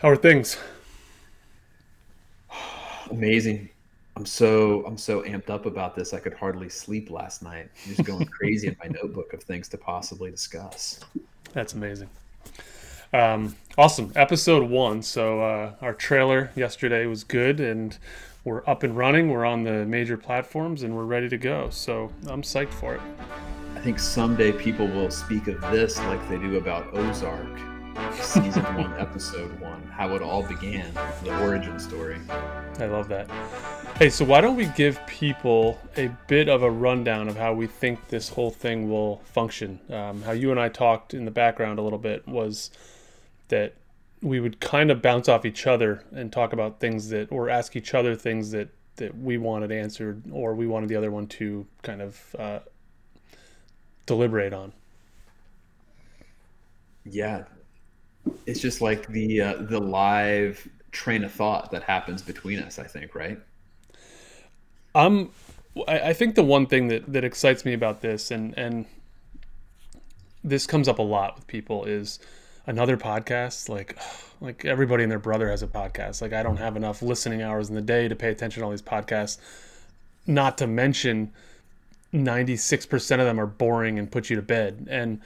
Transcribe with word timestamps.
How 0.00 0.08
are 0.08 0.16
things? 0.16 0.56
Amazing. 3.10 3.68
I'm 4.16 4.24
so 4.24 4.82
I'm 4.86 4.96
so 4.96 5.22
amped 5.24 5.50
up 5.50 5.66
about 5.66 5.94
this. 5.94 6.14
I 6.14 6.20
could 6.20 6.32
hardly 6.32 6.70
sleep 6.70 7.10
last 7.10 7.42
night. 7.42 7.68
I'm 7.84 7.94
just 7.94 8.06
going 8.06 8.24
crazy 8.38 8.68
in 8.68 8.76
my 8.82 8.88
notebook 8.88 9.34
of 9.34 9.42
things 9.42 9.68
to 9.68 9.76
possibly 9.76 10.30
discuss. 10.30 11.00
That's 11.52 11.74
amazing. 11.74 12.08
Um, 13.12 13.54
awesome. 13.76 14.10
Episode 14.16 14.70
one. 14.70 15.02
So 15.02 15.42
uh, 15.42 15.74
our 15.82 15.92
trailer 15.92 16.50
yesterday 16.56 17.04
was 17.04 17.22
good, 17.22 17.60
and 17.60 17.98
we're 18.44 18.62
up 18.66 18.84
and 18.84 18.96
running. 18.96 19.28
We're 19.28 19.44
on 19.44 19.64
the 19.64 19.84
major 19.84 20.16
platforms, 20.16 20.82
and 20.82 20.96
we're 20.96 21.04
ready 21.04 21.28
to 21.28 21.36
go. 21.36 21.68
So 21.68 22.10
I'm 22.26 22.40
psyched 22.40 22.72
for 22.72 22.94
it. 22.94 23.02
I 23.74 23.80
think 23.80 23.98
someday 23.98 24.52
people 24.52 24.86
will 24.86 25.10
speak 25.10 25.46
of 25.46 25.60
this 25.72 25.98
like 25.98 26.26
they 26.30 26.38
do 26.38 26.56
about 26.56 26.94
Ozark, 26.94 27.58
season 28.20 28.62
one, 28.76 28.92
episode 28.98 29.58
one, 29.60 29.82
how 29.88 30.14
it 30.14 30.22
all 30.22 30.42
began, 30.42 30.92
the 31.22 31.38
origin 31.42 31.78
story. 31.78 32.18
I 32.78 32.86
love 32.86 33.08
that. 33.08 33.30
Hey, 33.96 34.10
so 34.10 34.24
why 34.24 34.40
don't 34.40 34.56
we 34.56 34.66
give 34.76 35.04
people 35.06 35.78
a 35.96 36.08
bit 36.26 36.48
of 36.48 36.62
a 36.62 36.70
rundown 36.70 37.28
of 37.28 37.36
how 37.36 37.52
we 37.52 37.66
think 37.66 38.08
this 38.08 38.28
whole 38.28 38.50
thing 38.50 38.88
will 38.88 39.18
function? 39.24 39.80
Um, 39.90 40.22
how 40.22 40.32
you 40.32 40.50
and 40.50 40.60
I 40.60 40.68
talked 40.68 41.12
in 41.12 41.24
the 41.24 41.30
background 41.30 41.78
a 41.78 41.82
little 41.82 41.98
bit 41.98 42.26
was 42.26 42.70
that 43.48 43.74
we 44.22 44.40
would 44.40 44.60
kind 44.60 44.90
of 44.90 45.02
bounce 45.02 45.28
off 45.28 45.44
each 45.44 45.66
other 45.66 46.04
and 46.12 46.32
talk 46.32 46.52
about 46.52 46.80
things 46.80 47.08
that 47.10 47.30
or 47.32 47.48
ask 47.48 47.76
each 47.76 47.94
other 47.94 48.14
things 48.14 48.50
that 48.50 48.68
that 48.96 49.16
we 49.16 49.38
wanted 49.38 49.72
answered 49.72 50.22
or 50.30 50.54
we 50.54 50.66
wanted 50.66 50.88
the 50.88 50.96
other 50.96 51.10
one 51.10 51.26
to 51.26 51.66
kind 51.82 52.02
of 52.02 52.36
uh, 52.38 52.58
deliberate 54.04 54.52
on 54.52 54.72
yeah 57.04 57.44
it's 58.46 58.60
just 58.60 58.80
like 58.80 59.06
the 59.08 59.40
uh, 59.40 59.54
the 59.60 59.80
live 59.80 60.68
train 60.92 61.24
of 61.24 61.32
thought 61.32 61.70
that 61.70 61.82
happens 61.84 62.20
between 62.22 62.58
us 62.58 62.78
i 62.78 62.84
think 62.84 63.14
right? 63.14 63.38
I'm 64.94 65.30
I, 65.86 66.00
I 66.00 66.12
think 66.12 66.34
the 66.34 66.42
one 66.42 66.66
thing 66.66 66.88
that 66.88 67.12
that 67.12 67.24
excites 67.24 67.64
me 67.64 67.72
about 67.72 68.00
this 68.00 68.30
and 68.30 68.56
and 68.58 68.86
this 70.42 70.66
comes 70.66 70.88
up 70.88 70.98
a 70.98 71.02
lot 71.02 71.36
with 71.36 71.46
people 71.46 71.84
is 71.84 72.18
another 72.66 72.96
podcast 72.96 73.68
like 73.68 73.98
like 74.40 74.64
everybody 74.64 75.02
and 75.02 75.12
their 75.12 75.18
brother 75.18 75.50
has 75.50 75.62
a 75.62 75.66
podcast. 75.66 76.22
Like 76.22 76.32
i 76.32 76.42
don't 76.42 76.56
have 76.56 76.76
enough 76.76 77.02
listening 77.02 77.42
hours 77.42 77.68
in 77.68 77.74
the 77.74 77.82
day 77.82 78.08
to 78.08 78.16
pay 78.16 78.30
attention 78.30 78.60
to 78.60 78.64
all 78.64 78.70
these 78.70 78.82
podcasts. 78.82 79.38
Not 80.26 80.58
to 80.58 80.66
mention 80.66 81.32
96% 82.12 83.12
of 83.12 83.18
them 83.24 83.40
are 83.40 83.46
boring 83.46 83.98
and 83.98 84.10
put 84.10 84.30
you 84.30 84.36
to 84.36 84.42
bed. 84.42 84.88
And 84.90 85.20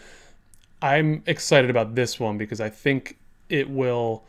i'm 0.84 1.22
excited 1.27 1.70
about 1.70 1.94
this 1.94 2.20
one 2.20 2.36
because 2.36 2.60
i 2.60 2.68
think 2.68 3.16
it 3.48 3.68
will 3.68 4.22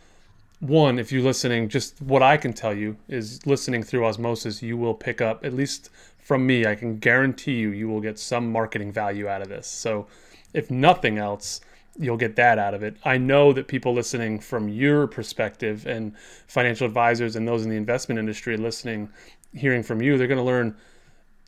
one 0.60 0.98
if 0.98 1.12
you're 1.12 1.24
listening 1.24 1.68
just 1.68 2.02
what 2.02 2.24
i 2.24 2.38
can 2.38 2.54
tell 2.54 2.74
you 2.74 2.96
is 3.08 3.46
listening 3.46 3.84
through 3.84 4.06
osmosis 4.06 4.64
you 4.64 4.78
will 4.78 4.94
pick 4.94 5.20
up 5.22 5.44
at 5.46 5.54
least 5.54 5.90
from 6.18 6.48
me 6.48 6.66
i 6.66 6.74
can 6.74 6.98
guarantee 6.98 7.56
you 7.56 7.70
you 7.70 7.88
will 7.88 8.02
get 8.02 8.18
some 8.18 8.52
marketing 8.52 8.92
value 8.92 9.28
out 9.28 9.42
of 9.42 9.50
this 9.50 9.68
so 9.68 10.08
if 10.54 10.72
nothing 10.72 11.18
else 11.18 11.60
you'll 11.98 12.18
get 12.18 12.36
that 12.36 12.60
out 12.60 12.74
of 12.74 12.84
it. 12.84 12.98
I 13.04 13.18
know 13.18 13.54
that 13.54 13.68
people 13.68 13.94
listening 13.94 14.40
from 14.40 14.68
your 14.68 15.08
perspective 15.08 15.86
and 15.86 16.14
financial 16.48 16.86
advisors 16.86 17.36
and 17.36 17.48
those 17.48 17.64
in 17.64 17.70
the 17.70 17.78
investment 17.78 18.20
industry 18.20 18.58
listening, 18.58 19.10
hearing 19.54 19.84
from 19.84 20.02
you, 20.02 20.18
they're 20.18 20.28
going 20.28 20.38
to 20.38 20.44
learn 20.44 20.76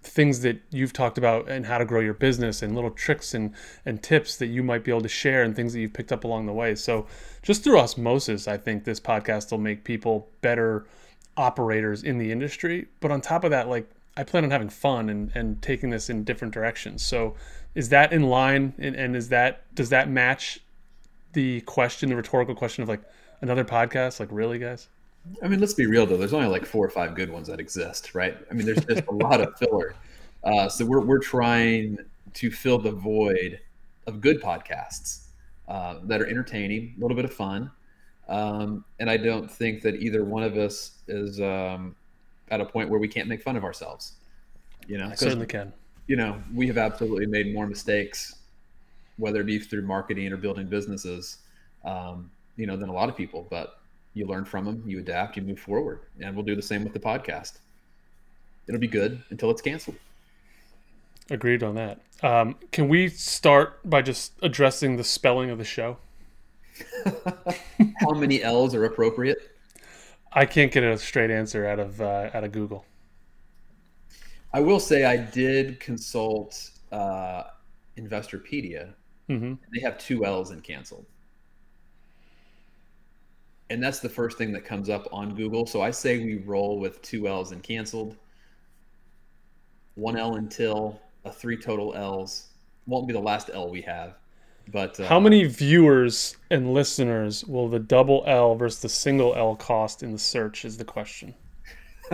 things 0.01 0.41
that 0.41 0.61
you've 0.69 0.93
talked 0.93 1.17
about 1.17 1.49
and 1.49 1.65
how 1.65 1.77
to 1.77 1.85
grow 1.85 1.99
your 1.99 2.13
business 2.13 2.61
and 2.61 2.75
little 2.75 2.91
tricks 2.91 3.33
and, 3.33 3.53
and 3.85 4.01
tips 4.01 4.37
that 4.37 4.47
you 4.47 4.63
might 4.63 4.83
be 4.83 4.91
able 4.91 5.01
to 5.01 5.09
share 5.09 5.43
and 5.43 5.55
things 5.55 5.73
that 5.73 5.79
you've 5.79 5.93
picked 5.93 6.11
up 6.11 6.23
along 6.23 6.45
the 6.45 6.53
way. 6.53 6.75
So 6.75 7.07
just 7.41 7.63
through 7.63 7.79
osmosis, 7.79 8.47
I 8.47 8.57
think 8.57 8.83
this 8.83 8.99
podcast 8.99 9.51
will 9.51 9.57
make 9.57 9.83
people 9.83 10.29
better 10.41 10.85
operators 11.35 12.03
in 12.03 12.17
the 12.17 12.31
industry. 12.31 12.87
But 12.99 13.11
on 13.11 13.21
top 13.21 13.43
of 13.43 13.51
that, 13.51 13.67
like 13.67 13.89
I 14.15 14.23
plan 14.23 14.43
on 14.43 14.51
having 14.51 14.69
fun 14.69 15.09
and, 15.09 15.31
and 15.35 15.61
taking 15.61 15.89
this 15.89 16.09
in 16.09 16.23
different 16.23 16.53
directions. 16.53 17.05
So 17.05 17.35
is 17.75 17.89
that 17.89 18.11
in 18.11 18.23
line 18.23 18.73
and, 18.77 18.95
and 18.95 19.15
is 19.15 19.29
that 19.29 19.73
does 19.75 19.89
that 19.89 20.09
match 20.09 20.59
the 21.33 21.61
question, 21.61 22.09
the 22.09 22.15
rhetorical 22.15 22.55
question 22.55 22.81
of 22.81 22.89
like 22.89 23.01
another 23.41 23.63
podcast? 23.63 24.19
Like 24.19 24.29
really, 24.31 24.57
guys? 24.57 24.89
I 25.41 25.47
mean, 25.47 25.59
let's 25.59 25.73
be 25.73 25.85
real 25.85 26.05
though. 26.05 26.17
There's 26.17 26.33
only 26.33 26.47
like 26.47 26.65
four 26.65 26.85
or 26.85 26.89
five 26.89 27.15
good 27.15 27.31
ones 27.31 27.47
that 27.47 27.59
exist, 27.59 28.15
right? 28.15 28.37
I 28.49 28.53
mean, 28.53 28.65
there's 28.65 28.83
just 28.85 29.03
a 29.07 29.11
lot 29.11 29.41
of 29.41 29.57
filler. 29.57 29.95
Uh, 30.43 30.69
so 30.69 30.85
we're 30.85 31.01
we're 31.01 31.19
trying 31.19 31.97
to 32.33 32.51
fill 32.51 32.77
the 32.77 32.91
void 32.91 33.59
of 34.05 34.21
good 34.21 34.41
podcasts 34.41 35.27
uh, 35.67 35.99
that 36.03 36.21
are 36.21 36.27
entertaining, 36.27 36.95
a 36.97 37.01
little 37.01 37.15
bit 37.15 37.25
of 37.25 37.33
fun, 37.33 37.71
um, 38.29 38.85
and 38.99 39.09
I 39.09 39.17
don't 39.17 39.49
think 39.49 39.81
that 39.81 39.95
either 39.95 40.23
one 40.23 40.43
of 40.43 40.57
us 40.57 40.99
is 41.07 41.41
um, 41.41 41.95
at 42.49 42.61
a 42.61 42.65
point 42.65 42.89
where 42.89 42.99
we 42.99 43.07
can't 43.07 43.27
make 43.27 43.41
fun 43.41 43.55
of 43.55 43.63
ourselves. 43.63 44.13
You 44.87 44.97
know, 44.97 45.07
I 45.07 45.15
certainly 45.15 45.47
can 45.47 45.73
you 46.07 46.15
know, 46.15 46.41
we 46.53 46.67
have 46.67 46.77
absolutely 46.77 47.25
made 47.25 47.53
more 47.53 47.67
mistakes, 47.67 48.35
whether 49.17 49.41
it 49.41 49.45
be 49.45 49.59
through 49.59 49.81
marketing 49.83 50.31
or 50.31 50.37
building 50.37 50.67
businesses, 50.67 51.39
um, 51.83 52.31
you 52.55 52.65
know, 52.65 52.77
than 52.77 52.89
a 52.89 52.93
lot 52.93 53.09
of 53.09 53.15
people. 53.15 53.45
But 53.49 53.79
you 54.17 54.25
learn 54.25 54.45
from 54.45 54.65
them, 54.65 54.83
you 54.85 54.99
adapt, 54.99 55.37
you 55.37 55.43
move 55.43 55.59
forward, 55.59 56.01
and 56.19 56.35
we'll 56.35 56.45
do 56.45 56.55
the 56.55 56.61
same 56.61 56.83
with 56.83 56.93
the 56.93 56.99
podcast. 56.99 57.59
It'll 58.67 58.81
be 58.81 58.87
good 58.87 59.23
until 59.29 59.51
it's 59.51 59.61
canceled. 59.61 59.97
Agreed 61.29 61.63
on 61.63 61.75
that. 61.75 62.01
Um, 62.23 62.55
can 62.71 62.87
we 62.87 63.09
start 63.09 63.87
by 63.89 64.01
just 64.01 64.33
addressing 64.41 64.97
the 64.97 65.03
spelling 65.03 65.49
of 65.49 65.57
the 65.57 65.63
show? 65.63 65.97
How 67.99 68.11
many 68.11 68.41
L's 68.41 68.73
are 68.73 68.85
appropriate? 68.85 69.51
I 70.31 70.45
can't 70.45 70.71
get 70.71 70.83
a 70.83 70.97
straight 70.97 71.31
answer 71.31 71.65
out 71.65 71.79
of 71.79 72.01
uh, 72.01 72.29
out 72.33 72.43
of 72.43 72.51
Google. 72.51 72.85
I 74.53 74.61
will 74.61 74.79
say 74.79 75.05
I 75.05 75.17
did 75.17 75.79
consult 75.79 76.71
uh, 76.91 77.43
Investopedia. 77.97 78.93
Mm-hmm. 79.29 79.53
They 79.73 79.81
have 79.81 79.97
two 79.97 80.25
L's 80.25 80.51
in 80.51 80.61
canceled. 80.61 81.05
And 83.69 83.83
that's 83.83 83.99
the 83.99 84.09
first 84.09 84.37
thing 84.37 84.51
that 84.53 84.63
comes 84.63 84.89
up 84.89 85.07
on 85.11 85.35
Google. 85.35 85.65
So 85.65 85.81
I 85.81 85.91
say 85.91 86.23
we 86.23 86.35
roll 86.37 86.79
with 86.79 87.01
two 87.01 87.27
L's 87.27 87.51
and 87.51 87.61
canceled, 87.61 88.15
one 89.95 90.17
L 90.17 90.35
until 90.35 91.01
a 91.25 91.31
three 91.31 91.57
total 91.57 91.93
L's. 91.93 92.47
Won't 92.85 93.07
be 93.07 93.13
the 93.13 93.19
last 93.19 93.49
L 93.53 93.69
we 93.69 93.81
have. 93.81 94.15
But 94.71 94.99
uh, 94.99 95.07
how 95.07 95.19
many 95.19 95.45
viewers 95.45 96.35
and 96.49 96.73
listeners 96.73 97.45
will 97.45 97.69
the 97.69 97.79
double 97.79 98.23
L 98.27 98.55
versus 98.55 98.81
the 98.81 98.89
single 98.89 99.35
L 99.35 99.55
cost 99.55 100.03
in 100.03 100.11
the 100.11 100.19
search? 100.19 100.65
Is 100.65 100.77
the 100.77 100.85
question. 100.85 101.33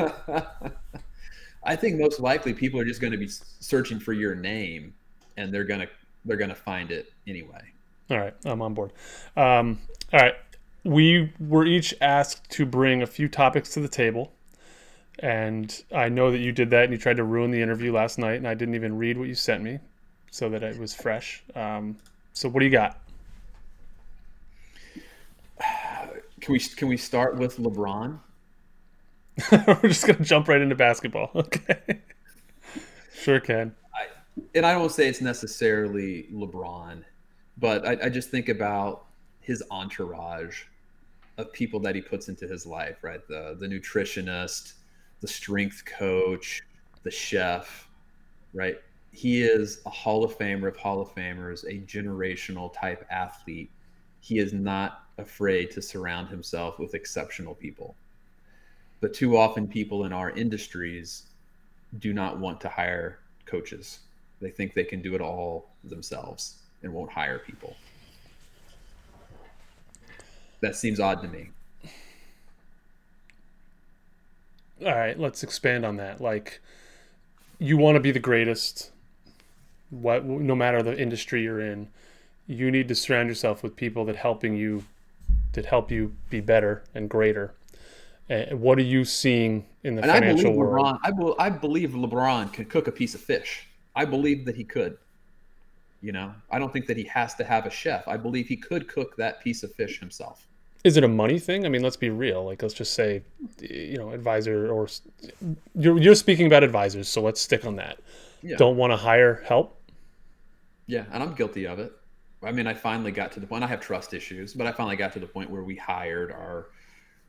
I 1.65 1.75
think 1.75 1.99
most 1.99 2.19
likely 2.19 2.53
people 2.53 2.79
are 2.79 2.85
just 2.85 3.01
going 3.01 3.11
to 3.11 3.17
be 3.17 3.27
searching 3.27 3.99
for 3.99 4.13
your 4.13 4.35
name, 4.35 4.93
and 5.37 5.53
they're 5.53 5.63
gonna 5.63 5.87
they're 6.25 6.37
gonna 6.37 6.53
find 6.55 6.91
it 6.91 7.11
anyway. 7.27 7.61
All 8.09 8.19
right, 8.19 8.33
I'm 8.45 8.61
on 8.61 8.73
board. 8.73 8.91
Um, 9.35 9.79
all 10.11 10.19
right, 10.19 10.35
we 10.83 11.31
were 11.39 11.65
each 11.65 11.93
asked 12.01 12.49
to 12.51 12.65
bring 12.65 13.01
a 13.01 13.07
few 13.07 13.27
topics 13.27 13.73
to 13.73 13.79
the 13.79 13.87
table, 13.87 14.33
and 15.19 15.83
I 15.95 16.09
know 16.09 16.31
that 16.31 16.39
you 16.39 16.51
did 16.51 16.69
that, 16.71 16.83
and 16.85 16.93
you 16.93 16.97
tried 16.97 17.17
to 17.17 17.23
ruin 17.23 17.51
the 17.51 17.61
interview 17.61 17.93
last 17.93 18.17
night, 18.17 18.35
and 18.35 18.47
I 18.47 18.53
didn't 18.53 18.75
even 18.75 18.97
read 18.97 19.17
what 19.17 19.27
you 19.27 19.35
sent 19.35 19.63
me, 19.63 19.79
so 20.31 20.49
that 20.49 20.63
it 20.63 20.77
was 20.77 20.93
fresh. 20.93 21.43
Um, 21.55 21.97
so 22.33 22.49
what 22.49 22.59
do 22.59 22.65
you 22.65 22.71
got? 22.71 22.99
Can 26.41 26.51
we 26.51 26.59
can 26.59 26.89
we 26.89 26.97
start 26.97 27.37
with 27.37 27.55
LeBron? 27.55 28.19
We're 29.51 29.87
just 29.87 30.05
gonna 30.05 30.25
jump 30.25 30.49
right 30.49 30.59
into 30.59 30.75
basketball. 30.75 31.31
Okay. 31.35 32.01
sure 33.13 33.39
can. 33.39 33.73
I, 33.95 34.07
and 34.53 34.65
I 34.65 34.73
don't 34.73 34.91
say 34.91 35.07
it's 35.07 35.21
necessarily 35.21 36.27
LeBron, 36.33 37.05
but 37.57 37.87
I, 37.87 37.97
I 38.07 38.09
just 38.09 38.29
think 38.29 38.49
about 38.49 39.05
his 39.39 39.63
entourage 39.71 40.63
of 41.37 41.51
people 41.51 41.79
that 41.81 41.95
he 41.95 42.01
puts 42.01 42.29
into 42.29 42.47
his 42.47 42.65
life, 42.65 43.03
right? 43.03 43.25
The 43.27 43.55
the 43.59 43.67
nutritionist, 43.67 44.73
the 45.21 45.27
strength 45.27 45.83
coach, 45.85 46.61
the 47.03 47.11
chef, 47.11 47.87
right? 48.53 48.77
He 49.11 49.43
is 49.43 49.81
a 49.85 49.89
Hall 49.89 50.23
of 50.23 50.37
Famer 50.37 50.67
of 50.67 50.77
Hall 50.77 51.01
of 51.01 51.13
Famers, 51.13 51.63
a 51.65 51.79
generational 51.85 52.73
type 52.73 53.05
athlete. 53.11 53.71
He 54.21 54.39
is 54.39 54.53
not 54.53 55.03
afraid 55.17 55.69
to 55.71 55.81
surround 55.81 56.29
himself 56.29 56.79
with 56.79 56.95
exceptional 56.95 57.53
people. 57.53 57.95
But 59.01 59.13
too 59.13 59.37
often, 59.37 59.67
people 59.67 60.05
in 60.05 60.13
our 60.13 60.31
industries 60.31 61.23
do 61.99 62.13
not 62.13 62.39
want 62.39 62.59
to 62.61 62.69
hire 62.69 63.19
coaches. 63.45 63.99
They 64.41 64.49
think 64.49 64.73
they 64.73 64.83
can 64.83 65.01
do 65.01 65.13
it 65.13 65.21
all 65.21 65.69
themselves 65.83 66.63
and 66.81 66.93
won't 66.93 67.11
hire 67.11 67.39
people. 67.39 67.75
That 70.63 70.77
seems 70.77 71.01
odd 71.01 71.21
to 71.21 71.27
me. 71.27 71.49
All 74.79 74.95
right, 74.95 75.19
let's 75.19 75.43
expand 75.43 75.85
on 75.85 75.97
that. 75.97 76.21
Like, 76.21 76.61
you 77.59 77.75
want 77.75 77.97
to 77.97 77.99
be 77.99 78.11
the 78.11 78.19
greatest, 78.19 78.91
what 79.89 80.23
no 80.23 80.55
matter 80.55 80.81
the 80.81 80.97
industry 80.97 81.43
you're 81.43 81.59
in, 81.59 81.89
you 82.47 82.71
need 82.71 82.87
to 82.87 82.95
surround 82.95 83.27
yourself 83.27 83.61
with 83.61 83.75
people 83.75 84.05
that 84.05 84.15
helping 84.15 84.55
you 84.55 84.85
that 85.51 85.65
help 85.65 85.91
you 85.91 86.15
be 86.29 86.39
better 86.39 86.81
and 86.95 87.09
greater. 87.09 87.53
And 88.29 88.61
what 88.61 88.77
are 88.77 88.83
you 88.83 89.03
seeing 89.03 89.65
in 89.83 89.95
the 89.95 90.01
and 90.03 90.11
financial 90.11 90.39
I 90.39 90.53
believe 90.53 90.55
world? 90.55 90.85
LeBron, 90.85 90.99
I, 91.03 91.11
be, 91.11 91.33
I 91.39 91.49
believe 91.49 91.89
LeBron 91.89 92.53
can 92.53 92.65
cook 92.65 92.87
a 92.87 92.91
piece 92.91 93.15
of 93.15 93.19
fish. 93.19 93.67
I 93.97 94.05
believe 94.05 94.45
that 94.45 94.55
he 94.55 94.63
could. 94.63 94.97
You 96.01 96.13
know, 96.13 96.33
I 96.49 96.57
don't 96.57 96.71
think 96.71 96.87
that 96.87 96.95
he 96.95 97.03
has 97.03 97.35
to 97.35 97.43
have 97.43 97.65
a 97.65 97.69
chef. 97.69 98.07
I 98.07 98.15
believe 98.15 98.47
he 98.47 98.55
could 98.55 98.87
cook 98.87 99.17
that 99.17 99.43
piece 99.43 99.63
of 99.63 99.73
fish 99.73 99.99
himself. 99.99 100.47
Is 100.83 100.97
it 100.97 101.03
a 101.03 101.07
money 101.07 101.39
thing? 101.39 101.65
I 101.65 101.69
mean, 101.69 101.81
let's 101.81 101.95
be 101.95 102.09
real. 102.09 102.43
Like, 102.43 102.61
let's 102.61 102.73
just 102.73 102.93
say, 102.93 103.23
you 103.61 103.97
know, 103.97 104.11
advisor 104.11 104.71
or 104.71 104.87
you're 105.75 105.97
you're 105.97 106.15
speaking 106.15 106.45
about 106.45 106.63
advisors, 106.63 107.07
so 107.07 107.21
let's 107.21 107.39
stick 107.39 107.65
on 107.65 107.77
that. 107.77 107.99
Yeah. 108.41 108.57
Don't 108.57 108.75
want 108.75 108.91
to 108.91 108.97
hire 108.97 109.41
help. 109.47 109.79
Yeah, 110.85 111.05
and 111.13 111.23
I'm 111.23 111.33
guilty 111.33 111.65
of 111.65 111.79
it. 111.79 111.93
I 112.43 112.51
mean, 112.51 112.67
I 112.67 112.73
finally 112.73 113.11
got 113.11 113.31
to 113.33 113.39
the 113.39 113.47
point. 113.47 113.63
I 113.63 113.67
have 113.67 113.79
trust 113.79 114.13
issues, 114.13 114.53
but 114.53 114.67
I 114.67 114.73
finally 114.73 114.97
got 114.97 115.13
to 115.13 115.19
the 115.19 115.25
point 115.25 115.49
where 115.49 115.63
we 115.63 115.75
hired 115.75 116.31
our 116.31 116.67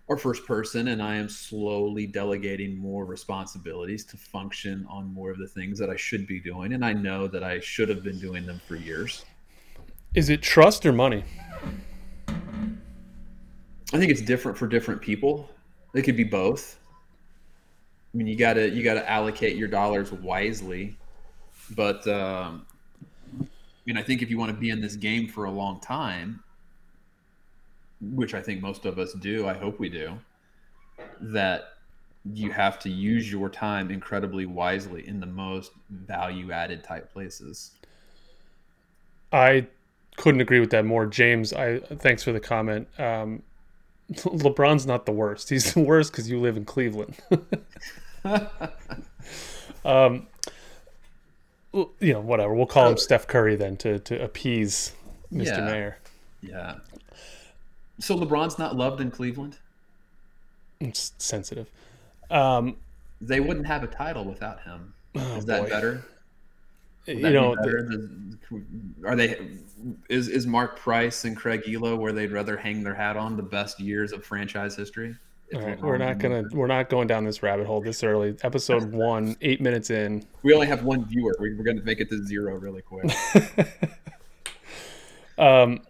our 0.08 0.16
first 0.18 0.44
person, 0.44 0.88
and 0.88 1.02
I 1.02 1.14
am 1.14 1.28
slowly 1.28 2.06
delegating 2.06 2.76
more 2.76 3.06
responsibilities 3.06 4.04
to 4.06 4.16
function 4.16 4.86
on 4.90 5.06
more 5.06 5.30
of 5.30 5.38
the 5.38 5.46
things 5.46 5.78
that 5.78 5.88
I 5.88 5.96
should 5.96 6.26
be 6.26 6.40
doing, 6.40 6.74
and 6.74 6.84
I 6.84 6.92
know 6.92 7.26
that 7.28 7.42
I 7.42 7.60
should 7.60 7.88
have 7.88 8.02
been 8.02 8.18
doing 8.18 8.44
them 8.44 8.60
for 8.66 8.76
years. 8.76 9.24
Is 10.14 10.28
it 10.28 10.42
trust 10.42 10.84
or 10.84 10.92
money? 10.92 11.24
I 13.92 13.98
think 13.98 14.10
it's 14.10 14.20
different 14.20 14.56
for 14.56 14.66
different 14.66 15.00
people. 15.00 15.50
It 15.94 16.02
could 16.02 16.16
be 16.16 16.25
both. 16.25 16.78
I 18.12 18.16
mean, 18.16 18.26
you 18.26 18.36
gotta 18.36 18.69
you 18.69 18.82
gotta 18.82 19.08
allocate 19.10 19.56
your 19.56 19.69
dollars 19.69 20.12
wisely, 20.12 20.96
but 21.75 22.06
um, 22.06 22.66
I 23.40 23.46
mean, 23.86 23.96
I 23.96 24.02
think 24.02 24.22
if 24.22 24.31
you 24.31 24.38
want 24.38 24.52
to 24.52 24.56
be 24.56 24.70
in 24.70 24.81
this 24.81 24.96
game 24.96 25.28
for 25.28 25.44
a 25.44 25.50
long 25.50 25.81
time, 25.81 26.42
which 28.00 28.34
I 28.34 28.40
think 28.40 28.62
most 28.62 28.86
of 28.86 28.98
us 28.98 29.12
do, 29.14 29.46
I 29.46 29.54
hope 29.54 29.78
we 29.78 29.88
do, 29.88 30.19
that 31.20 31.75
you 32.32 32.50
have 32.50 32.78
to 32.80 32.90
use 32.90 33.30
your 33.30 33.50
time 33.50 33.90
incredibly 33.90 34.46
wisely 34.46 35.06
in 35.06 35.20
the 35.20 35.26
most 35.26 35.72
value 35.90 36.52
added 36.52 36.82
type 36.82 37.12
places. 37.12 37.72
I 39.32 39.66
couldn't 40.16 40.40
agree 40.40 40.60
with 40.60 40.70
that 40.70 40.84
more, 40.84 41.06
James. 41.06 41.52
I 41.52 41.80
thanks 41.80 42.22
for 42.22 42.32
the 42.32 42.40
comment. 42.40 42.88
Um, 42.98 43.42
LeBron's 44.12 44.86
not 44.86 45.06
the 45.06 45.12
worst. 45.12 45.48
He's 45.50 45.72
the 45.74 45.80
worst 45.80 46.12
because 46.12 46.28
you 46.30 46.38
live 46.40 46.56
in 46.56 46.64
Cleveland. 46.64 47.16
um, 49.84 50.26
you 51.72 52.12
know, 52.12 52.20
whatever. 52.20 52.54
We'll 52.54 52.66
call 52.66 52.90
him 52.90 52.96
Steph 52.98 53.26
Curry 53.26 53.56
then 53.56 53.76
to 53.78 53.98
to 54.00 54.22
appease 54.22 54.92
Mr. 55.32 55.46
Yeah. 55.46 55.60
Mayor. 55.64 55.98
Yeah. 56.42 56.74
So 58.00 58.16
LeBron's 58.16 58.58
not 58.58 58.76
loved 58.76 59.00
in 59.00 59.10
Cleveland. 59.10 59.58
It's 60.80 61.12
sensitive. 61.18 61.68
Um, 62.30 62.76
They 63.20 63.40
wouldn't 63.40 63.66
have 63.66 63.82
a 63.84 63.86
title 63.86 64.24
without 64.24 64.62
him. 64.62 64.92
oh 65.16 65.36
Is 65.36 65.44
that 65.46 65.62
boy. 65.62 65.68
better? 65.68 66.04
You 67.06 67.20
that 67.20 67.28
be 67.28 67.32
know, 67.34 67.54
are 69.06 69.16
they? 69.16 69.36
Is 70.08 70.28
is 70.28 70.46
Mark 70.46 70.78
Price 70.78 71.24
and 71.24 71.36
Craig 71.36 71.62
Ehlo 71.66 71.98
where 71.98 72.12
they'd 72.12 72.32
rather 72.32 72.56
hang 72.56 72.82
their 72.82 72.94
hat 72.94 73.16
on 73.16 73.36
the 73.36 73.42
best 73.42 73.78
years 73.80 74.12
of 74.12 74.24
franchise 74.24 74.74
history? 74.76 75.14
All 75.54 75.60
right, 75.60 75.78
we're 75.80 75.98
not 75.98 76.18
gonna 76.18 76.44
we're 76.52 76.66
not 76.66 76.88
going 76.88 77.06
down 77.06 77.24
this 77.24 77.42
rabbit 77.42 77.66
hole 77.66 77.80
this 77.82 78.02
early. 78.02 78.34
Episode 78.42 78.84
one, 78.92 79.36
eight 79.42 79.60
minutes 79.60 79.90
in. 79.90 80.24
We 80.42 80.54
only 80.54 80.66
have 80.66 80.84
one 80.84 81.04
viewer. 81.04 81.34
We- 81.38 81.54
We're 81.54 81.64
going 81.64 81.76
to 81.78 81.84
make 81.84 82.00
it 82.00 82.08
to 82.10 82.24
zero 82.26 82.56
really 82.56 82.82
quick. 82.82 83.10
Um, 85.36 85.80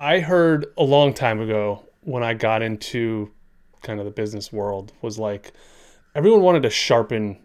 I 0.00 0.18
heard 0.20 0.66
a 0.76 0.82
long 0.82 1.14
time 1.14 1.40
ago 1.40 1.84
when 2.00 2.22
I 2.24 2.34
got 2.34 2.60
into 2.62 3.30
kind 3.82 4.00
of 4.00 4.04
the 4.04 4.10
business 4.10 4.52
world 4.52 4.92
was 5.00 5.16
like 5.18 5.52
everyone 6.16 6.40
wanted 6.40 6.64
to 6.64 6.70
sharpen 6.70 7.36
uh, 7.36 7.40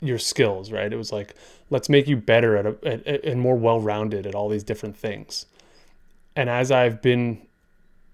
your 0.00 0.18
skills, 0.18 0.72
right? 0.72 0.92
It 0.92 0.96
was 0.96 1.12
like 1.12 1.34
let's 1.70 1.88
make 1.88 2.06
you 2.06 2.16
better 2.16 2.56
at, 2.56 2.66
a, 2.66 2.76
at, 2.84 3.06
at 3.06 3.24
and 3.24 3.40
more 3.40 3.56
well-rounded 3.56 4.26
at 4.26 4.34
all 4.34 4.48
these 4.48 4.64
different 4.64 4.96
things. 4.96 5.46
And 6.34 6.48
as 6.50 6.70
I've 6.70 7.02
been 7.02 7.46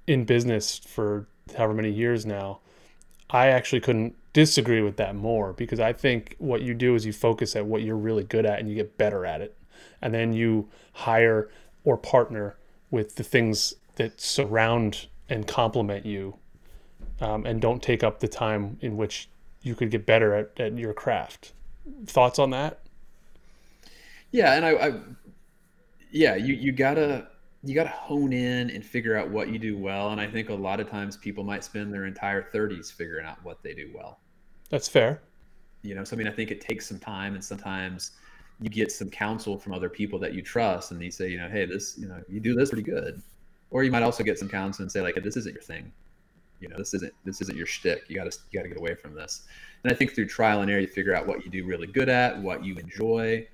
in 0.06 0.24
business 0.24 0.78
for 0.78 1.26
however 1.56 1.74
many 1.74 1.90
years 1.90 2.24
now, 2.24 2.60
I 3.30 3.48
actually 3.48 3.80
couldn't 3.80 4.14
disagree 4.32 4.80
with 4.80 4.96
that 4.96 5.14
more 5.14 5.52
because 5.52 5.80
I 5.80 5.92
think 5.92 6.36
what 6.38 6.62
you 6.62 6.74
do 6.74 6.94
is 6.94 7.04
you 7.04 7.12
focus 7.12 7.56
at 7.56 7.66
what 7.66 7.82
you're 7.82 7.96
really 7.96 8.24
good 8.24 8.46
at 8.46 8.58
and 8.58 8.68
you 8.68 8.74
get 8.74 8.96
better 8.96 9.26
at 9.26 9.40
it. 9.40 9.56
And 10.00 10.14
then 10.14 10.32
you 10.32 10.68
hire 10.92 11.50
or 11.84 11.96
partner 11.96 12.56
with 12.90 13.16
the 13.16 13.24
things 13.24 13.74
that 13.96 14.20
surround 14.20 15.06
and 15.28 15.46
complement 15.46 16.06
you 16.06 16.36
um, 17.20 17.46
and 17.46 17.60
don't 17.60 17.82
take 17.82 18.02
up 18.02 18.20
the 18.20 18.28
time 18.28 18.78
in 18.80 18.96
which 18.96 19.28
you 19.62 19.74
could 19.74 19.90
get 19.90 20.06
better 20.06 20.34
at, 20.34 20.60
at 20.60 20.76
your 20.78 20.92
craft. 20.94 21.52
Thoughts 22.06 22.38
on 22.38 22.50
that? 22.50 22.80
yeah, 24.30 24.54
and 24.54 24.64
I, 24.64 24.70
I 24.72 24.92
yeah, 26.10 26.34
you 26.36 26.54
you 26.54 26.72
gotta 26.72 27.28
you 27.64 27.74
gotta 27.74 27.90
hone 27.90 28.32
in 28.32 28.70
and 28.70 28.84
figure 28.84 29.16
out 29.16 29.30
what 29.30 29.48
you 29.48 29.58
do 29.58 29.76
well. 29.78 30.10
And 30.10 30.20
I 30.20 30.26
think 30.26 30.48
a 30.48 30.54
lot 30.54 30.80
of 30.80 30.88
times 30.90 31.16
people 31.16 31.44
might 31.44 31.64
spend 31.64 31.92
their 31.92 32.06
entire 32.06 32.42
30s 32.52 32.92
figuring 32.92 33.26
out 33.26 33.42
what 33.44 33.62
they 33.62 33.74
do 33.74 33.90
well. 33.94 34.20
That's 34.70 34.88
fair. 34.88 35.20
you 35.82 35.94
know 35.94 36.04
so 36.04 36.14
i 36.14 36.18
mean 36.18 36.28
i 36.28 36.30
think 36.30 36.50
it 36.50 36.60
takes 36.60 36.86
some 36.86 36.98
time 36.98 37.34
and 37.34 37.44
sometimes 37.44 38.12
you 38.60 38.70
get 38.70 38.92
some 38.92 39.10
counsel 39.10 39.58
from 39.58 39.72
other 39.74 39.88
people 39.88 40.18
that 40.18 40.32
you 40.32 40.42
trust 40.42 40.92
and 40.92 41.00
they 41.00 41.10
say 41.10 41.28
you 41.28 41.38
know 41.38 41.48
hey 41.48 41.66
this 41.66 41.98
you 41.98 42.06
know 42.06 42.20
you 42.28 42.40
do 42.40 42.54
this 42.54 42.70
pretty 42.70 42.82
good 42.82 43.20
or 43.70 43.82
you 43.82 43.90
might 43.90 44.02
also 44.02 44.22
get 44.22 44.38
some 44.38 44.48
counsel 44.48 44.82
and 44.82 44.92
say 44.92 45.00
like 45.00 45.16
this 45.22 45.36
isn't 45.36 45.52
your 45.54 45.62
thing 45.62 45.92
you 46.62 46.68
know 46.68 46.76
this 46.78 46.94
isn't 46.94 47.12
this 47.24 47.42
isn't 47.42 47.56
your 47.56 47.66
shtick. 47.66 48.04
you 48.08 48.16
gotta 48.16 48.34
you 48.50 48.58
gotta 48.58 48.68
get 48.68 48.78
away 48.78 48.94
from 48.94 49.14
this. 49.14 49.42
And 49.82 49.92
i 49.92 49.96
think 49.96 50.14
through 50.14 50.28
trial 50.28 50.62
and 50.62 50.70
error 50.70 50.80
you 50.80 50.86
figure 50.86 51.14
out 51.14 51.26
what 51.26 51.44
you 51.44 51.50
do 51.50 51.66
really 51.66 51.88
good 51.88 52.08
at 52.08 52.40
what 52.40 52.64
you 52.64 52.76
enjoy. 52.76 53.46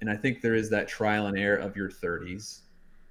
And 0.00 0.10
i 0.10 0.16
think 0.16 0.42
there 0.42 0.54
is 0.54 0.68
that 0.70 0.88
trial 0.88 1.26
and 1.26 1.38
error 1.38 1.56
of 1.56 1.76
your 1.76 1.88
30s 1.88 2.60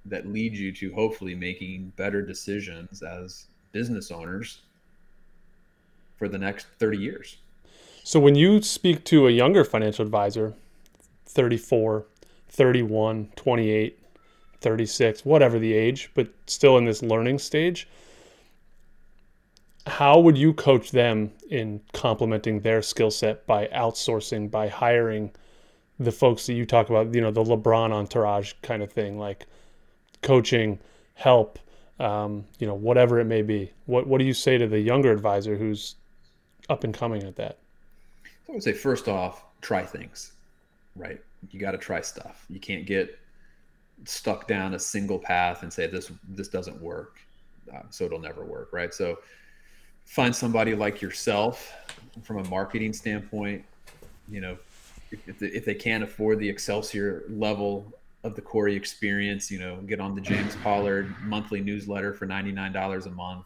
that 0.04 0.26
leads 0.26 0.60
you 0.60 0.72
to 0.72 0.92
hopefully 0.92 1.34
making 1.34 1.92
better 1.96 2.22
decisions 2.22 3.02
as 3.02 3.46
business 3.72 4.10
owners 4.10 4.60
for 6.16 6.28
the 6.28 6.38
next 6.38 6.66
30 6.78 6.98
years. 6.98 7.38
So 8.02 8.18
when 8.18 8.34
you 8.34 8.62
speak 8.62 9.04
to 9.04 9.28
a 9.28 9.30
younger 9.30 9.64
financial 9.64 10.04
advisor, 10.04 10.54
34, 11.26 12.06
31, 12.48 13.28
28, 13.36 13.98
36, 14.60 15.24
whatever 15.24 15.58
the 15.58 15.74
age, 15.74 16.10
but 16.14 16.28
still 16.46 16.78
in 16.78 16.84
this 16.84 17.02
learning 17.02 17.38
stage, 17.38 17.86
how 19.88 20.18
would 20.20 20.38
you 20.38 20.52
coach 20.52 20.90
them 20.90 21.32
in 21.50 21.80
complementing 21.92 22.60
their 22.60 22.82
skill 22.82 23.10
set 23.10 23.46
by 23.46 23.66
outsourcing, 23.68 24.50
by 24.50 24.68
hiring 24.68 25.32
the 25.98 26.12
folks 26.12 26.46
that 26.46 26.54
you 26.54 26.64
talk 26.64 26.90
about, 26.90 27.14
you 27.14 27.20
know, 27.20 27.30
the 27.30 27.42
LeBron 27.42 27.92
entourage 27.92 28.52
kind 28.62 28.82
of 28.82 28.92
thing, 28.92 29.18
like 29.18 29.46
coaching, 30.22 30.78
help, 31.14 31.58
um, 31.98 32.44
you 32.58 32.66
know, 32.66 32.74
whatever 32.74 33.18
it 33.18 33.24
may 33.24 33.42
be. 33.42 33.72
What 33.86 34.06
what 34.06 34.18
do 34.18 34.24
you 34.24 34.34
say 34.34 34.58
to 34.58 34.66
the 34.66 34.78
younger 34.78 35.10
advisor 35.10 35.56
who's 35.56 35.96
up 36.68 36.84
and 36.84 36.94
coming 36.94 37.24
at 37.24 37.36
that? 37.36 37.58
I 38.48 38.52
would 38.52 38.62
say 38.62 38.72
first 38.72 39.08
off, 39.08 39.44
try 39.60 39.84
things, 39.84 40.32
right? 40.94 41.20
You 41.50 41.58
got 41.58 41.72
to 41.72 41.78
try 41.78 42.00
stuff. 42.00 42.46
You 42.48 42.60
can't 42.60 42.86
get 42.86 43.18
stuck 44.04 44.46
down 44.46 44.74
a 44.74 44.78
single 44.78 45.18
path 45.18 45.62
and 45.62 45.72
say 45.72 45.88
this 45.88 46.12
this 46.28 46.48
doesn't 46.48 46.80
work, 46.80 47.18
uh, 47.74 47.82
so 47.90 48.04
it'll 48.04 48.20
never 48.20 48.44
work, 48.44 48.72
right? 48.72 48.94
So 48.94 49.18
find 50.08 50.34
somebody 50.34 50.74
like 50.74 51.02
yourself 51.02 51.72
from 52.22 52.38
a 52.38 52.44
marketing 52.48 52.92
standpoint. 52.92 53.62
You 54.28 54.40
know, 54.40 54.58
if, 55.10 55.42
if, 55.42 55.64
they, 55.64 55.74
can't 55.74 56.02
afford 56.02 56.38
the 56.38 56.48
Excelsior 56.48 57.24
level 57.28 57.92
of 58.24 58.34
the 58.34 58.40
Corey 58.40 58.74
experience, 58.74 59.50
you 59.50 59.58
know, 59.58 59.76
get 59.86 60.00
on 60.00 60.14
the 60.14 60.20
James 60.20 60.56
Pollard 60.56 61.14
monthly 61.22 61.60
newsletter 61.60 62.12
for 62.14 62.26
ninety 62.26 62.52
nine 62.52 62.72
dollars 62.72 63.06
a 63.06 63.10
month. 63.10 63.44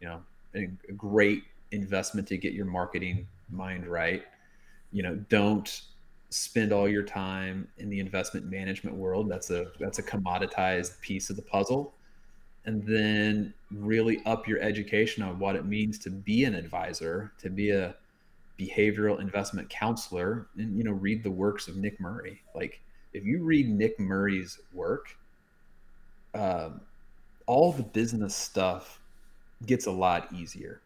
You 0.00 0.08
know, 0.08 0.22
a 0.54 0.92
great 0.92 1.44
investment 1.70 2.26
to 2.28 2.36
get 2.36 2.52
your 2.52 2.66
marketing 2.66 3.26
mind 3.50 3.86
right. 3.86 4.24
You 4.92 5.02
know, 5.02 5.16
don't 5.28 5.82
spend 6.30 6.72
all 6.72 6.88
your 6.88 7.02
time 7.02 7.68
in 7.78 7.90
the 7.90 8.00
investment 8.00 8.46
management 8.46 8.96
world. 8.96 9.30
That's 9.30 9.50
a 9.50 9.66
that's 9.78 9.98
a 9.98 10.02
commoditized 10.02 11.00
piece 11.00 11.30
of 11.30 11.36
the 11.36 11.42
puzzle. 11.42 11.94
And 12.64 12.84
then 12.86 13.54
really 13.70 14.22
up 14.24 14.46
your 14.46 14.60
education 14.60 15.22
on 15.22 15.38
what 15.38 15.56
it 15.56 15.64
means 15.64 15.98
to 16.00 16.10
be 16.10 16.44
an 16.44 16.54
advisor, 16.54 17.32
to 17.40 17.50
be 17.50 17.70
a 17.70 17.94
behavioral 18.58 19.20
investment 19.20 19.68
counselor, 19.68 20.46
and 20.56 20.76
you 20.76 20.84
know, 20.84 20.92
read 20.92 21.22
the 21.22 21.30
works 21.30 21.66
of 21.68 21.76
Nick 21.76 22.00
Murray. 22.00 22.40
Like 22.54 22.80
if 23.12 23.24
you 23.24 23.42
read 23.42 23.68
Nick 23.68 23.98
Murray's 23.98 24.58
work, 24.72 25.16
um, 26.34 26.80
all 27.46 27.72
the 27.72 27.82
business 27.82 28.34
stuff 28.34 29.00
gets 29.66 29.86
a 29.86 29.90
lot 29.90 30.32
easier 30.32 30.80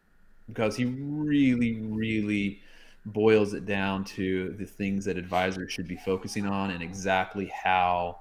because 0.49 0.77
he 0.77 0.85
really, 0.85 1.81
really 1.81 2.61
boils 3.07 3.55
it 3.55 3.67
down 3.67 4.05
to 4.05 4.51
the 4.59 4.67
things 4.67 5.05
that 5.05 5.17
advisors 5.17 5.73
should 5.73 5.87
be 5.87 5.97
focusing 5.97 6.47
on 6.47 6.71
and 6.71 6.83
exactly 6.83 7.47
how 7.47 8.19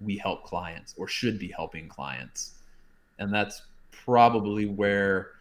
we 0.00 0.16
help 0.16 0.44
clients 0.44 0.94
or 0.96 1.06
should 1.06 1.38
be 1.38 1.48
helping 1.48 1.88
clients. 1.88 2.54
And 3.18 3.32
that's 3.32 3.62
probably 3.90 4.66
where 4.66 5.32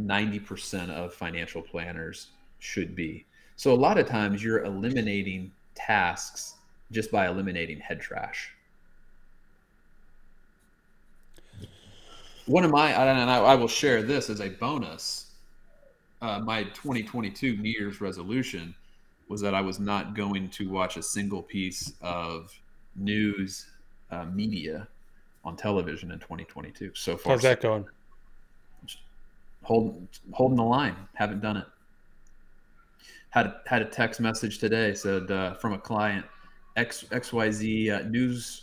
90% 0.00 0.90
of 0.90 1.12
financial 1.14 1.62
planners 1.62 2.28
should 2.58 2.94
be. 2.94 3.26
So 3.56 3.72
a 3.72 3.74
lot 3.74 3.98
of 3.98 4.06
times 4.06 4.42
you're 4.42 4.64
eliminating 4.64 5.52
tasks 5.74 6.54
just 6.90 7.10
by 7.10 7.28
eliminating 7.28 7.78
head 7.78 8.00
trash. 8.00 8.50
One 12.46 12.64
of 12.64 12.70
my, 12.70 12.90
and 12.90 13.30
I, 13.30 13.38
I 13.38 13.54
will 13.54 13.68
share 13.68 14.02
this 14.02 14.28
as 14.28 14.40
a 14.40 14.48
bonus. 14.48 15.26
Uh, 16.20 16.40
my 16.40 16.64
2022 16.64 17.56
New 17.56 17.70
Year's 17.70 18.00
resolution 18.00 18.74
was 19.28 19.40
that 19.40 19.54
I 19.54 19.60
was 19.60 19.78
not 19.78 20.14
going 20.14 20.48
to 20.50 20.68
watch 20.68 20.96
a 20.96 21.02
single 21.02 21.42
piece 21.42 21.92
of 22.00 22.52
news 22.96 23.66
uh, 24.10 24.24
media 24.26 24.88
on 25.44 25.56
television 25.56 26.10
in 26.10 26.18
2022. 26.18 26.92
So 26.94 27.16
far, 27.16 27.32
how's 27.32 27.42
that 27.42 27.60
going? 27.60 27.86
Holding 29.62 30.08
holding 30.32 30.56
the 30.56 30.64
line. 30.64 30.96
Haven't 31.14 31.40
done 31.40 31.58
it. 31.58 31.66
Had 33.30 33.54
had 33.66 33.82
a 33.82 33.86
text 33.86 34.20
message 34.20 34.58
today 34.58 34.94
said 34.94 35.30
uh, 35.30 35.54
from 35.54 35.72
a 35.72 35.78
client, 35.78 36.26
X 36.76 37.04
XYZ 37.10 37.90
uh, 37.90 38.08
news 38.08 38.62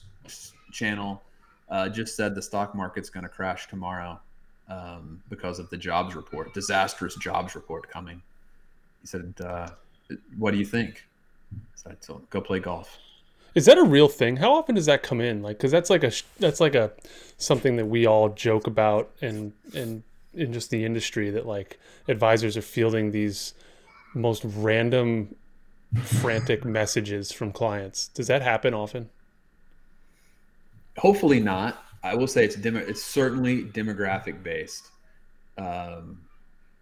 channel 0.71 1.21
uh, 1.69 1.89
just 1.89 2.15
said 2.15 2.35
the 2.35 2.41
stock 2.41 2.75
market's 2.75 3.09
going 3.09 3.23
to 3.23 3.29
crash 3.29 3.67
tomorrow 3.67 4.19
um, 4.67 5.21
because 5.29 5.59
of 5.59 5.69
the 5.69 5.77
jobs 5.77 6.15
report, 6.15 6.53
disastrous 6.53 7.15
jobs 7.15 7.55
report 7.55 7.89
coming. 7.89 8.21
He 9.01 9.07
said, 9.07 9.33
uh, 9.43 9.69
"What 10.37 10.51
do 10.51 10.57
you 10.57 10.65
think?" 10.65 11.07
So 11.75 11.91
I 11.91 11.93
told 11.95 12.21
him, 12.21 12.27
"Go 12.29 12.41
play 12.41 12.59
golf." 12.59 12.99
Is 13.55 13.65
that 13.65 13.77
a 13.77 13.83
real 13.83 14.07
thing? 14.07 14.37
How 14.37 14.53
often 14.53 14.75
does 14.75 14.85
that 14.85 15.03
come 15.03 15.21
in? 15.21 15.41
Like, 15.41 15.57
because 15.57 15.71
that's 15.71 15.89
like 15.89 16.03
a 16.03 16.11
that's 16.39 16.59
like 16.59 16.75
a 16.75 16.91
something 17.37 17.77
that 17.77 17.85
we 17.85 18.05
all 18.05 18.29
joke 18.29 18.67
about, 18.67 19.09
and 19.21 19.53
and 19.73 20.03
in 20.33 20.53
just 20.53 20.69
the 20.69 20.85
industry 20.85 21.29
that 21.31 21.45
like 21.45 21.79
advisors 22.07 22.55
are 22.55 22.61
fielding 22.61 23.11
these 23.11 23.53
most 24.13 24.43
random, 24.45 25.35
frantic 26.03 26.63
messages 26.65 27.31
from 27.31 27.51
clients. 27.51 28.07
Does 28.09 28.27
that 28.27 28.41
happen 28.41 28.73
often? 28.73 29.09
Hopefully 30.97 31.39
not. 31.39 31.83
I 32.03 32.15
will 32.15 32.27
say 32.27 32.45
it's 32.45 32.55
demo, 32.55 32.79
it's 32.79 33.03
certainly 33.03 33.63
demographic 33.63 34.43
based. 34.43 34.89
Um, 35.57 36.21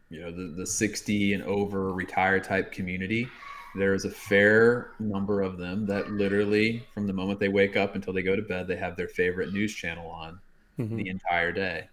you 0.09 0.21
know, 0.21 0.31
the 0.31 0.53
the 0.53 0.67
sixty 0.67 1.33
and 1.33 1.43
over 1.43 1.93
retired 1.93 2.43
type 2.43 2.71
community 2.71 3.29
there 3.75 3.93
is 3.93 4.05
a 4.05 4.09
fair 4.09 4.91
number 5.00 5.41
of 5.41 5.57
them 5.57 5.86
that 5.86 6.12
literally 6.12 6.86
from 6.93 7.07
the 7.07 7.13
moment 7.13 7.39
they 7.39 7.50
wake 7.50 7.75
up 7.75 7.95
until 7.95 8.13
they 8.13 8.21
go 8.21 8.36
to 8.36 8.41
bed 8.41 8.67
they 8.67 8.75
have 8.75 8.95
their 8.95 9.07
favorite 9.07 9.53
news 9.53 9.74
channel 9.74 10.09
on 10.09 10.39
mm-hmm. 10.79 10.95
the 10.95 11.07
entire 11.07 11.51
day 11.51 11.88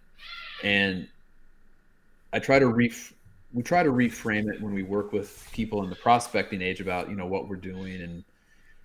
and 0.63 1.07
i 2.33 2.39
try 2.39 2.59
to 2.59 2.67
ref 2.67 3.13
we 3.53 3.63
try 3.63 3.83
to 3.83 3.91
reframe 3.91 4.53
it 4.53 4.61
when 4.61 4.73
we 4.73 4.83
work 4.83 5.13
with 5.13 5.47
people 5.53 5.83
in 5.83 5.89
the 5.89 5.95
prospecting 5.95 6.61
age 6.61 6.81
about 6.81 7.09
you 7.09 7.15
know 7.15 7.27
what 7.27 7.47
we're 7.47 7.55
doing 7.55 8.01
and 8.01 8.23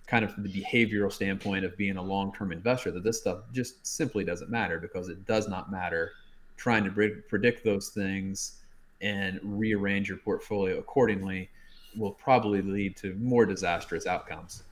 kind 0.07 0.25
of 0.25 0.33
the 0.43 0.49
behavioral 0.49 1.11
standpoint 1.11 1.63
of 1.63 1.77
being 1.77 1.97
a 1.97 2.01
long-term 2.01 2.51
investor 2.51 2.91
that 2.91 3.03
this 3.03 3.19
stuff 3.19 3.39
just 3.53 3.85
simply 3.85 4.23
doesn't 4.23 4.49
matter 4.49 4.79
because 4.79 5.07
it 5.07 5.25
does 5.25 5.47
not 5.47 5.71
matter 5.71 6.11
trying 6.57 6.83
to 6.83 7.11
predict 7.29 7.63
those 7.63 7.89
things 7.89 8.57
and 9.01 9.39
rearrange 9.43 10.09
your 10.09 10.17
portfolio 10.17 10.77
accordingly 10.77 11.49
will 11.97 12.11
probably 12.11 12.61
lead 12.61 12.95
to 12.97 13.13
more 13.15 13.45
disastrous 13.45 14.05
outcomes. 14.07 14.63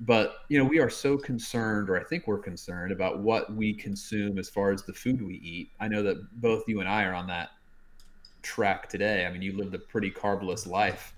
But 0.00 0.38
you 0.48 0.58
know, 0.58 0.64
we 0.64 0.78
are 0.78 0.90
so 0.90 1.16
concerned, 1.16 1.88
or 1.88 1.98
I 1.98 2.04
think 2.04 2.26
we're 2.26 2.38
concerned 2.38 2.92
about 2.92 3.20
what 3.20 3.54
we 3.54 3.72
consume 3.72 4.38
as 4.38 4.48
far 4.48 4.70
as 4.70 4.82
the 4.82 4.92
food 4.92 5.22
we 5.22 5.36
eat. 5.36 5.70
I 5.80 5.88
know 5.88 6.02
that 6.02 6.40
both 6.40 6.64
you 6.68 6.80
and 6.80 6.88
I 6.88 7.04
are 7.04 7.14
on 7.14 7.26
that 7.28 7.50
track 8.42 8.88
today. 8.88 9.26
I 9.26 9.32
mean, 9.32 9.42
you 9.42 9.56
lived 9.56 9.74
a 9.74 9.78
pretty 9.78 10.10
carbless 10.10 10.66
life 10.66 11.14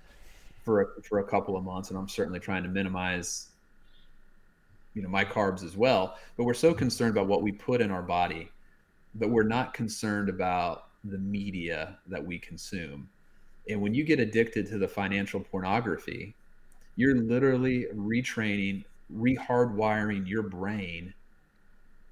for 0.65 0.83
a, 0.83 1.03
for 1.03 1.19
a 1.19 1.25
couple 1.25 1.57
of 1.57 1.65
months, 1.65 1.91
and 1.91 1.99
I'm 1.99 2.09
certainly 2.09 2.39
trying 2.39 2.63
to 2.63 2.69
minimize, 2.69 3.49
you 4.95 5.03
know, 5.03 5.09
my 5.09 5.25
carbs 5.25 5.65
as 5.65 5.77
well. 5.77 6.17
But 6.37 6.45
we're 6.45 6.55
so 6.55 6.73
concerned 6.73 7.11
about 7.11 7.27
what 7.27 7.43
we 7.43 7.53
put 7.53 7.81
in 7.81 7.91
our 7.91 8.03
body, 8.03 8.51
but 9.17 9.31
we're 9.31 9.43
not 9.43 9.75
concerned 9.75 10.29
about 10.29 10.85
the 11.05 11.19
media 11.19 11.99
that 12.07 12.25
we 12.25 12.39
consume. 12.39 13.09
And 13.69 13.81
when 13.81 13.95
you 13.95 14.05
get 14.05 14.21
addicted 14.21 14.69
to 14.69 14.79
the 14.79 14.89
financial 14.89 15.41
pornography, 15.41 16.35
you're 16.97 17.17
literally 17.17 17.87
retraining, 17.95 18.85
rehardwiring 19.15 20.27
your 20.27 20.43
brain 20.43 21.15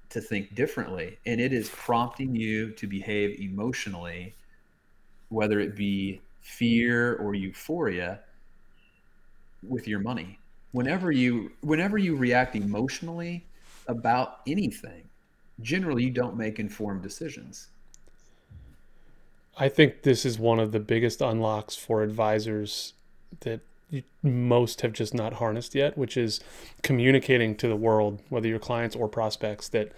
to 0.09 0.21
think 0.21 0.55
differently. 0.55 1.17
And 1.25 1.41
it 1.41 1.51
is 1.53 1.69
prompting 1.69 2.35
you 2.35 2.71
to 2.71 2.87
behave 2.87 3.39
emotionally, 3.39 4.33
whether 5.29 5.59
it 5.59 5.75
be 5.75 6.21
fear 6.41 7.15
or 7.15 7.35
euphoria 7.35 8.21
with 9.67 9.87
your 9.87 9.99
money. 9.99 10.39
Whenever 10.71 11.11
you 11.11 11.51
whenever 11.61 11.97
you 11.97 12.15
react 12.15 12.55
emotionally 12.55 13.45
about 13.87 14.41
anything, 14.47 15.09
generally 15.61 16.03
you 16.03 16.11
don't 16.11 16.37
make 16.37 16.59
informed 16.59 17.01
decisions. 17.01 17.67
I 19.59 19.69
think 19.69 20.03
this 20.03 20.25
is 20.25 20.37
one 20.37 20.59
of 20.59 20.71
the 20.71 20.79
biggest 20.79 21.21
unlocks 21.21 21.75
for 21.75 22.03
advisors 22.03 22.93
that 23.41 23.61
most 24.21 24.81
have 24.81 24.93
just 24.93 25.13
not 25.13 25.33
harnessed 25.33 25.73
yet, 25.73 25.97
which 25.97 26.17
is 26.17 26.39
communicating 26.83 27.55
to 27.55 27.67
the 27.67 27.75
world, 27.75 28.21
whether 28.29 28.47
your 28.47 28.59
clients 28.59 28.95
or 28.95 29.07
prospects, 29.07 29.69
that 29.69 29.91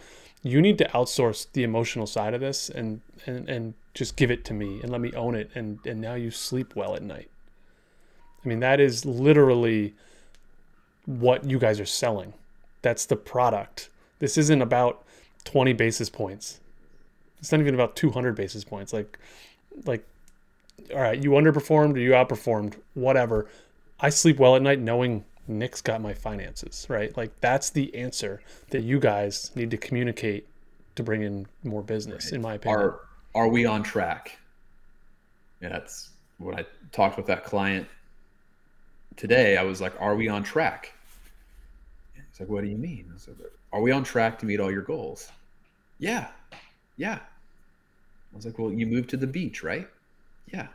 you 0.44 0.62
need 0.62 0.78
to 0.78 0.88
outsource 0.90 1.48
the 1.54 1.64
emotional 1.64 2.08
side 2.08 2.34
of 2.34 2.40
this 2.40 2.70
and 2.70 3.02
and, 3.26 3.50
and 3.50 3.74
just 3.94 4.16
give 4.16 4.32
it 4.32 4.46
to 4.46 4.54
me 4.54 4.80
and 4.82 4.90
let 4.90 5.02
me 5.02 5.12
own 5.14 5.36
it 5.36 5.50
and 5.56 5.80
and 5.86 6.00
now 6.00 6.14
you 6.14 6.32
sleep 6.32 6.76
well 6.76 6.96
at 6.96 7.04
night. 7.04 7.30
I 8.44 8.48
mean 8.48 8.60
that 8.62 8.80
is 8.80 9.06
literally 9.06 9.96
what 11.06 11.44
you 11.44 11.60
guys 11.60 11.80
are 11.80 11.86
selling. 11.86 12.34
That's 12.82 13.06
the 13.06 13.18
product. 13.18 13.90
This 14.20 14.38
isn't 14.38 14.62
about 14.62 15.04
20 15.44 15.74
basis 15.74 16.10
points. 16.10 16.60
It's 17.40 17.52
not 17.52 17.60
even 17.60 17.74
about 17.74 17.96
200 17.96 18.36
basis 18.36 18.64
points. 18.64 18.94
Like 18.94 19.18
like 19.86 20.06
all 20.94 21.02
right, 21.02 21.22
you 21.22 21.32
underperformed 21.32 21.96
or 21.96 22.00
you 22.00 22.12
outperformed, 22.12 22.76
whatever. 22.94 23.48
I 24.00 24.10
sleep 24.10 24.40
well 24.40 24.56
at 24.56 24.62
night 24.62 24.80
knowing 24.80 25.26
Nick's 25.48 25.82
got 25.82 26.02
my 26.02 26.14
finances, 26.14 26.86
right? 26.90 27.16
Like 27.18 27.40
that's 27.42 27.70
the 27.70 27.94
answer 27.96 28.42
that 28.70 28.82
you 28.82 29.00
guys 29.00 29.52
need 29.56 29.72
to 29.72 29.78
communicate 29.78 30.48
to 30.96 31.04
bring 31.04 31.24
in 31.24 31.48
more 31.64 31.82
business, 31.82 32.26
right. 32.26 32.34
in 32.34 32.42
my 32.42 32.54
opinion. 32.56 32.80
Are 32.80 33.00
are 33.36 33.48
we 33.48 33.66
on 33.66 33.84
track? 33.84 34.38
Yeah, 35.62 35.70
that's 35.70 36.10
when 36.38 36.58
I 36.58 36.66
talked 36.92 37.18
with 37.18 37.26
that 37.28 37.44
client 37.44 37.88
today. 39.16 39.58
I 39.58 39.64
was 39.64 39.82
like, 39.82 39.94
"Are 40.00 40.16
we 40.16 40.28
on 40.28 40.44
track?" 40.44 40.94
He's 42.14 42.40
like, 42.40 42.50
"What 42.50 42.64
do 42.64 42.70
you 42.70 42.78
mean?" 42.78 43.12
I 43.14 43.18
said, 43.18 43.36
"Are 43.74 43.82
we 43.82 43.92
on 43.92 44.04
track 44.04 44.40
to 44.40 44.46
meet 44.46 44.60
all 44.60 44.72
your 44.72 44.82
goals?" 44.82 45.32
Yeah, 46.00 46.28
yeah. 46.96 47.20
I 48.34 48.36
was 48.36 48.46
like, 48.46 48.60
well, 48.60 48.72
you 48.72 48.86
moved 48.86 49.10
to 49.12 49.18
the 49.18 49.28
beach, 49.28 49.64
right? 49.64 49.88
Yeah. 50.52 50.68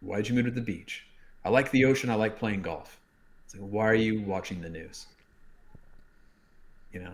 Why'd 0.00 0.28
you 0.28 0.34
move 0.34 0.46
to 0.46 0.50
the 0.50 0.60
beach? 0.60 1.04
I 1.44 1.50
like 1.50 1.70
the 1.70 1.84
ocean. 1.84 2.10
I 2.10 2.14
like 2.14 2.38
playing 2.38 2.62
golf. 2.62 2.98
It's 3.44 3.54
like, 3.54 3.68
why 3.70 3.86
are 3.86 3.94
you 3.94 4.22
watching 4.22 4.60
the 4.60 4.68
news? 4.68 5.06
You 6.92 7.00
know, 7.00 7.12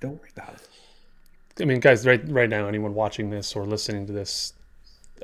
don't 0.00 0.20
worry 0.20 0.30
about 0.36 0.54
it. 0.54 0.68
I 1.62 1.64
mean, 1.66 1.80
guys, 1.80 2.06
right 2.06 2.22
right 2.28 2.48
now, 2.48 2.66
anyone 2.66 2.94
watching 2.94 3.30
this 3.30 3.54
or 3.54 3.64
listening 3.64 4.06
to 4.06 4.12
this, 4.12 4.54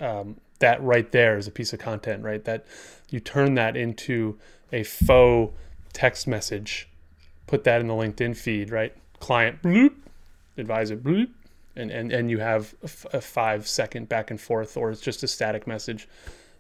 um, 0.01 0.37
that 0.61 0.81
right 0.83 1.11
there 1.11 1.37
is 1.37 1.49
a 1.49 1.51
piece 1.51 1.73
of 1.73 1.81
content, 1.81 2.23
right? 2.23 2.45
That 2.45 2.65
you 3.11 3.19
turn 3.19 3.55
that 3.55 3.77
into 3.77 4.39
a 4.73 4.85
faux 4.85 5.53
text 5.93 6.29
message, 6.29 6.89
put 7.47 7.65
that 7.65 7.81
in 7.81 7.89
the 7.89 7.95
LinkedIn 7.95 8.37
feed, 8.37 8.71
right? 8.71 8.95
Client 9.19 9.61
bloop, 9.61 9.95
advisor 10.57 10.97
bloop, 10.97 11.31
and 11.81 11.91
and, 11.91 12.13
and 12.13 12.31
you 12.31 12.39
have 12.39 12.75
a 13.13 13.21
five 13.21 13.67
second 13.67 14.09
back 14.09 14.31
and 14.31 14.41
forth 14.41 14.77
or 14.77 14.91
it's 14.91 15.01
just 15.01 15.23
a 15.23 15.29
static 15.29 15.67
message. 15.67 16.09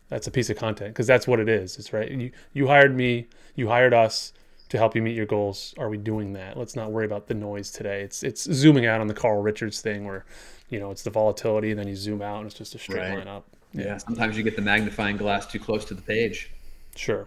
That's 0.08 0.26
a 0.26 0.30
piece 0.30 0.50
of 0.50 0.56
content 0.56 0.92
because 0.92 1.06
that's 1.06 1.28
what 1.28 1.38
it 1.38 1.48
is. 1.48 1.78
It's 1.78 1.92
right 1.92 2.10
you 2.10 2.32
you 2.52 2.66
hired 2.66 2.96
me 2.96 3.28
you 3.54 3.68
hired 3.68 3.94
us 3.94 4.32
to 4.70 4.78
help 4.78 4.94
you 4.94 5.02
meet 5.02 5.16
your 5.16 5.26
goals. 5.26 5.74
Are 5.78 5.88
we 5.88 5.98
doing 5.98 6.32
that? 6.34 6.56
Let's 6.56 6.76
not 6.76 6.90
worry 6.92 7.04
about 7.04 7.26
the 7.26 7.34
noise 7.34 7.70
today. 7.70 8.02
It's 8.02 8.22
it's 8.22 8.50
zooming 8.52 8.86
out 8.86 9.00
on 9.00 9.06
the 9.06 9.14
carl 9.14 9.42
richards 9.42 9.80
thing 9.80 10.04
where 10.04 10.24
you 10.68 10.80
know 10.80 10.90
it's 10.90 11.02
the 11.02 11.10
volatility 11.10 11.70
and 11.70 11.78
then 11.78 11.88
you 11.88 11.96
zoom 11.96 12.22
out 12.22 12.38
and 12.38 12.46
it's 12.46 12.56
just 12.56 12.74
a 12.74 12.78
straight 12.78 13.00
right. 13.00 13.18
line 13.18 13.28
up. 13.28 13.44
Yeah. 13.72 13.84
yeah. 13.84 13.96
Sometimes 13.98 14.36
you 14.36 14.42
get 14.42 14.56
the 14.56 14.62
magnifying 14.62 15.16
glass 15.16 15.46
too 15.46 15.58
close 15.58 15.84
to 15.86 15.94
the 15.94 16.02
page. 16.02 16.50
Sure. 16.96 17.26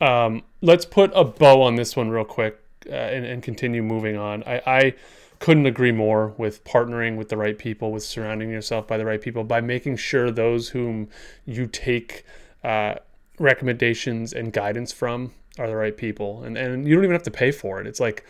Um, 0.00 0.42
let's 0.60 0.84
put 0.84 1.12
a 1.14 1.24
bow 1.24 1.62
on 1.62 1.76
this 1.76 1.94
one 1.94 2.10
real 2.10 2.24
quick 2.24 2.58
uh, 2.88 2.94
and, 2.94 3.24
and 3.24 3.42
continue 3.42 3.82
moving 3.82 4.16
on. 4.16 4.42
I 4.44 4.62
i 4.66 4.94
couldn't 5.44 5.66
agree 5.66 5.92
more 5.92 6.28
with 6.38 6.64
partnering 6.64 7.18
with 7.18 7.28
the 7.28 7.36
right 7.36 7.58
people, 7.58 7.92
with 7.92 8.02
surrounding 8.02 8.48
yourself 8.48 8.88
by 8.88 8.96
the 8.96 9.04
right 9.04 9.20
people, 9.20 9.44
by 9.44 9.60
making 9.60 9.94
sure 9.94 10.30
those 10.30 10.70
whom 10.70 11.06
you 11.44 11.66
take 11.66 12.24
uh, 12.62 12.94
recommendations 13.38 14.32
and 14.32 14.54
guidance 14.54 14.90
from 14.90 15.32
are 15.58 15.66
the 15.66 15.76
right 15.76 15.98
people. 15.98 16.42
And, 16.44 16.56
and 16.56 16.88
you 16.88 16.94
don't 16.94 17.04
even 17.04 17.12
have 17.12 17.24
to 17.24 17.30
pay 17.30 17.50
for 17.50 17.78
it. 17.78 17.86
It's 17.86 18.00
like, 18.00 18.24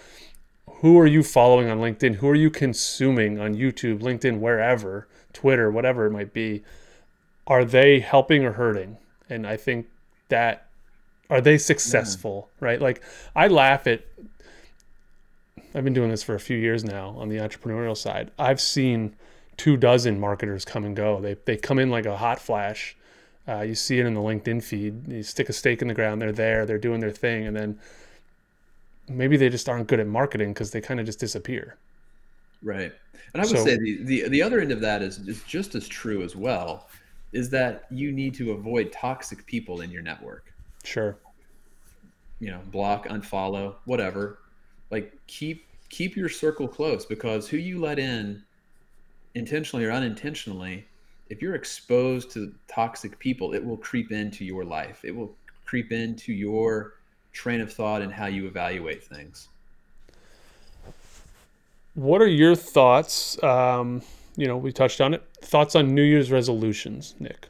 who 0.80 0.98
are 0.98 1.06
you 1.06 1.22
following 1.22 1.70
on 1.70 1.78
LinkedIn? 1.78 2.16
Who 2.16 2.28
are 2.28 2.34
you 2.34 2.50
consuming 2.50 3.38
on 3.38 3.54
YouTube, 3.54 4.00
LinkedIn, 4.00 4.40
wherever 4.40 5.06
Twitter, 5.32 5.70
whatever 5.70 6.06
it 6.06 6.10
might 6.10 6.32
be, 6.32 6.64
are 7.46 7.64
they 7.64 8.00
helping 8.00 8.44
or 8.44 8.54
hurting? 8.54 8.98
And 9.30 9.46
I 9.46 9.56
think 9.56 9.86
that 10.30 10.66
are 11.30 11.40
they 11.40 11.58
successful, 11.58 12.50
yeah. 12.60 12.66
right? 12.66 12.80
Like 12.82 13.04
I 13.36 13.46
laugh 13.46 13.86
at 13.86 14.04
I've 15.74 15.84
been 15.84 15.92
doing 15.92 16.10
this 16.10 16.22
for 16.22 16.34
a 16.34 16.40
few 16.40 16.56
years 16.56 16.84
now 16.84 17.14
on 17.18 17.28
the 17.28 17.36
entrepreneurial 17.36 17.96
side. 17.96 18.30
I've 18.38 18.60
seen 18.60 19.16
two 19.56 19.76
dozen 19.76 20.20
marketers 20.20 20.64
come 20.64 20.84
and 20.84 20.94
go. 20.94 21.20
They 21.20 21.36
they 21.44 21.56
come 21.56 21.78
in 21.78 21.90
like 21.90 22.06
a 22.06 22.16
hot 22.16 22.40
flash. 22.40 22.96
Uh, 23.46 23.60
you 23.60 23.74
see 23.74 23.98
it 23.98 24.06
in 24.06 24.14
the 24.14 24.20
LinkedIn 24.20 24.62
feed. 24.62 25.08
You 25.08 25.22
stick 25.22 25.48
a 25.48 25.52
stake 25.52 25.82
in 25.82 25.88
the 25.88 25.94
ground. 25.94 26.22
They're 26.22 26.32
there. 26.32 26.64
They're 26.64 26.78
doing 26.78 27.00
their 27.00 27.10
thing, 27.10 27.46
and 27.46 27.56
then 27.56 27.78
maybe 29.08 29.36
they 29.36 29.48
just 29.48 29.68
aren't 29.68 29.86
good 29.86 30.00
at 30.00 30.06
marketing 30.06 30.52
because 30.52 30.70
they 30.70 30.80
kind 30.80 30.98
of 30.98 31.06
just 31.06 31.18
disappear. 31.18 31.76
Right. 32.62 32.92
And 33.34 33.42
I 33.42 33.46
would 33.46 33.56
so, 33.56 33.64
say 33.64 33.76
the, 33.76 34.02
the 34.04 34.28
the 34.28 34.42
other 34.42 34.60
end 34.60 34.72
of 34.72 34.80
that 34.80 35.02
is 35.02 35.18
is 35.28 35.42
just 35.42 35.74
as 35.74 35.88
true 35.88 36.22
as 36.22 36.36
well. 36.36 36.88
Is 37.32 37.50
that 37.50 37.86
you 37.90 38.12
need 38.12 38.34
to 38.34 38.52
avoid 38.52 38.92
toxic 38.92 39.44
people 39.46 39.80
in 39.80 39.90
your 39.90 40.02
network. 40.02 40.54
Sure. 40.84 41.16
You 42.38 42.50
know, 42.50 42.60
block, 42.70 43.08
unfollow, 43.08 43.74
whatever. 43.86 44.38
Like 44.94 45.12
keep 45.26 45.66
keep 45.88 46.14
your 46.14 46.28
circle 46.28 46.68
close 46.68 47.04
because 47.04 47.48
who 47.48 47.56
you 47.56 47.80
let 47.80 47.98
in 47.98 48.44
intentionally 49.34 49.84
or 49.84 49.90
unintentionally, 49.90 50.86
if 51.30 51.42
you're 51.42 51.56
exposed 51.56 52.30
to 52.30 52.54
toxic 52.68 53.18
people, 53.18 53.54
it 53.54 53.64
will 53.64 53.76
creep 53.76 54.12
into 54.12 54.44
your 54.44 54.64
life. 54.64 55.04
It 55.04 55.10
will 55.10 55.34
creep 55.64 55.90
into 55.90 56.32
your 56.32 56.94
train 57.32 57.60
of 57.60 57.72
thought 57.72 58.02
and 58.02 58.12
how 58.12 58.26
you 58.26 58.46
evaluate 58.46 59.02
things. 59.02 59.48
What 61.94 62.22
are 62.22 62.28
your 62.28 62.54
thoughts? 62.54 63.42
Um, 63.42 64.00
you 64.36 64.46
know, 64.46 64.56
we 64.56 64.70
touched 64.70 65.00
on 65.00 65.12
it. 65.12 65.24
Thoughts 65.42 65.74
on 65.74 65.92
New 65.92 66.02
Year's 66.02 66.30
resolutions, 66.30 67.16
Nick? 67.18 67.48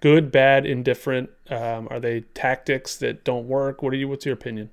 Good, 0.00 0.32
bad, 0.32 0.64
indifferent. 0.64 1.28
Um, 1.50 1.86
are 1.90 2.00
they 2.00 2.22
tactics 2.32 2.96
that 2.96 3.24
don't 3.24 3.46
work? 3.46 3.82
What 3.82 3.92
are 3.92 3.96
you? 3.96 4.08
What's 4.08 4.24
your 4.24 4.32
opinion? 4.32 4.70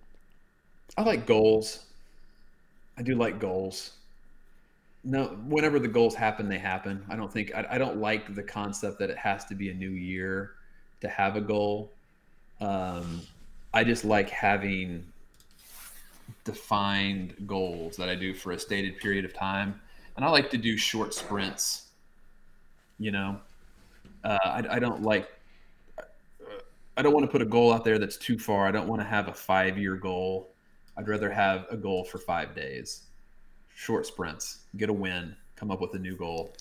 I 0.98 1.04
like 1.04 1.26
goals. 1.26 1.86
I 2.98 3.02
do 3.02 3.16
like 3.16 3.40
goals. 3.40 3.92
No 5.04 5.28
whenever 5.48 5.80
the 5.80 5.88
goals 5.88 6.16
happen 6.16 6.50
they 6.50 6.58
happen. 6.58 7.06
I 7.10 7.16
don't 7.16 7.32
think 7.32 7.54
I, 7.56 7.66
I, 7.72 7.78
don't 7.78 7.98
like 7.98 8.36
the 8.36 8.44
concept 8.44 9.00
that 9.00 9.10
it 9.10 9.18
has 9.18 9.46
to 9.46 9.56
be 9.56 9.70
a 9.70 9.74
new 9.74 9.92
year 9.92 10.52
to 11.00 11.08
have 11.08 11.38
a 11.38 11.42
goal. 11.42 11.92
Um, 12.60 13.22
i 13.74 13.84
just 13.84 14.04
like 14.04 14.30
having 14.30 15.06
defined 16.44 17.36
goals 17.48 17.96
that 17.96 18.10
i 18.10 18.16
do 18.16 18.34
for 18.34 18.52
a 18.52 18.60
stated 18.60 18.98
period 18.98 19.24
of 19.24 19.34
time. 19.34 19.80
And 20.18 20.26
i 20.26 20.30
like 20.30 20.50
to 20.50 20.58
do 20.58 20.76
short 20.76 21.14
sprints 21.14 21.90
you 23.00 23.12
know? 23.12 23.40
Uh, 24.24 24.38
I, 24.44 24.76
I 24.76 24.80
don't 24.80 25.02
like 25.02 25.30
i 26.98 27.02
don't 27.02 27.14
want 27.14 27.26
to 27.26 27.32
put 27.32 27.42
a 27.42 27.46
goal 27.46 27.72
out 27.74 27.86
there 27.86 27.98
that's 27.98 28.18
too 28.18 28.38
far. 28.38 28.68
I 28.68 28.72
don't 28.72 28.88
want 28.88 29.02
to 29.02 29.08
have 29.08 29.30
a 29.30 29.34
five 29.34 29.78
year 29.78 29.96
goal 29.96 30.50
i'd 31.00 31.08
rather 31.08 31.32
have 31.32 31.66
a 31.72 31.78
goal 31.78 32.04
for 32.04 32.20
five 32.20 32.54
days 32.54 33.08
short 33.80 34.06
sprints, 34.06 34.66
get 34.76 34.90
a 34.90 34.94
win, 34.94 35.34
come 35.56 35.72
up 35.72 35.80
with 35.80 35.94
a 35.94 36.00
new 36.00 36.14
goal. 36.14 36.54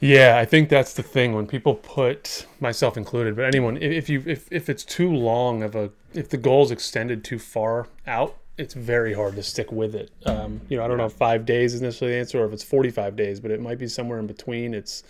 Yeah, 0.00 0.36
I 0.36 0.44
think 0.44 0.68
that's 0.68 0.94
the 0.94 1.02
thing 1.02 1.32
when 1.32 1.46
people 1.46 1.76
put 1.76 2.46
myself 2.58 2.96
included, 2.96 3.36
but 3.36 3.44
anyone 3.44 3.76
if 3.76 4.08
you 4.08 4.20
if, 4.26 4.50
if 4.50 4.68
it's 4.68 4.84
too 4.84 5.14
long 5.14 5.62
of 5.62 5.76
a 5.76 5.90
if 6.12 6.28
the 6.28 6.36
goal 6.36 6.64
is 6.64 6.72
extended 6.72 7.22
too 7.22 7.38
far 7.38 7.86
out, 8.04 8.36
it's 8.58 8.74
very 8.74 9.14
hard 9.14 9.36
to 9.36 9.44
stick 9.44 9.70
with 9.70 9.94
it. 9.94 10.10
Um, 10.26 10.60
you 10.68 10.76
know, 10.76 10.84
I 10.84 10.88
don't 10.88 10.98
know 10.98 11.06
if 11.06 11.12
five 11.12 11.46
days 11.46 11.72
is 11.72 11.80
necessarily 11.80 12.16
the 12.16 12.20
answer 12.20 12.42
or 12.42 12.46
if 12.46 12.52
it's 12.52 12.64
45 12.64 13.14
days, 13.14 13.38
but 13.38 13.52
it 13.52 13.60
might 13.60 13.78
be 13.78 13.86
somewhere 13.86 14.18
in 14.18 14.26
between. 14.26 14.74
It's, 14.74 15.04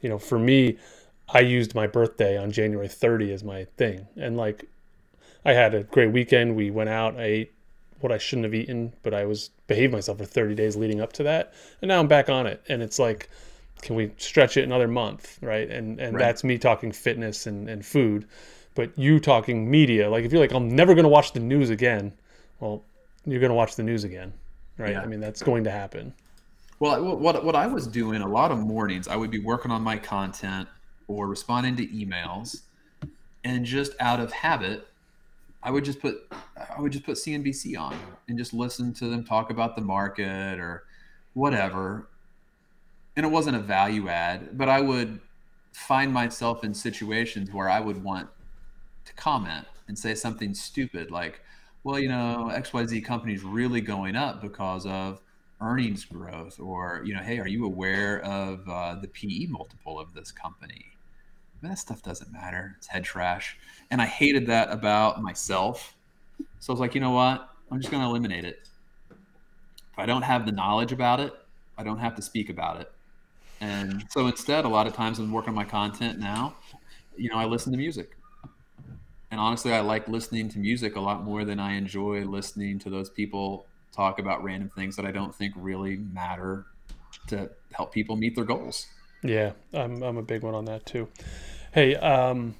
you 0.00 0.08
know, 0.08 0.16
for 0.18 0.38
me, 0.38 0.78
I 1.28 1.40
used 1.40 1.74
my 1.74 1.88
birthday 1.88 2.38
on 2.38 2.52
January 2.52 2.88
30 2.88 3.32
as 3.32 3.42
my 3.42 3.64
thing. 3.76 4.06
And 4.16 4.36
like, 4.36 4.64
I 5.44 5.54
had 5.54 5.74
a 5.74 5.82
great 5.82 6.12
weekend. 6.12 6.54
We 6.54 6.70
went 6.70 6.88
out, 6.88 7.16
I 7.16 7.24
ate 7.24 7.55
what 8.00 8.12
I 8.12 8.18
shouldn't 8.18 8.44
have 8.44 8.54
eaten, 8.54 8.92
but 9.02 9.14
I 9.14 9.24
was 9.24 9.50
behaved 9.66 9.92
myself 9.92 10.18
for 10.18 10.24
30 10.24 10.54
days 10.54 10.76
leading 10.76 11.00
up 11.00 11.12
to 11.14 11.22
that. 11.24 11.54
And 11.80 11.88
now 11.88 11.98
I'm 11.98 12.08
back 12.08 12.28
on 12.28 12.46
it. 12.46 12.62
And 12.68 12.82
it's 12.82 12.98
like, 12.98 13.28
can 13.82 13.96
we 13.96 14.12
stretch 14.18 14.56
it 14.56 14.64
another 14.64 14.88
month? 14.88 15.38
Right. 15.40 15.68
And, 15.70 16.00
and 16.00 16.14
right. 16.14 16.20
that's 16.20 16.44
me 16.44 16.58
talking 16.58 16.92
fitness 16.92 17.46
and, 17.46 17.68
and 17.68 17.84
food, 17.84 18.26
but 18.74 18.96
you 18.98 19.20
talking 19.20 19.70
media. 19.70 20.10
Like 20.10 20.24
if 20.24 20.32
you're 20.32 20.40
like, 20.40 20.52
I'm 20.52 20.74
never 20.74 20.94
going 20.94 21.04
to 21.04 21.08
watch 21.10 21.32
the 21.32 21.40
news 21.40 21.70
again. 21.70 22.12
Well, 22.60 22.82
you're 23.24 23.40
going 23.40 23.50
to 23.50 23.56
watch 23.56 23.76
the 23.76 23.82
news 23.82 24.04
again. 24.04 24.32
Right. 24.78 24.92
Yeah. 24.92 25.02
I 25.02 25.06
mean, 25.06 25.20
that's 25.20 25.42
going 25.42 25.64
to 25.64 25.70
happen. 25.70 26.12
Well, 26.78 27.16
what, 27.16 27.42
what 27.42 27.56
I 27.56 27.66
was 27.66 27.86
doing 27.86 28.20
a 28.20 28.28
lot 28.28 28.52
of 28.52 28.58
mornings, 28.58 29.08
I 29.08 29.16
would 29.16 29.30
be 29.30 29.38
working 29.38 29.70
on 29.70 29.82
my 29.82 29.96
content 29.96 30.68
or 31.08 31.26
responding 31.26 31.76
to 31.76 31.86
emails 31.86 32.60
and 33.46 33.64
just 33.64 33.92
out 34.00 34.20
of 34.20 34.32
habit, 34.32 34.86
I 35.62 35.70
would 35.70 35.84
just 35.84 36.00
put 36.00 36.30
I 36.76 36.80
would 36.80 36.92
just 36.92 37.04
put 37.04 37.16
CNBC 37.16 37.78
on 37.78 37.96
and 38.28 38.36
just 38.36 38.52
listen 38.52 38.92
to 38.94 39.08
them 39.08 39.24
talk 39.24 39.50
about 39.50 39.76
the 39.76 39.82
market 39.82 40.58
or 40.58 40.84
whatever. 41.34 42.08
And 43.16 43.24
it 43.24 43.30
wasn't 43.30 43.56
a 43.56 43.60
value 43.60 44.08
add, 44.08 44.58
but 44.58 44.68
I 44.68 44.80
would 44.80 45.20
find 45.72 46.12
myself 46.12 46.64
in 46.64 46.74
situations 46.74 47.50
where 47.52 47.68
I 47.68 47.80
would 47.80 48.02
want 48.02 48.28
to 49.06 49.14
comment 49.14 49.66
and 49.88 49.98
say 49.98 50.14
something 50.14 50.52
stupid 50.52 51.10
like, 51.10 51.40
well, 51.84 51.98
you 51.98 52.08
know, 52.08 52.50
XYZ 52.52 53.04
company 53.04 53.34
is 53.34 53.42
really 53.42 53.80
going 53.80 54.16
up 54.16 54.42
because 54.42 54.84
of 54.86 55.20
earnings 55.60 56.04
growth 56.04 56.58
or, 56.60 57.02
you 57.06 57.14
know, 57.14 57.22
hey, 57.22 57.38
are 57.38 57.48
you 57.48 57.64
aware 57.64 58.20
of 58.22 58.68
uh, 58.68 58.96
the 58.96 59.08
PE 59.08 59.46
multiple 59.46 59.98
of 59.98 60.12
this 60.12 60.30
company? 60.30 60.96
that 61.62 61.78
stuff 61.78 62.02
doesn't 62.02 62.32
matter. 62.32 62.74
It's 62.78 62.86
head 62.86 63.04
trash. 63.04 63.58
And 63.90 64.00
I 64.00 64.06
hated 64.06 64.46
that 64.46 64.70
about 64.70 65.22
myself. 65.22 65.95
So 66.66 66.72
I 66.72 66.74
was 66.74 66.80
like, 66.80 66.96
you 66.96 67.00
know 67.00 67.12
what? 67.12 67.48
I'm 67.70 67.80
just 67.80 67.92
going 67.92 68.02
to 68.02 68.08
eliminate 68.08 68.44
it. 68.44 68.58
If 69.08 69.98
I 69.98 70.04
don't 70.04 70.22
have 70.22 70.46
the 70.46 70.50
knowledge 70.50 70.90
about 70.90 71.20
it, 71.20 71.32
I 71.78 71.84
don't 71.84 72.00
have 72.00 72.16
to 72.16 72.22
speak 72.22 72.50
about 72.50 72.80
it. 72.80 72.90
And 73.60 74.04
so 74.10 74.26
instead, 74.26 74.64
a 74.64 74.68
lot 74.68 74.88
of 74.88 74.92
times 74.92 75.20
I'm 75.20 75.30
working 75.30 75.50
on 75.50 75.54
my 75.54 75.64
content 75.64 76.18
now, 76.18 76.56
you 77.16 77.30
know, 77.30 77.36
I 77.36 77.44
listen 77.44 77.70
to 77.70 77.78
music. 77.78 78.16
And 79.30 79.38
honestly, 79.38 79.72
I 79.72 79.78
like 79.78 80.08
listening 80.08 80.48
to 80.48 80.58
music 80.58 80.96
a 80.96 81.00
lot 81.00 81.22
more 81.22 81.44
than 81.44 81.60
I 81.60 81.74
enjoy 81.74 82.24
listening 82.24 82.80
to 82.80 82.90
those 82.90 83.10
people 83.10 83.66
talk 83.92 84.18
about 84.18 84.42
random 84.42 84.68
things 84.74 84.96
that 84.96 85.06
I 85.06 85.12
don't 85.12 85.32
think 85.32 85.54
really 85.56 85.98
matter 85.98 86.66
to 87.28 87.48
help 87.70 87.92
people 87.92 88.16
meet 88.16 88.34
their 88.34 88.44
goals. 88.44 88.88
Yeah, 89.22 89.52
I'm, 89.72 90.02
I'm 90.02 90.16
a 90.16 90.22
big 90.22 90.42
one 90.42 90.56
on 90.56 90.64
that 90.64 90.84
too. 90.84 91.06
Hey, 91.72 91.94
um, 91.94 92.56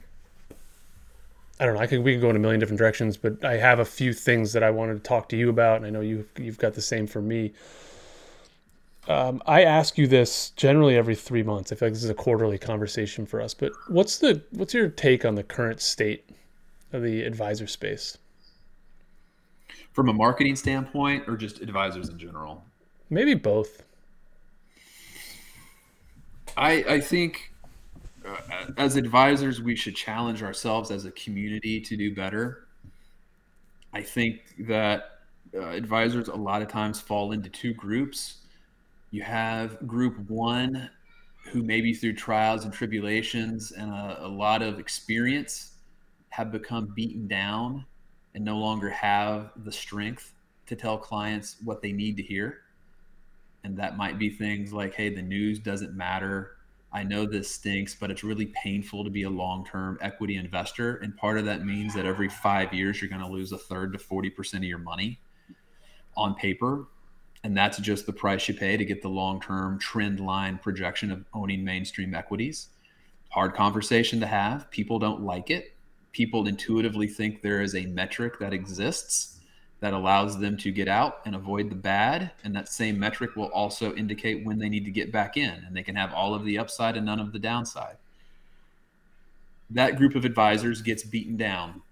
I 1.59 1.65
don't 1.65 1.75
know. 1.75 1.81
I 1.81 1.87
can 1.87 2.03
we 2.03 2.13
can 2.13 2.21
go 2.21 2.31
in 2.31 2.37
a 2.37 2.39
million 2.39 2.61
different 2.61 2.79
directions, 2.79 3.17
but 3.17 3.43
I 3.45 3.57
have 3.57 3.79
a 3.79 3.85
few 3.85 4.13
things 4.13 4.53
that 4.53 4.63
I 4.63 4.71
wanted 4.71 4.95
to 4.95 5.01
talk 5.01 5.29
to 5.31 5.37
you 5.37 5.49
about, 5.49 5.77
and 5.79 5.87
I 5.87 5.91
know 5.91 6.01
you 6.01 6.27
you've 6.37 6.59
got 6.59 6.75
the 6.75 6.83
same 6.83 7.07
for 7.07 7.23
me. 7.23 7.53
Um, 9.09 9.41
I 9.47 9.63
ask 9.63 9.97
you 9.97 10.07
this 10.07 10.51
generally 10.51 10.97
every 10.97 11.15
three 11.15 11.43
months. 11.43 11.73
I 11.73 11.77
feel 11.77 11.89
like 11.89 11.95
this 11.95 12.05
is 12.05 12.11
a 12.11 12.15
quarterly 12.15 12.59
conversation 12.59 13.25
for 13.25 13.41
us. 13.41 13.55
But 13.55 13.73
what's 13.89 14.19
the 14.19 14.43
what's 14.51 14.75
your 14.75 14.89
take 14.89 15.25
on 15.25 15.35
the 15.35 15.43
current 15.43 15.81
state 15.81 16.29
of 16.93 17.03
the 17.03 17.23
advisor 17.23 17.67
space? 17.67 18.19
From 19.93 20.11
a 20.11 20.13
marketing 20.13 20.57
standpoint, 20.57 21.25
or 21.27 21.39
just 21.39 21.61
advisors 21.61 22.11
in 22.11 22.19
general? 22.19 22.65
Maybe 23.09 23.33
both. 23.33 23.83
I 26.57 26.85
I 26.89 27.01
think 27.01 27.53
uh, 28.27 28.73
as 28.77 28.97
advisors, 28.97 29.61
we 29.61 29.77
should 29.77 29.95
challenge 29.95 30.43
ourselves 30.43 30.91
as 30.91 31.05
a 31.05 31.11
community 31.13 31.81
to 31.81 31.97
do 31.97 32.15
better. 32.15 32.67
I 33.93 34.03
think 34.03 34.41
that 34.61 35.21
uh, 35.55 35.69
advisors 35.69 36.29
a 36.29 36.35
lot 36.35 36.63
of 36.63 36.69
times 36.69 37.01
fall 37.01 37.33
into 37.33 37.49
two 37.49 37.73
groups. 37.73 38.39
You 39.11 39.23
have 39.23 39.87
group 39.87 40.19
one, 40.29 40.91
who 41.47 41.63
maybe 41.63 41.95
through 41.95 42.15
trials 42.15 42.65
and 42.65 42.73
tribulations 42.73 43.73
and 43.73 43.91
a, 43.91 44.27
a 44.27 44.29
lot 44.29 44.63
of 44.63 44.79
experience 44.79 45.73
have 46.31 46.51
become 46.53 46.93
beaten 46.95 47.27
down 47.27 47.85
and 48.35 48.45
no 48.45 48.59
longer 48.59 48.91
have 48.91 49.53
the 49.65 49.73
strength 49.73 50.33
to 50.67 50.77
tell 50.77 50.99
clients 50.99 51.57
what 51.65 51.81
they 51.81 51.93
need 51.93 52.17
to 52.17 52.23
hear. 52.23 52.59
And 53.65 53.77
that 53.79 53.97
might 53.97 54.19
be 54.19 54.29
things 54.29 54.73
like, 54.73 54.95
hey, 54.95 55.09
the 55.15 55.23
news 55.23 55.59
doesn't 55.59 55.97
matter 55.97 56.56
I 56.97 57.03
know 57.03 57.27
this 57.27 57.51
stinks, 57.51 57.95
but 57.95 58.11
it's 58.11 58.25
really 58.25 58.47
painful 58.47 59.05
to 59.05 59.11
be 59.11 59.25
a 59.25 59.31
long 59.31 59.67
term 59.67 59.99
equity 60.01 60.37
investor. 60.37 60.97
And 60.97 61.15
part 61.15 61.37
of 61.37 61.45
that 61.45 61.63
means 61.63 61.95
that 61.95 62.07
every 62.07 62.31
five 62.31 62.73
years, 62.73 63.03
you're 63.03 63.11
going 63.11 63.21
to 63.21 63.29
lose 63.29 63.53
a 63.53 63.59
third 63.59 63.93
to 63.93 63.99
40% 63.99 64.55
of 64.55 64.65
your 64.65 64.79
money 64.79 65.21
on 66.17 66.35
paper. 66.37 66.87
And 67.45 67.55
that's 67.55 67.77
just 67.77 68.07
the 68.07 68.15
price 68.15 68.49
you 68.49 68.55
pay 68.55 68.79
to 68.79 68.85
get 68.87 69.03
the 69.03 69.11
long 69.11 69.43
term 69.43 69.79
trend 69.79 70.21
line 70.21 70.57
projection 70.57 71.13
of 71.13 71.23
owning 71.35 71.63
mainstream 71.63 72.15
equities. 72.15 72.69
Hard 73.29 73.53
conversation 73.53 74.19
to 74.21 74.27
have. 74.27 74.71
People 74.71 74.99
don't 74.99 75.21
like 75.21 75.51
it. 75.51 75.75
People 76.13 76.49
intuitively 76.49 77.09
think 77.09 77.43
there 77.43 77.61
is 77.61 77.75
a 77.75 77.85
metric 77.85 78.39
that 78.39 78.55
exists 78.55 79.36
that 79.81 79.93
allows 79.93 80.39
them 80.39 80.57
to 80.57 80.73
get 80.73 80.89
out 80.89 81.21
and 81.27 81.35
avoid 81.35 81.69
the 81.69 81.77
bad. 81.77 82.31
And 82.45 82.55
that 82.57 82.69
same 82.69 82.99
metric 82.99 83.37
will 83.37 83.47
also 83.47 83.95
indicate 83.95 84.45
when 84.45 84.59
they 84.59 84.69
need 84.69 84.85
to 84.87 84.91
get 84.91 85.13
back 85.13 85.37
in, 85.37 85.51
and 85.51 85.77
they 85.77 85.83
can 85.83 85.97
have 85.97 86.13
all 86.13 86.35
of 86.35 86.45
the 86.45 86.59
upside 86.59 86.97
and 86.97 87.07
none 87.07 87.21
of 87.21 87.33
the 87.33 87.39
downside. 87.39 87.97
That 89.71 89.97
group 89.97 90.15
of 90.15 90.25
advisors 90.25 90.81
gets 90.81 91.03
beaten 91.03 91.37
down 91.37 91.83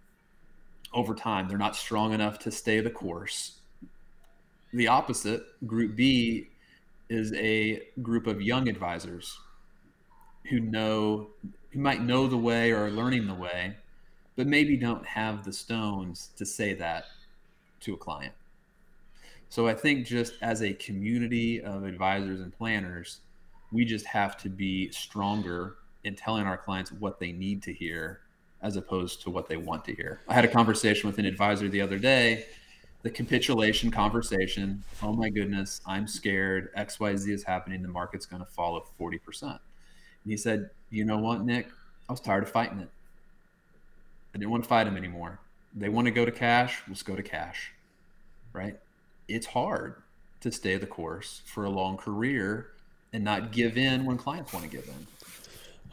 over 0.93 1.15
time. 1.15 1.49
They're 1.49 1.59
not 1.59 1.77
strong 1.77 2.13
enough 2.13 2.39
to 2.41 2.51
stay 2.51 2.81
the 2.81 2.91
course. 2.91 3.59
The 4.73 4.89
opposite, 4.89 5.45
group 5.67 5.95
B, 5.95 6.49
is 7.11 7.33
a 7.35 7.83
group 8.01 8.27
of 8.27 8.41
young 8.41 8.69
advisors 8.69 9.39
who 10.49 10.61
know 10.61 11.29
who 11.71 11.81
might 11.81 12.03
know 12.03 12.27
the 12.27 12.37
way 12.37 12.71
or 12.71 12.87
are 12.87 12.91
learning 12.91 13.27
the 13.27 13.35
way, 13.35 13.77
but 14.37 14.47
maybe 14.47 14.77
don't 14.77 15.05
have 15.05 15.45
the 15.45 15.53
stones 15.53 16.31
to 16.37 16.47
say 16.47 16.73
that 16.75 17.07
to 17.85 17.95
a 17.95 17.97
client. 17.97 18.35
So 19.55 19.69
I 19.69 19.75
think 19.75 20.05
just 20.05 20.35
as 20.43 20.63
a 20.63 20.75
community 20.75 21.63
of 21.63 21.85
advisors 21.85 22.41
and 22.41 22.53
planners, 22.53 23.21
we 23.71 23.85
just 23.85 24.05
have 24.07 24.37
to 24.39 24.49
be 24.49 24.91
stronger 24.91 25.77
in 26.03 26.17
telling 26.17 26.45
our 26.45 26.57
clients 26.57 26.91
what 26.91 27.21
they 27.21 27.31
need 27.31 27.63
to 27.63 27.73
hear 27.73 28.21
as 28.63 28.77
opposed 28.77 29.23
to 29.23 29.31
what 29.31 29.49
they 29.49 29.57
want 29.57 29.85
to 29.85 29.95
hear. 29.95 30.21
I 30.27 30.35
had 30.35 30.45
a 30.45 30.49
conversation 30.49 31.09
with 31.09 31.19
an 31.19 31.25
advisor 31.25 31.69
the 31.69 31.81
other 31.81 31.99
day, 31.99 32.47
the 33.03 33.11
capitulation 33.11 33.91
conversation. 33.91 34.83
Oh 35.03 35.13
my 35.13 35.29
goodness, 35.29 35.81
I'm 35.87 36.09
scared. 36.09 36.75
XYZ 36.75 37.29
is 37.29 37.45
happening. 37.45 37.83
The 37.83 37.89
market's 37.89 38.27
going 38.27 38.45
to 38.45 38.51
fall 38.51 38.77
at 38.77 38.83
40%. 38.99 39.43
And 39.43 39.61
he 40.25 40.37
said, 40.37 40.71
You 40.91 41.05
know 41.05 41.19
what, 41.19 41.45
Nick? 41.45 41.69
I 42.09 42.13
was 42.13 42.21
tired 42.21 42.43
of 42.43 42.51
fighting 42.51 42.81
it. 42.81 42.89
I 44.35 44.39
didn't 44.39 44.51
want 44.51 44.65
to 44.65 44.69
fight 44.69 44.87
him 44.87 44.97
anymore. 44.97 45.39
They 45.77 45.89
want 45.89 46.07
to 46.07 46.11
go 46.11 46.25
to 46.25 46.33
cash, 46.33 46.83
let's 46.89 47.03
go 47.03 47.15
to 47.15 47.23
cash 47.23 47.74
right? 48.55 48.79
It's 49.29 49.47
hard 49.47 49.97
to 50.41 50.51
stay 50.51 50.77
the 50.77 50.87
course 50.87 51.43
for 51.45 51.65
a 51.65 51.71
long 51.71 51.99
career 51.99 52.71
and 53.13 53.23
not 53.23 53.53
give 53.53 53.77
in 53.77 54.07
when 54.07 54.17
clients 54.17 54.53
want 54.53 54.65
to 54.65 54.71
give 54.71 54.89
in. 54.89 55.07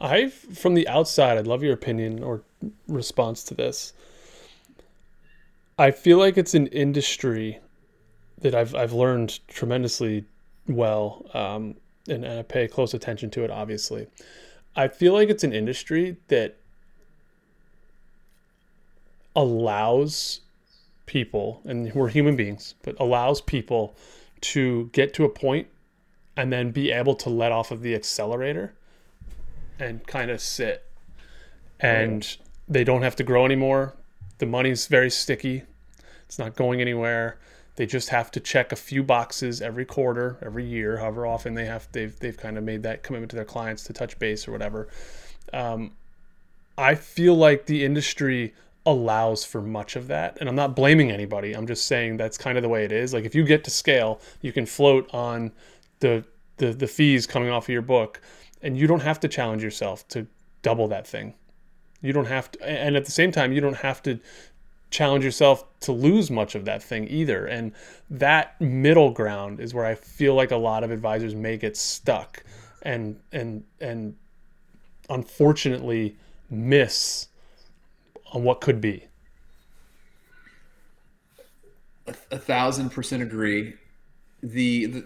I, 0.00 0.28
from 0.28 0.74
the 0.74 0.88
outside, 0.88 1.36
I'd 1.36 1.46
love 1.46 1.62
your 1.62 1.74
opinion 1.74 2.22
or 2.22 2.42
response 2.88 3.44
to 3.44 3.54
this. 3.54 3.92
I 5.78 5.90
feel 5.90 6.18
like 6.18 6.38
it's 6.38 6.54
an 6.54 6.66
industry 6.68 7.58
that 8.40 8.54
I've 8.54 8.74
I've 8.74 8.92
learned 8.92 9.38
tremendously 9.48 10.24
well, 10.68 11.24
um, 11.34 11.76
and, 12.08 12.24
and 12.24 12.40
I 12.40 12.42
pay 12.42 12.68
close 12.68 12.94
attention 12.94 13.30
to 13.30 13.44
it. 13.44 13.50
Obviously, 13.50 14.06
I 14.76 14.88
feel 14.88 15.12
like 15.12 15.28
it's 15.28 15.44
an 15.44 15.52
industry 15.52 16.16
that 16.28 16.56
allows 19.34 20.40
people, 21.12 21.60
and 21.66 21.92
we're 21.94 22.08
human 22.08 22.34
beings, 22.36 22.74
but 22.82 22.98
allows 22.98 23.42
people 23.42 23.94
to 24.40 24.88
get 24.94 25.12
to 25.12 25.24
a 25.24 25.28
point 25.28 25.68
and 26.38 26.50
then 26.50 26.70
be 26.70 26.90
able 26.90 27.14
to 27.14 27.28
let 27.28 27.52
off 27.52 27.70
of 27.70 27.82
the 27.82 27.94
accelerator 27.94 28.72
and 29.78 30.06
kind 30.06 30.30
of 30.30 30.40
sit. 30.40 30.86
And 31.78 32.36
they 32.66 32.82
don't 32.82 33.02
have 33.02 33.14
to 33.16 33.24
grow 33.24 33.44
anymore. 33.44 33.94
The 34.38 34.46
money's 34.46 34.86
very 34.86 35.10
sticky. 35.10 35.64
It's 36.24 36.38
not 36.38 36.56
going 36.56 36.80
anywhere. 36.80 37.38
They 37.76 37.84
just 37.84 38.08
have 38.08 38.30
to 38.30 38.40
check 38.40 38.72
a 38.72 38.76
few 38.76 39.02
boxes 39.02 39.60
every 39.60 39.84
quarter, 39.84 40.38
every 40.40 40.64
year, 40.64 40.96
however 40.96 41.26
often 41.26 41.52
they 41.52 41.66
have. 41.66 41.88
They've 41.92 42.18
they've 42.20 42.36
kind 42.36 42.56
of 42.56 42.64
made 42.64 42.82
that 42.84 43.02
commitment 43.02 43.30
to 43.30 43.36
their 43.36 43.44
clients 43.44 43.84
to 43.84 43.92
touch 43.92 44.18
base 44.18 44.48
or 44.48 44.52
whatever. 44.52 44.88
Um, 45.52 45.92
I 46.78 46.94
feel 46.94 47.34
like 47.34 47.66
the 47.66 47.84
industry 47.84 48.54
allows 48.84 49.44
for 49.44 49.62
much 49.62 49.96
of 49.96 50.08
that. 50.08 50.38
And 50.40 50.48
I'm 50.48 50.56
not 50.56 50.74
blaming 50.74 51.10
anybody. 51.10 51.52
I'm 51.52 51.66
just 51.66 51.86
saying 51.86 52.16
that's 52.16 52.36
kind 52.36 52.58
of 52.58 52.62
the 52.62 52.68
way 52.68 52.84
it 52.84 52.92
is. 52.92 53.14
Like 53.14 53.24
if 53.24 53.34
you 53.34 53.44
get 53.44 53.64
to 53.64 53.70
scale, 53.70 54.20
you 54.40 54.52
can 54.52 54.66
float 54.66 55.08
on 55.12 55.52
the 56.00 56.24
the, 56.58 56.72
the 56.72 56.86
fees 56.86 57.26
coming 57.26 57.48
off 57.48 57.64
of 57.64 57.68
your 57.70 57.82
book 57.82 58.20
and 58.60 58.76
you 58.76 58.86
don't 58.86 59.02
have 59.02 59.18
to 59.20 59.28
challenge 59.28 59.62
yourself 59.62 60.06
to 60.08 60.26
double 60.62 60.86
that 60.88 61.06
thing. 61.06 61.34
You 62.00 62.12
don't 62.12 62.26
have 62.26 62.50
to 62.52 62.68
and 62.68 62.96
at 62.96 63.04
the 63.04 63.10
same 63.10 63.32
time 63.32 63.52
you 63.52 63.60
don't 63.60 63.78
have 63.78 64.02
to 64.02 64.20
challenge 64.90 65.24
yourself 65.24 65.64
to 65.80 65.92
lose 65.92 66.30
much 66.30 66.54
of 66.54 66.64
that 66.66 66.82
thing 66.82 67.08
either. 67.08 67.46
And 67.46 67.72
that 68.10 68.60
middle 68.60 69.10
ground 69.10 69.58
is 69.60 69.72
where 69.72 69.86
I 69.86 69.94
feel 69.94 70.34
like 70.34 70.50
a 70.50 70.56
lot 70.56 70.84
of 70.84 70.90
advisors 70.90 71.34
may 71.34 71.56
get 71.56 71.76
stuck 71.76 72.44
and 72.82 73.18
and 73.32 73.64
and 73.80 74.16
unfortunately 75.08 76.16
miss 76.50 77.28
on 78.32 78.42
what 78.42 78.60
could 78.60 78.80
be. 78.80 79.06
A, 82.06 82.14
a 82.32 82.38
thousand 82.38 82.90
percent 82.90 83.22
agree. 83.22 83.74
The, 84.42 84.86
the 84.86 85.04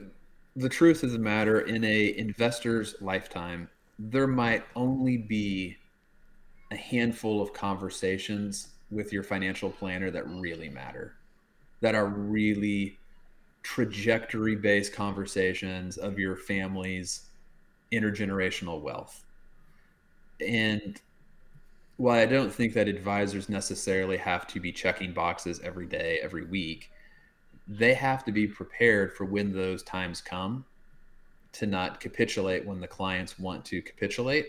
the 0.56 0.68
truth 0.70 1.02
of 1.02 1.12
the 1.12 1.18
matter 1.18 1.60
in 1.60 1.84
a 1.84 2.16
investor's 2.16 2.94
lifetime, 3.02 3.68
there 3.98 4.26
might 4.26 4.64
only 4.74 5.18
be 5.18 5.76
a 6.72 6.76
handful 6.76 7.42
of 7.42 7.52
conversations 7.52 8.68
with 8.90 9.12
your 9.12 9.22
financial 9.22 9.68
planner 9.68 10.10
that 10.10 10.26
really 10.28 10.70
matter, 10.70 11.14
that 11.82 11.94
are 11.94 12.06
really 12.06 12.98
trajectory 13.62 14.56
based 14.56 14.94
conversations 14.94 15.98
of 15.98 16.18
your 16.18 16.36
family's 16.36 17.26
intergenerational 17.92 18.80
wealth. 18.80 19.24
And 20.40 21.00
well, 21.98 22.14
I 22.14 22.26
don't 22.26 22.52
think 22.52 22.74
that 22.74 22.88
advisors 22.88 23.48
necessarily 23.48 24.16
have 24.18 24.46
to 24.48 24.60
be 24.60 24.72
checking 24.72 25.12
boxes 25.12 25.60
every 25.60 25.86
day, 25.86 26.20
every 26.22 26.44
week. 26.44 26.90
They 27.66 27.94
have 27.94 28.24
to 28.24 28.32
be 28.32 28.46
prepared 28.46 29.14
for 29.14 29.24
when 29.24 29.52
those 29.52 29.82
times 29.82 30.20
come 30.20 30.64
to 31.52 31.66
not 31.66 32.00
capitulate 32.00 32.66
when 32.66 32.80
the 32.80 32.86
clients 32.86 33.38
want 33.38 33.64
to 33.66 33.80
capitulate. 33.80 34.48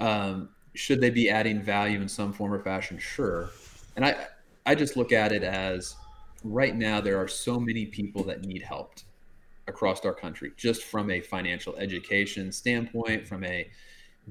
Um, 0.00 0.48
should 0.74 1.00
they 1.00 1.10
be 1.10 1.28
adding 1.28 1.62
value 1.62 2.00
in 2.00 2.08
some 2.08 2.32
form 2.32 2.52
or 2.52 2.62
fashion? 2.62 2.98
Sure. 2.98 3.50
And 3.96 4.04
I, 4.04 4.26
I 4.64 4.74
just 4.74 4.96
look 4.96 5.12
at 5.12 5.32
it 5.32 5.42
as 5.42 5.94
right 6.42 6.74
now 6.74 7.00
there 7.00 7.18
are 7.18 7.28
so 7.28 7.60
many 7.60 7.86
people 7.86 8.22
that 8.24 8.44
need 8.44 8.62
help 8.62 8.94
across 9.68 10.04
our 10.04 10.14
country, 10.14 10.52
just 10.56 10.84
from 10.84 11.10
a 11.10 11.20
financial 11.20 11.76
education 11.76 12.50
standpoint, 12.50 13.26
from 13.26 13.44
a 13.44 13.68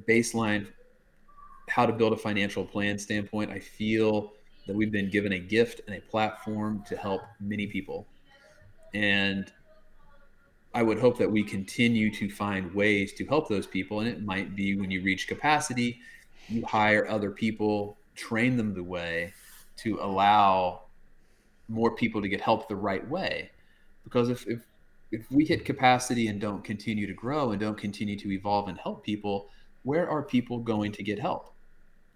baseline 0.07 0.67
how 1.75 1.85
to 1.85 1.91
build 1.91 2.13
a 2.13 2.15
financial 2.15 2.63
plan 2.63 2.97
standpoint, 2.97 3.51
I 3.51 3.59
feel 3.59 4.31
that 4.65 4.73
we've 4.73 4.93
been 4.93 5.09
given 5.09 5.33
a 5.33 5.39
gift 5.39 5.81
and 5.87 5.97
a 5.97 5.99
platform 5.99 6.81
to 6.87 6.95
help 6.95 7.23
many 7.41 7.67
people. 7.67 8.07
And 8.93 9.51
I 10.73 10.83
would 10.83 10.99
hope 10.99 11.17
that 11.17 11.29
we 11.29 11.43
continue 11.43 12.09
to 12.13 12.29
find 12.29 12.73
ways 12.73 13.11
to 13.15 13.25
help 13.25 13.49
those 13.49 13.67
people. 13.67 13.99
And 13.99 14.07
it 14.07 14.23
might 14.23 14.55
be 14.55 14.79
when 14.79 14.89
you 14.89 15.01
reach 15.01 15.27
capacity, 15.27 15.99
you 16.47 16.65
hire 16.65 17.09
other 17.09 17.29
people, 17.29 17.97
train 18.15 18.55
them 18.55 18.73
the 18.73 18.81
way 18.81 19.33
to 19.83 19.99
allow 20.01 20.83
more 21.67 21.93
people 21.93 22.21
to 22.21 22.29
get 22.29 22.39
help 22.39 22.69
the 22.69 22.75
right 22.77 23.05
way. 23.09 23.51
Because 24.05 24.29
if, 24.29 24.47
if, 24.47 24.61
if 25.11 25.29
we 25.29 25.43
hit 25.43 25.65
capacity 25.65 26.27
and 26.27 26.39
don't 26.39 26.63
continue 26.63 27.05
to 27.05 27.13
grow 27.13 27.51
and 27.51 27.59
don't 27.59 27.77
continue 27.77 28.17
to 28.17 28.31
evolve 28.31 28.69
and 28.69 28.77
help 28.77 29.03
people, 29.03 29.49
where 29.83 30.09
are 30.09 30.23
people 30.23 30.59
going 30.59 30.93
to 30.93 31.03
get 31.03 31.19
help? 31.19 31.51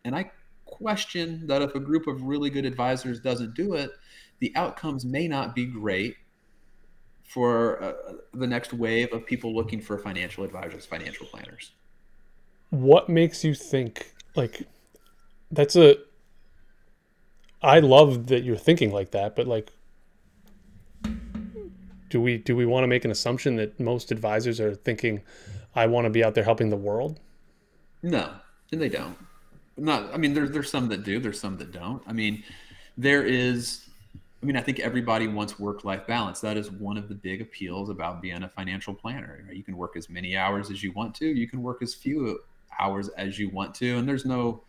And 0.10 0.16
I 0.16 0.32
question 0.66 1.46
that 1.46 1.62
if 1.62 1.76
a 1.76 1.80
group 1.80 2.08
of 2.08 2.24
really 2.24 2.50
good 2.50 2.66
advisors 2.66 3.20
doesn't 3.20 3.54
do 3.54 3.76
it, 3.76 3.92
the 4.40 4.52
outcomes 4.56 5.06
may 5.06 5.28
not 5.28 5.54
be 5.54 5.68
great 5.68 6.16
for 7.28 7.80
uh, 7.84 7.94
the 8.34 8.48
next 8.48 8.74
wave 8.74 9.14
of 9.14 9.24
people 9.28 9.54
looking 9.54 9.80
for 9.80 10.00
financial 10.00 10.44
advisors, 10.44 10.84
financial 10.84 11.28
planners. 11.28 11.74
What 12.72 13.08
makes 13.08 13.44
you 13.44 13.54
think 13.54 14.16
like 14.36 14.68
that's 15.52 15.76
a 15.76 15.98
I 17.62 17.80
love 17.82 18.26
that 18.28 18.42
you're 18.42 18.58
thinking 18.58 18.92
like 18.92 19.12
that, 19.12 19.36
but 19.36 19.46
like 19.46 19.70
do 22.10 22.20
we 22.20 22.40
do 22.40 22.56
we 22.56 22.66
want 22.66 22.84
to 22.84 22.88
make 22.88 23.06
an 23.06 23.12
assumption 23.12 23.58
that 23.58 23.80
most 23.80 24.12
advisors 24.12 24.60
are 24.60 24.74
thinking 24.74 25.22
I 25.76 25.86
want 25.86 26.06
to 26.06 26.10
be 26.10 26.24
out 26.24 26.34
there 26.34 26.46
helping 26.46 26.72
the 26.72 26.78
world? 26.78 27.20
No, 28.02 28.32
and 28.72 28.82
they 28.82 28.90
don't 28.90 29.16
not 29.80 30.14
i 30.14 30.18
mean 30.18 30.34
there's 30.34 30.52
there's 30.52 30.70
some 30.70 30.90
that 30.90 31.04
do 31.04 31.20
there's 31.20 31.40
some 31.40 31.58
that 31.58 31.72
don't. 31.72 32.02
I 32.08 32.14
mean 32.14 32.44
there 32.98 33.24
is 33.24 33.88
i 34.42 34.46
mean 34.46 34.58
i 34.58 34.62
think 34.62 34.80
everybody 34.80 35.28
wants 35.28 35.60
work 35.60 35.84
life 35.84 36.06
balance. 36.08 36.40
That 36.42 36.58
is 36.58 36.72
one 36.72 36.98
of 36.98 37.10
the 37.10 37.16
big 37.16 37.42
appeals 37.42 37.90
about 37.90 38.22
being 38.22 38.44
a 38.44 38.50
financial 38.50 38.94
planner 38.94 39.44
Right? 39.48 39.56
you 39.56 39.64
can 39.64 39.78
work 39.78 39.96
as 39.96 40.10
many 40.10 40.36
hours 40.36 40.70
as 40.70 40.84
you 40.84 40.92
want 40.92 41.16
to. 41.16 41.26
You 41.26 41.48
can 41.48 41.62
work 41.62 41.82
as 41.82 41.94
few 41.94 42.40
hours 42.80 43.10
as 43.10 43.40
you 43.40 43.50
want 43.50 43.74
to. 43.76 43.98
And 43.98 44.08
there's 44.08 44.26
no 44.26 44.64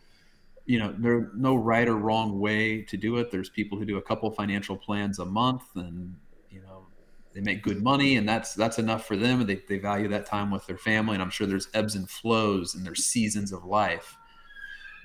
you 0.65 0.79
know 0.79 0.93
there's 0.97 1.27
no 1.35 1.55
right 1.55 1.87
or 1.87 1.95
wrong 1.97 2.39
way 2.39 2.81
to 2.83 2.97
do 2.97 3.17
it. 3.17 3.31
There's 3.31 3.49
people 3.49 3.77
who 3.77 3.85
do 3.85 3.97
a 3.97 4.01
couple 4.01 4.29
financial 4.31 4.77
plans 4.77 5.19
a 5.19 5.25
month 5.25 5.63
and 5.75 6.15
you 6.49 6.61
know 6.61 6.85
they 7.33 7.41
make 7.41 7.63
good 7.63 7.81
money 7.81 8.17
and 8.17 8.27
that's 8.27 8.53
that's 8.53 8.77
enough 8.79 9.05
for 9.05 9.15
them. 9.15 9.41
And 9.41 9.49
they, 9.49 9.61
they 9.67 9.79
value 9.79 10.07
that 10.09 10.25
time 10.25 10.51
with 10.51 10.67
their 10.67 10.77
family. 10.77 11.15
And 11.15 11.21
i'm 11.21 11.29
sure 11.31 11.47
there's 11.47 11.67
ebbs 11.73 11.95
and 11.95 12.09
flows 12.09 12.75
and 12.75 12.85
there's 12.85 13.03
seasons 13.03 13.51
of 13.51 13.65
life 13.65 14.17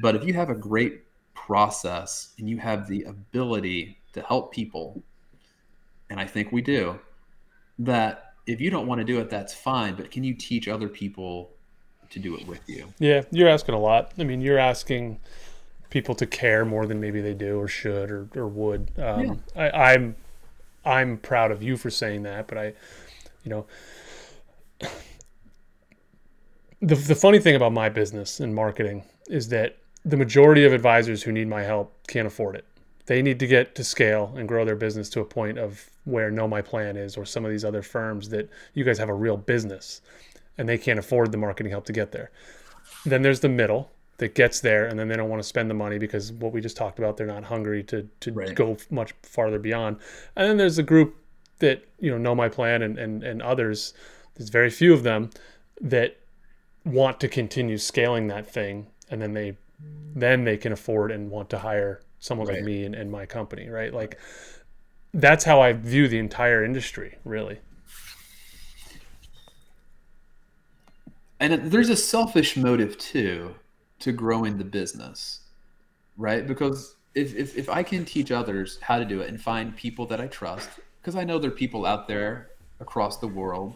but 0.01 0.15
if 0.17 0.25
you 0.25 0.35
have 0.35 0.51
a 0.51 0.55
great 0.55 1.03
process 1.35 2.35
and 2.39 2.49
you 2.49 2.59
have 2.59 2.89
the 2.89 3.05
ability 3.05 3.99
to 4.13 4.23
help 4.23 4.53
people 4.53 5.03
and 6.11 6.21
I 6.21 6.25
think 6.25 6.53
we 6.53 6.63
do, 6.63 6.99
that 7.81 8.35
if 8.47 8.61
you 8.61 8.71
don't 8.71 8.87
want 8.87 9.01
to 9.01 9.05
do 9.05 9.21
it, 9.21 9.29
that's 9.29 9.53
fine. 9.53 9.95
But 9.95 10.11
can 10.11 10.25
you 10.25 10.35
teach 10.35 10.69
other 10.69 10.89
people 10.89 11.51
to 12.11 12.19
do 12.19 12.37
it 12.37 12.47
with 12.47 12.61
you? 12.69 12.93
Yeah, 12.99 13.23
you're 13.31 13.49
asking 13.49 13.75
a 13.75 13.81
lot. 13.81 14.13
I 14.19 14.25
mean, 14.25 14.41
you're 14.41 14.59
asking 14.59 15.19
people 15.91 16.15
to 16.17 16.27
care 16.27 16.65
more 16.65 16.87
than 16.87 17.01
maybe 17.01 17.21
they 17.21 17.35
do 17.35 17.59
or 17.59 17.69
should 17.69 18.11
or, 18.11 18.29
or 18.35 18.47
would. 18.47 18.91
Um, 18.99 19.43
I, 19.55 19.71
I'm 19.71 20.17
I'm 20.85 21.19
proud 21.19 21.51
of 21.51 21.63
you 21.63 21.77
for 21.77 21.91
saying 21.91 22.23
that, 22.23 22.47
but 22.47 22.59
I, 22.59 22.75
you 23.45 23.51
know, 23.51 23.67
the 26.81 26.95
the 26.95 27.15
funny 27.15 27.41
thing 27.41 27.57
about 27.57 27.73
my 27.73 27.89
business 27.89 28.39
and 28.41 28.55
marketing 28.55 29.05
is 29.29 29.49
that 29.49 29.79
the 30.07 30.17
majority 30.17 30.65
of 30.65 30.73
advisors 30.73 31.25
who 31.25 31.33
need 31.33 31.49
my 31.49 31.65
help 31.65 32.07
can't 32.07 32.29
afford 32.29 32.55
it. 32.55 32.65
They 33.07 33.23
need 33.23 33.41
to 33.41 33.47
get 33.47 33.75
to 33.75 33.85
scale 33.85 34.33
and 34.37 34.47
grow 34.49 34.65
their 34.65 34.77
business 34.77 35.09
to 35.11 35.21
a 35.21 35.25
point 35.25 35.59
of 35.59 35.91
where 36.05 36.31
Know 36.31 36.47
My 36.47 36.63
Plan 36.63 36.97
is, 36.97 37.17
or 37.17 37.25
some 37.25 37.45
of 37.45 37.51
these 37.51 37.65
other 37.65 37.83
firms 37.83 38.29
that 38.29 38.49
you 38.75 38.85
guys 38.85 38.99
have 38.99 39.09
a 39.09 39.15
real 39.15 39.37
business, 39.37 40.01
and 40.59 40.69
they 40.69 40.79
can't 40.79 40.99
afford 41.01 41.33
the 41.33 41.39
marketing 41.39 41.73
help 41.73 41.87
to 41.87 41.93
get 41.93 42.13
there. 42.13 42.31
Then 43.05 43.23
there's 43.23 43.41
the 43.41 43.49
middle 43.49 43.91
that 44.19 44.35
gets 44.37 44.61
there, 44.61 44.87
and 44.87 44.97
then 44.99 45.09
they 45.09 45.17
don't 45.17 45.29
want 45.29 45.43
to 45.43 45.49
spend 45.49 45.69
the 45.69 45.75
money 45.75 45.99
because 45.99 46.33
what 46.33 46.53
we 46.53 46.61
just 46.61 46.77
talked 46.77 46.99
about, 47.01 47.17
they're 47.17 47.27
not 47.27 47.45
hungry 47.45 47.83
to 47.85 48.09
to 48.21 48.33
Right. 48.33 48.55
go 48.55 48.77
much 48.91 49.13
farther 49.23 49.59
beyond. 49.59 49.99
And 50.37 50.49
then 50.49 50.57
there's 50.57 50.77
the 50.77 50.83
group 50.85 51.17
that 51.59 51.85
you 51.99 52.11
know 52.13 52.19
know 52.19 52.35
my 52.35 52.49
plan 52.49 52.83
and 52.83 52.97
and, 52.97 53.25
and 53.25 53.43
others. 53.43 53.93
There's 54.37 54.51
very 54.51 54.71
few 54.71 54.93
of 54.93 55.03
them 55.03 55.31
that 55.81 56.17
want 56.85 57.19
to 57.21 57.29
continue 57.29 57.79
scaling 57.79 58.29
that 58.29 58.47
thing, 58.49 58.87
and 59.11 59.21
then 59.21 59.35
they 59.35 59.57
then 60.15 60.45
they 60.45 60.57
can 60.57 60.73
afford 60.73 61.13
and 61.13 61.31
want 61.31 61.51
to 61.51 61.59
hire 61.59 62.01
someone 62.19 62.47
like 62.47 62.63
me 62.63 62.85
and, 62.85 62.95
and 62.95 63.11
my 63.11 63.27
company, 63.27 63.69
right? 63.69 63.93
Like 63.93 64.19
that's 65.13 65.45
how 65.45 65.61
I 65.61 65.73
view 65.73 66.09
the 66.09 66.19
entire 66.19 66.65
industry, 66.65 67.19
really. 67.25 67.59
And 71.39 71.71
there's 71.71 71.91
a 71.91 71.97
selfish 71.97 72.57
motive 72.57 72.97
too 72.97 73.55
to 74.01 74.13
growing 74.13 74.59
the 74.59 74.65
business, 74.65 75.41
right? 76.17 76.47
Because 76.47 76.97
if, 77.15 77.35
if, 77.35 77.57
if 77.57 77.69
I 77.69 77.83
can 77.83 78.05
teach 78.05 78.31
others 78.31 78.79
how 78.81 78.99
to 78.99 79.05
do 79.05 79.21
it 79.21 79.29
and 79.29 79.41
find 79.41 79.77
people 79.77 80.07
that 80.07 80.21
I 80.21 80.27
trust, 80.27 80.69
because 81.01 81.17
I 81.17 81.25
know 81.25 81.39
there 81.39 81.51
are 81.51 81.55
people 81.55 81.87
out 81.87 82.09
there 82.09 82.51
across 82.81 83.19
the 83.19 83.29
world 83.29 83.75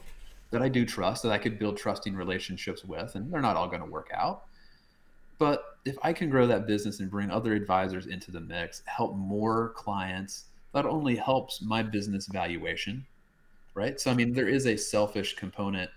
that 0.51 0.63
I 0.63 0.69
do 0.69 0.85
trust 0.85 1.23
that 1.23 1.33
I 1.33 1.39
could 1.39 1.59
build 1.59 1.77
trusting 1.77 2.15
relationships 2.15 2.85
with, 2.85 3.15
and 3.15 3.33
they're 3.33 3.41
not 3.41 3.57
all 3.57 3.69
going 3.69 3.83
to 3.83 3.91
work 3.91 4.11
out. 4.15 4.45
But 5.41 5.79
if 5.87 5.97
I 6.03 6.13
can 6.13 6.29
grow 6.29 6.47
that 6.47 6.67
business 6.67 7.01
and 7.01 7.11
bring 7.11 7.31
other 7.31 7.55
advisors 7.55 8.07
into 8.07 8.31
the 8.31 8.43
mix, 8.43 8.83
help 8.85 9.17
more 9.17 9.71
clients, 9.71 10.45
that 10.75 10.85
only 10.85 11.17
helps 11.17 11.63
my 11.63 11.83
business 11.83 12.27
valuation, 12.27 13.07
right? 13.73 13.99
So, 13.99 14.11
I 14.11 14.15
mean, 14.15 14.35
there 14.35 14.51
is 14.51 14.67
a 14.67 14.77
selfish 14.77 15.37
component 15.37 15.91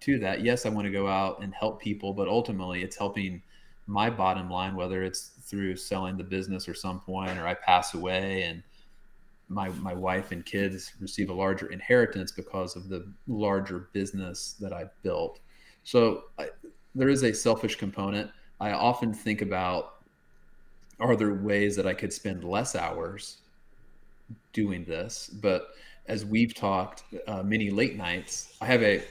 to 0.00 0.18
that. 0.18 0.42
Yes, 0.42 0.66
I 0.66 0.70
want 0.70 0.86
to 0.86 0.90
go 0.90 1.06
out 1.06 1.40
and 1.44 1.54
help 1.54 1.80
people, 1.80 2.12
but 2.12 2.26
ultimately 2.26 2.82
it's 2.82 2.96
helping 2.96 3.40
my 3.86 4.10
bottom 4.10 4.50
line, 4.50 4.74
whether 4.74 5.04
it's 5.04 5.28
through 5.44 5.76
selling 5.76 6.16
the 6.16 6.24
business 6.24 6.68
or 6.68 6.74
some 6.74 6.98
point, 6.98 7.38
or 7.38 7.46
I 7.46 7.54
pass 7.54 7.94
away 7.94 8.42
and 8.42 8.64
my 9.48 9.68
my 9.68 9.94
wife 9.94 10.32
and 10.32 10.44
kids 10.44 10.92
receive 11.00 11.30
a 11.30 11.32
larger 11.32 11.68
inheritance 11.68 12.32
because 12.32 12.74
of 12.74 12.88
the 12.88 13.10
larger 13.28 13.88
business 13.92 14.56
that 14.60 14.72
I've 14.72 14.90
built. 15.02 15.38
So 15.84 16.24
I, 16.36 16.50
there 16.96 17.08
is 17.08 17.22
a 17.22 17.32
selfish 17.32 17.76
component. 17.76 18.30
I 18.60 18.72
often 18.72 19.12
think 19.12 19.42
about 19.42 19.94
are 21.00 21.14
there 21.14 21.34
ways 21.34 21.76
that 21.76 21.86
I 21.86 21.94
could 21.94 22.12
spend 22.12 22.42
less 22.42 22.74
hours 22.74 23.38
doing 24.52 24.84
this? 24.84 25.28
But 25.28 25.68
as 26.06 26.24
we've 26.24 26.54
talked 26.54 27.04
uh, 27.28 27.42
many 27.44 27.70
late 27.70 27.96
nights, 27.96 28.56
I 28.60 28.66
have 28.66 28.82
a 28.82 29.02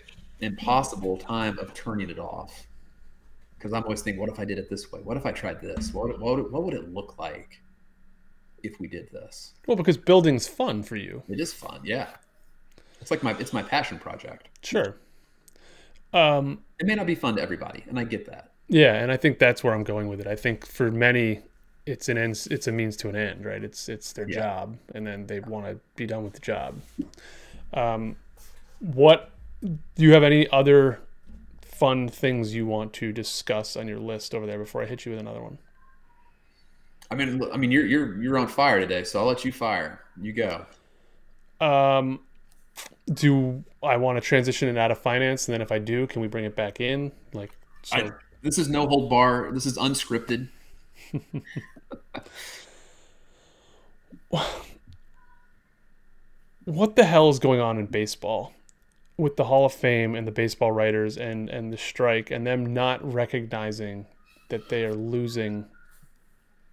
impossible 0.41 1.17
time 1.17 1.57
of 1.59 1.73
turning 1.73 2.09
it 2.09 2.19
off 2.19 2.67
because 3.57 3.73
I'm 3.73 3.83
always 3.83 4.01
thinking, 4.01 4.19
what 4.19 4.29
if 4.29 4.39
I 4.39 4.45
did 4.45 4.57
it 4.59 4.69
this 4.69 4.91
way? 4.91 4.99
What 5.01 5.17
if 5.17 5.25
I 5.25 5.31
tried 5.31 5.61
this? 5.61 5.93
What 5.93 6.19
what, 6.19 6.37
would- 6.37 6.51
what 6.51 6.63
would 6.63 6.73
it 6.73 6.93
look 6.93 7.17
like 7.17 7.59
if 8.63 8.79
we 8.79 8.87
did 8.87 9.09
this? 9.11 9.53
Well, 9.65 9.77
because 9.77 9.97
building's 9.97 10.47
fun 10.47 10.83
for 10.83 10.95
you. 10.97 11.23
It 11.29 11.39
is 11.39 11.53
fun, 11.53 11.79
yeah. 11.83 12.09
It's 12.99 13.11
like 13.11 13.23
my 13.23 13.31
it's 13.39 13.53
my 13.53 13.63
passion 13.63 13.97
project. 13.99 14.49
Sure. 14.61 14.97
Um, 16.13 16.63
It 16.79 16.85
may 16.87 16.95
not 16.95 17.05
be 17.05 17.15
fun 17.15 17.35
to 17.37 17.41
everybody, 17.41 17.83
and 17.87 17.97
I 17.99 18.03
get 18.03 18.25
that. 18.25 18.51
Yeah, 18.67 18.95
and 18.95 19.11
I 19.11 19.17
think 19.17 19.39
that's 19.39 19.63
where 19.63 19.73
I'm 19.73 19.83
going 19.83 20.07
with 20.07 20.19
it. 20.19 20.27
I 20.27 20.35
think 20.35 20.65
for 20.65 20.91
many, 20.91 21.41
it's 21.85 22.09
an 22.09 22.17
end, 22.17 22.47
it's 22.51 22.67
a 22.67 22.71
means 22.71 22.97
to 22.97 23.09
an 23.09 23.15
end, 23.15 23.45
right? 23.45 23.63
It's 23.63 23.89
it's 23.89 24.13
their 24.13 24.27
Yeah. 24.27 24.35
job, 24.35 24.77
and 24.93 25.05
then 25.05 25.27
they 25.27 25.39
want 25.39 25.65
to 25.67 25.79
be 25.95 26.05
done 26.05 26.23
with 26.23 26.33
the 26.33 26.39
job. 26.39 26.81
Um, 27.73 28.15
what 28.79 29.29
do 29.61 29.77
you 29.97 30.13
have 30.13 30.23
any 30.23 30.49
other 30.49 30.99
fun 31.61 32.07
things 32.09 32.55
you 32.55 32.65
want 32.65 32.93
to 32.93 33.11
discuss 33.11 33.75
on 33.77 33.87
your 33.87 33.99
list 33.99 34.33
over 34.33 34.45
there 34.45 34.57
before 34.59 34.81
I 34.81 34.85
hit 34.85 35.05
you 35.05 35.11
with 35.11 35.19
another 35.21 35.41
one? 35.41 35.59
I 37.09 37.15
mean, 37.15 37.41
I 37.53 37.57
mean, 37.57 37.71
you're 37.71 37.85
you're 37.85 38.21
you're 38.21 38.37
on 38.37 38.47
fire 38.47 38.79
today, 38.79 39.03
so 39.03 39.19
I'll 39.19 39.25
let 39.25 39.45
you 39.45 39.51
fire. 39.51 40.01
You 40.21 40.33
go. 40.33 40.65
Um, 41.61 42.19
do 43.13 43.63
I 43.81 43.97
want 43.97 44.17
to 44.17 44.21
transition 44.21 44.67
it 44.69 44.77
out 44.77 44.91
of 44.91 44.97
finance, 44.97 45.47
and 45.47 45.53
then 45.53 45.61
if 45.61 45.71
I 45.71 45.79
do, 45.79 46.05
can 46.07 46.21
we 46.21 46.27
bring 46.27 46.45
it 46.45 46.55
back 46.55 46.81
in? 46.81 47.11
Like, 47.33 47.51
so 47.83 47.97
I, 47.97 48.11
this 48.47 48.57
is 48.57 48.69
no 48.69 48.87
hold 48.87 49.09
bar. 49.09 49.51
This 49.51 49.65
is 49.65 49.77
unscripted. 49.77 50.47
what 56.65 56.95
the 56.95 57.03
hell 57.03 57.29
is 57.29 57.39
going 57.39 57.59
on 57.59 57.77
in 57.77 57.85
baseball 57.87 58.53
with 59.17 59.35
the 59.35 59.43
Hall 59.45 59.65
of 59.65 59.73
Fame 59.73 60.15
and 60.15 60.25
the 60.25 60.31
baseball 60.31 60.71
writers 60.71 61.17
and 61.17 61.49
and 61.49 61.73
the 61.73 61.77
strike 61.77 62.31
and 62.31 62.47
them 62.47 62.73
not 62.73 63.03
recognizing 63.13 64.05
that 64.49 64.69
they 64.69 64.85
are 64.85 64.93
losing 64.93 65.65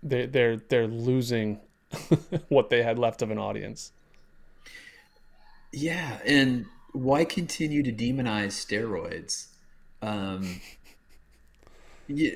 they 0.03 0.27
they're 0.27 0.57
they're 0.57 0.87
losing 0.87 1.61
what 2.49 2.71
they 2.71 2.83
had 2.83 2.99
left 2.99 3.21
of 3.23 3.31
an 3.31 3.39
audience. 3.39 3.93
Yeah, 5.73 6.19
and 6.25 6.67
why 6.93 7.25
continue 7.25 7.83
to 7.83 7.93
demonize 7.93 8.53
steroids? 8.53 9.47
Um, 10.03 10.61
yeah, 12.09 12.33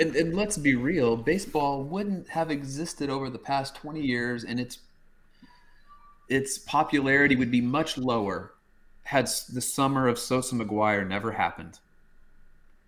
and, 0.00 0.14
and 0.16 0.34
let's 0.34 0.56
be 0.56 0.74
real, 0.74 1.16
baseball 1.16 1.82
wouldn't 1.82 2.28
have 2.28 2.50
existed 2.50 3.10
over 3.10 3.30
the 3.30 3.38
past 3.38 3.76
20 3.76 4.00
years, 4.00 4.44
and 4.44 4.58
its 4.58 4.78
its 6.28 6.58
popularity 6.58 7.36
would 7.36 7.50
be 7.50 7.60
much 7.60 7.98
lower 7.98 8.54
had 9.04 9.26
the 9.52 9.60
summer 9.60 10.08
of 10.08 10.18
Sosa 10.18 10.54
McGwire 10.54 11.06
never 11.06 11.32
happened. 11.32 11.78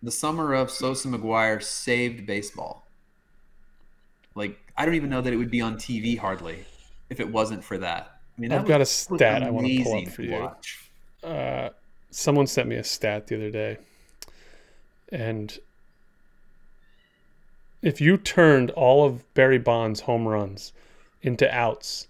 The 0.03 0.11
summer 0.11 0.55
of 0.55 0.71
Sosa 0.71 1.09
McGwire 1.09 1.63
saved 1.63 2.27
baseball. 2.27 2.87
Like 4.35 4.59
I 4.77 4.85
don't 4.85 4.95
even 4.95 5.11
know 5.11 5.21
that 5.21 5.33
it 5.33 5.37
would 5.37 5.51
be 5.51 5.61
on 5.61 5.77
TV 5.77 6.19
hardly 6.19 6.65
if 7.11 7.21
it 7.21 7.31
wasn't 7.31 7.63
for 7.63 7.79
that. 7.79 8.19
I 8.37 8.41
mean, 8.41 8.51
that 8.51 8.61
I've 8.61 8.67
got 8.67 8.81
a 8.81 8.87
stat 8.87 9.43
I 9.43 9.51
wanna 9.51 9.69
pull 9.83 9.99
up 9.99 10.09
for 10.09 10.23
you. 10.23 10.51
Uh, 11.23 11.71
someone 12.11 12.47
sent 12.47 12.69
me 12.69 12.77
a 12.77 12.85
stat 12.85 13.27
the 13.27 13.37
other 13.37 13.51
day, 13.51 13.79
and 15.11 15.59
if 17.83 18.01
you 18.01 18.17
turned 18.17 18.71
all 18.73 19.05
of 19.07 19.33
Barry 19.35 19.59
Bonds' 19.59 20.01
home 20.01 20.27
runs 20.27 20.73
into 21.23 21.53
outs, 21.55 22.09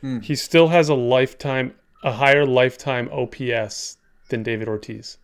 Hmm. 0.00 0.20
he 0.20 0.34
still 0.36 0.68
has 0.68 0.88
a 0.88 0.94
lifetime, 0.94 1.74
a 2.04 2.12
higher 2.12 2.46
lifetime 2.46 3.08
OPS 3.12 3.96
than 4.28 4.42
David 4.44 4.68
Ortiz. 4.68 5.18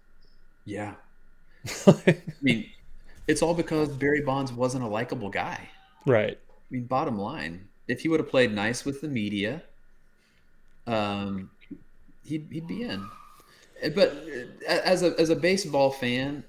Yeah. 0.64 0.94
I 1.86 2.20
mean, 2.42 2.68
it's 3.28 3.40
all 3.40 3.54
because 3.54 3.88
Barry 3.90 4.20
Bonds 4.20 4.52
wasn't 4.52 4.82
a 4.84 4.88
likable 4.88 5.30
guy. 5.30 5.68
right. 6.06 6.38
I 6.70 6.74
mean, 6.74 6.84
bottom 6.86 7.18
line, 7.18 7.68
if 7.86 8.00
he 8.00 8.08
would 8.08 8.18
have 8.18 8.28
played 8.28 8.52
nice 8.52 8.84
with 8.84 9.00
the 9.00 9.06
media, 9.08 9.62
um, 10.86 11.50
he'd, 12.24 12.48
he'd 12.50 12.66
be 12.66 12.82
in. 12.82 13.06
But 13.94 14.16
as 14.66 15.02
a, 15.02 15.18
as 15.20 15.30
a 15.30 15.36
baseball 15.36 15.90
fan, 15.90 16.42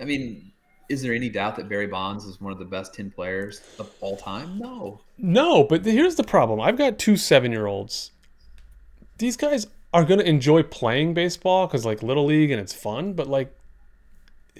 I 0.00 0.04
mean, 0.04 0.52
is 0.88 1.02
there 1.02 1.14
any 1.14 1.28
doubt 1.28 1.56
that 1.56 1.68
Barry 1.68 1.86
Bonds 1.86 2.24
is 2.24 2.40
one 2.40 2.52
of 2.52 2.58
the 2.58 2.64
best 2.64 2.94
10 2.94 3.10
players 3.10 3.60
of 3.78 3.90
all 4.00 4.16
time? 4.16 4.58
No. 4.58 5.00
No, 5.18 5.64
but 5.64 5.84
here's 5.84 6.16
the 6.16 6.24
problem. 6.24 6.60
I've 6.60 6.78
got 6.78 6.98
two 6.98 7.16
seven 7.16 7.50
year 7.50 7.66
olds. 7.66 8.12
These 9.18 9.36
guys 9.36 9.66
are 9.92 10.04
going 10.04 10.20
to 10.20 10.28
enjoy 10.28 10.62
playing 10.62 11.14
baseball 11.14 11.66
because, 11.66 11.86
like, 11.86 12.02
Little 12.02 12.26
League 12.26 12.50
and 12.50 12.60
it's 12.60 12.74
fun, 12.74 13.14
but, 13.14 13.26
like, 13.26 13.54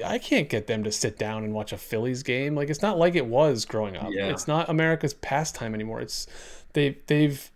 I 0.04 0.18
can't 0.18 0.48
get 0.48 0.66
them 0.66 0.82
to 0.84 0.92
sit 0.92 1.18
down 1.18 1.44
and 1.44 1.52
watch 1.52 1.72
a 1.72 1.76
Phillies 1.76 2.22
game. 2.22 2.54
Like, 2.54 2.70
it's 2.70 2.82
not 2.82 2.98
like 2.98 3.14
it 3.14 3.26
was 3.26 3.64
growing 3.64 3.96
up. 3.96 4.08
Yeah. 4.10 4.28
It's 4.28 4.48
not 4.48 4.70
America's 4.70 5.14
pastime 5.14 5.74
anymore. 5.74 6.00
It's, 6.00 6.26
they've, 6.72 6.96
they've, 7.06 7.50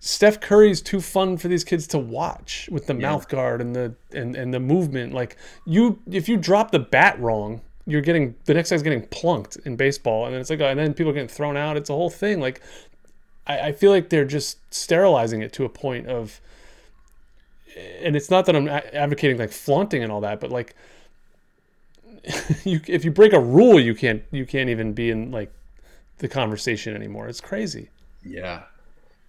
Steph 0.00 0.40
Curry's 0.40 0.80
too 0.80 1.00
fun 1.00 1.36
for 1.36 1.48
these 1.48 1.62
kids 1.62 1.86
to 1.88 1.98
watch 1.98 2.68
with 2.72 2.86
the 2.86 2.94
mouth 2.94 3.28
guard 3.28 3.60
and 3.60 3.76
the 3.76 3.94
and, 4.12 4.34
and 4.34 4.52
the 4.52 4.60
movement. 4.60 5.12
Like 5.12 5.36
you, 5.66 6.00
if 6.10 6.28
you 6.28 6.36
drop 6.36 6.70
the 6.70 6.78
bat 6.78 7.20
wrong, 7.20 7.60
you're 7.86 8.00
getting 8.00 8.34
the 8.46 8.54
next 8.54 8.70
guy's 8.70 8.82
getting 8.82 9.06
plunked 9.08 9.56
in 9.64 9.76
baseball, 9.76 10.24
and 10.24 10.34
then 10.34 10.40
it's 10.40 10.50
like, 10.50 10.60
and 10.60 10.78
then 10.78 10.94
people 10.94 11.10
are 11.10 11.14
getting 11.14 11.28
thrown 11.28 11.56
out. 11.56 11.76
It's 11.76 11.90
a 11.90 11.94
whole 11.94 12.10
thing. 12.10 12.40
Like, 12.40 12.62
I, 13.46 13.58
I 13.68 13.72
feel 13.72 13.90
like 13.90 14.08
they're 14.08 14.24
just 14.24 14.58
sterilizing 14.72 15.42
it 15.42 15.52
to 15.54 15.64
a 15.64 15.68
point 15.68 16.08
of 16.08 16.40
and 17.76 18.16
it's 18.16 18.30
not 18.30 18.46
that 18.46 18.56
I'm 18.56 18.68
advocating 18.68 19.38
like 19.38 19.52
flaunting 19.52 20.02
and 20.02 20.10
all 20.10 20.20
that, 20.22 20.40
but 20.40 20.50
like 20.50 20.74
you 22.64 22.80
if 22.86 23.04
you 23.04 23.10
break 23.10 23.32
a 23.32 23.40
rule, 23.40 23.78
you 23.78 23.94
can't 23.94 24.22
you 24.30 24.46
can't 24.46 24.70
even 24.70 24.92
be 24.92 25.10
in 25.10 25.30
like 25.30 25.52
the 26.18 26.28
conversation 26.28 26.94
anymore. 26.94 27.28
It's 27.28 27.40
crazy. 27.40 27.90
Yeah. 28.22 28.62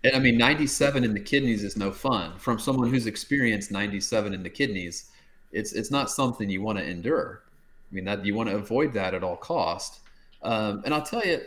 And 0.04 0.16
I 0.16 0.20
mean, 0.20 0.38
97 0.38 1.04
in 1.04 1.14
the 1.14 1.20
kidneys 1.20 1.64
is 1.64 1.78
no 1.78 1.92
fun. 1.92 2.38
From 2.40 2.58
someone 2.60 2.90
who's 2.90 3.06
experienced 3.06 3.72
97 3.72 4.34
in 4.34 4.42
the 4.44 4.50
kidneys, 4.50 5.12
it's 5.52 5.74
it's 5.74 5.92
not 5.92 6.10
something 6.10 6.50
you 6.50 6.62
want 6.62 6.80
to 6.80 6.84
endure. 6.86 7.44
I 7.92 7.96
mean, 7.96 8.06
that 8.06 8.26
you 8.26 8.34
want 8.34 8.50
to 8.50 8.56
avoid 8.56 8.94
that 8.94 9.14
at 9.14 9.24
all 9.24 9.36
cost. 9.36 10.00
Um, 10.44 10.82
and 10.86 10.94
I'll 10.94 11.04
tell 11.04 11.24
you, 11.24 11.42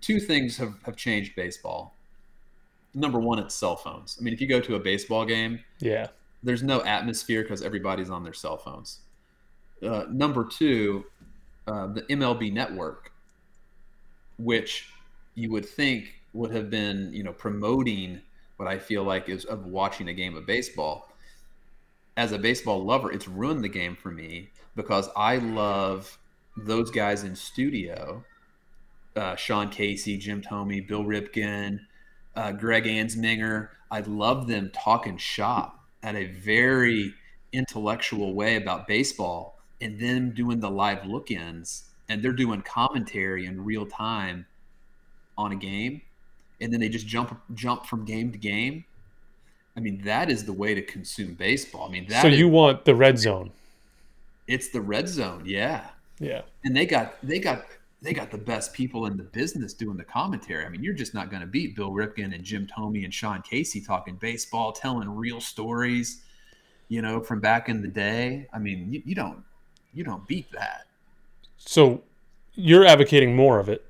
two 0.00 0.20
things 0.20 0.56
have, 0.58 0.74
have 0.84 0.96
changed 0.96 1.34
baseball. 1.34 1.94
Number 2.94 3.18
one, 3.18 3.38
it's 3.38 3.54
cell 3.54 3.76
phones. 3.76 4.16
I 4.20 4.22
mean, 4.22 4.34
if 4.34 4.40
you 4.40 4.46
go 4.48 4.60
to 4.60 4.74
a 4.74 4.80
baseball 4.80 5.24
game, 5.24 5.60
Yeah. 5.80 6.08
there's 6.42 6.62
no 6.62 6.82
atmosphere 6.84 7.42
because 7.42 7.62
everybody's 7.62 8.10
on 8.10 8.22
their 8.22 8.34
cell 8.34 8.56
phones. 8.56 8.98
Uh, 9.82 10.04
number 10.10 10.44
two, 10.44 11.04
uh, 11.66 11.86
the 11.88 12.02
MLB 12.02 12.52
network, 12.52 13.12
which 14.38 14.88
you 15.34 15.50
would 15.50 15.64
think 15.66 16.14
would 16.34 16.50
have 16.50 16.68
been, 16.68 17.10
you 17.14 17.22
know, 17.22 17.32
promoting 17.32 18.20
what 18.56 18.68
I 18.68 18.78
feel 18.78 19.04
like 19.04 19.28
is 19.28 19.44
of 19.44 19.64
watching 19.66 20.08
a 20.08 20.12
game 20.12 20.36
of 20.36 20.46
baseball. 20.46 21.10
As 22.16 22.32
a 22.32 22.38
baseball 22.38 22.84
lover, 22.84 23.10
it's 23.10 23.26
ruined 23.26 23.64
the 23.64 23.68
game 23.68 23.96
for 23.96 24.10
me 24.10 24.50
because 24.76 25.08
I 25.16 25.36
love 25.38 26.18
those 26.56 26.90
guys 26.90 27.24
in 27.24 27.34
studio, 27.34 28.24
uh, 29.16 29.36
Sean 29.36 29.70
Casey, 29.70 30.18
Jim 30.18 30.42
Thome, 30.42 30.86
Bill 30.86 31.04
Ripken, 31.04 31.80
uh, 32.36 32.52
Greg 32.52 32.84
Amsinger. 32.84 33.68
I 33.90 34.00
love 34.00 34.46
them 34.46 34.70
talking 34.74 35.16
shop 35.16 35.80
at 36.02 36.14
a 36.14 36.26
very 36.26 37.14
intellectual 37.52 38.34
way 38.34 38.56
about 38.56 38.86
baseball 38.86 39.58
and 39.80 39.98
then 39.98 40.32
doing 40.32 40.60
the 40.60 40.70
live 40.70 41.06
look-ins 41.06 41.84
and 42.08 42.22
they're 42.22 42.32
doing 42.32 42.62
commentary 42.62 43.46
in 43.46 43.64
real 43.64 43.86
time 43.86 44.46
on 45.36 45.52
a 45.52 45.56
game 45.56 46.02
and 46.64 46.72
then 46.72 46.80
they 46.80 46.88
just 46.88 47.06
jump 47.06 47.38
jump 47.54 47.84
from 47.86 48.04
game 48.04 48.32
to 48.32 48.38
game 48.38 48.84
i 49.76 49.80
mean 49.80 50.00
that 50.04 50.30
is 50.30 50.44
the 50.44 50.52
way 50.52 50.74
to 50.74 50.82
consume 50.82 51.34
baseball 51.34 51.86
i 51.88 51.92
mean 51.92 52.06
that 52.08 52.22
so 52.22 52.28
is- 52.28 52.38
you 52.38 52.48
want 52.48 52.84
the 52.84 52.94
red 52.94 53.18
zone. 53.18 53.50
it's 54.48 54.68
the 54.70 54.80
red 54.80 55.06
zone 55.08 55.42
yeah 55.46 55.86
Yeah. 56.18 56.42
and 56.64 56.74
they 56.76 56.86
got 56.86 57.14
they 57.22 57.38
got 57.38 57.66
they 58.02 58.12
got 58.12 58.30
the 58.30 58.38
best 58.38 58.72
people 58.74 59.06
in 59.06 59.16
the 59.16 59.22
business 59.22 59.72
doing 59.72 59.96
the 59.96 60.04
commentary. 60.04 60.66
I 60.66 60.68
mean, 60.68 60.82
you're 60.84 60.92
just 60.92 61.14
not 61.14 61.30
going 61.30 61.40
to 61.40 61.46
beat 61.46 61.74
Bill 61.74 61.90
Ripken 61.90 62.34
and 62.34 62.44
Jim 62.44 62.66
Thome 62.66 63.02
and 63.02 63.14
Sean 63.14 63.40
Casey 63.40 63.80
talking 63.80 64.16
baseball, 64.16 64.72
telling 64.72 65.08
real 65.08 65.40
stories, 65.40 66.20
you 66.88 67.00
know, 67.00 67.20
from 67.22 67.40
back 67.40 67.70
in 67.70 67.80
the 67.80 67.88
day. 67.88 68.46
I 68.52 68.58
mean, 68.58 68.92
you, 68.92 69.00
you 69.06 69.14
don't 69.14 69.42
you 69.94 70.04
don't 70.04 70.28
beat 70.28 70.52
that. 70.52 70.82
So 71.56 72.02
you're 72.52 72.84
advocating 72.84 73.34
more 73.34 73.58
of 73.58 73.70
it. 73.70 73.82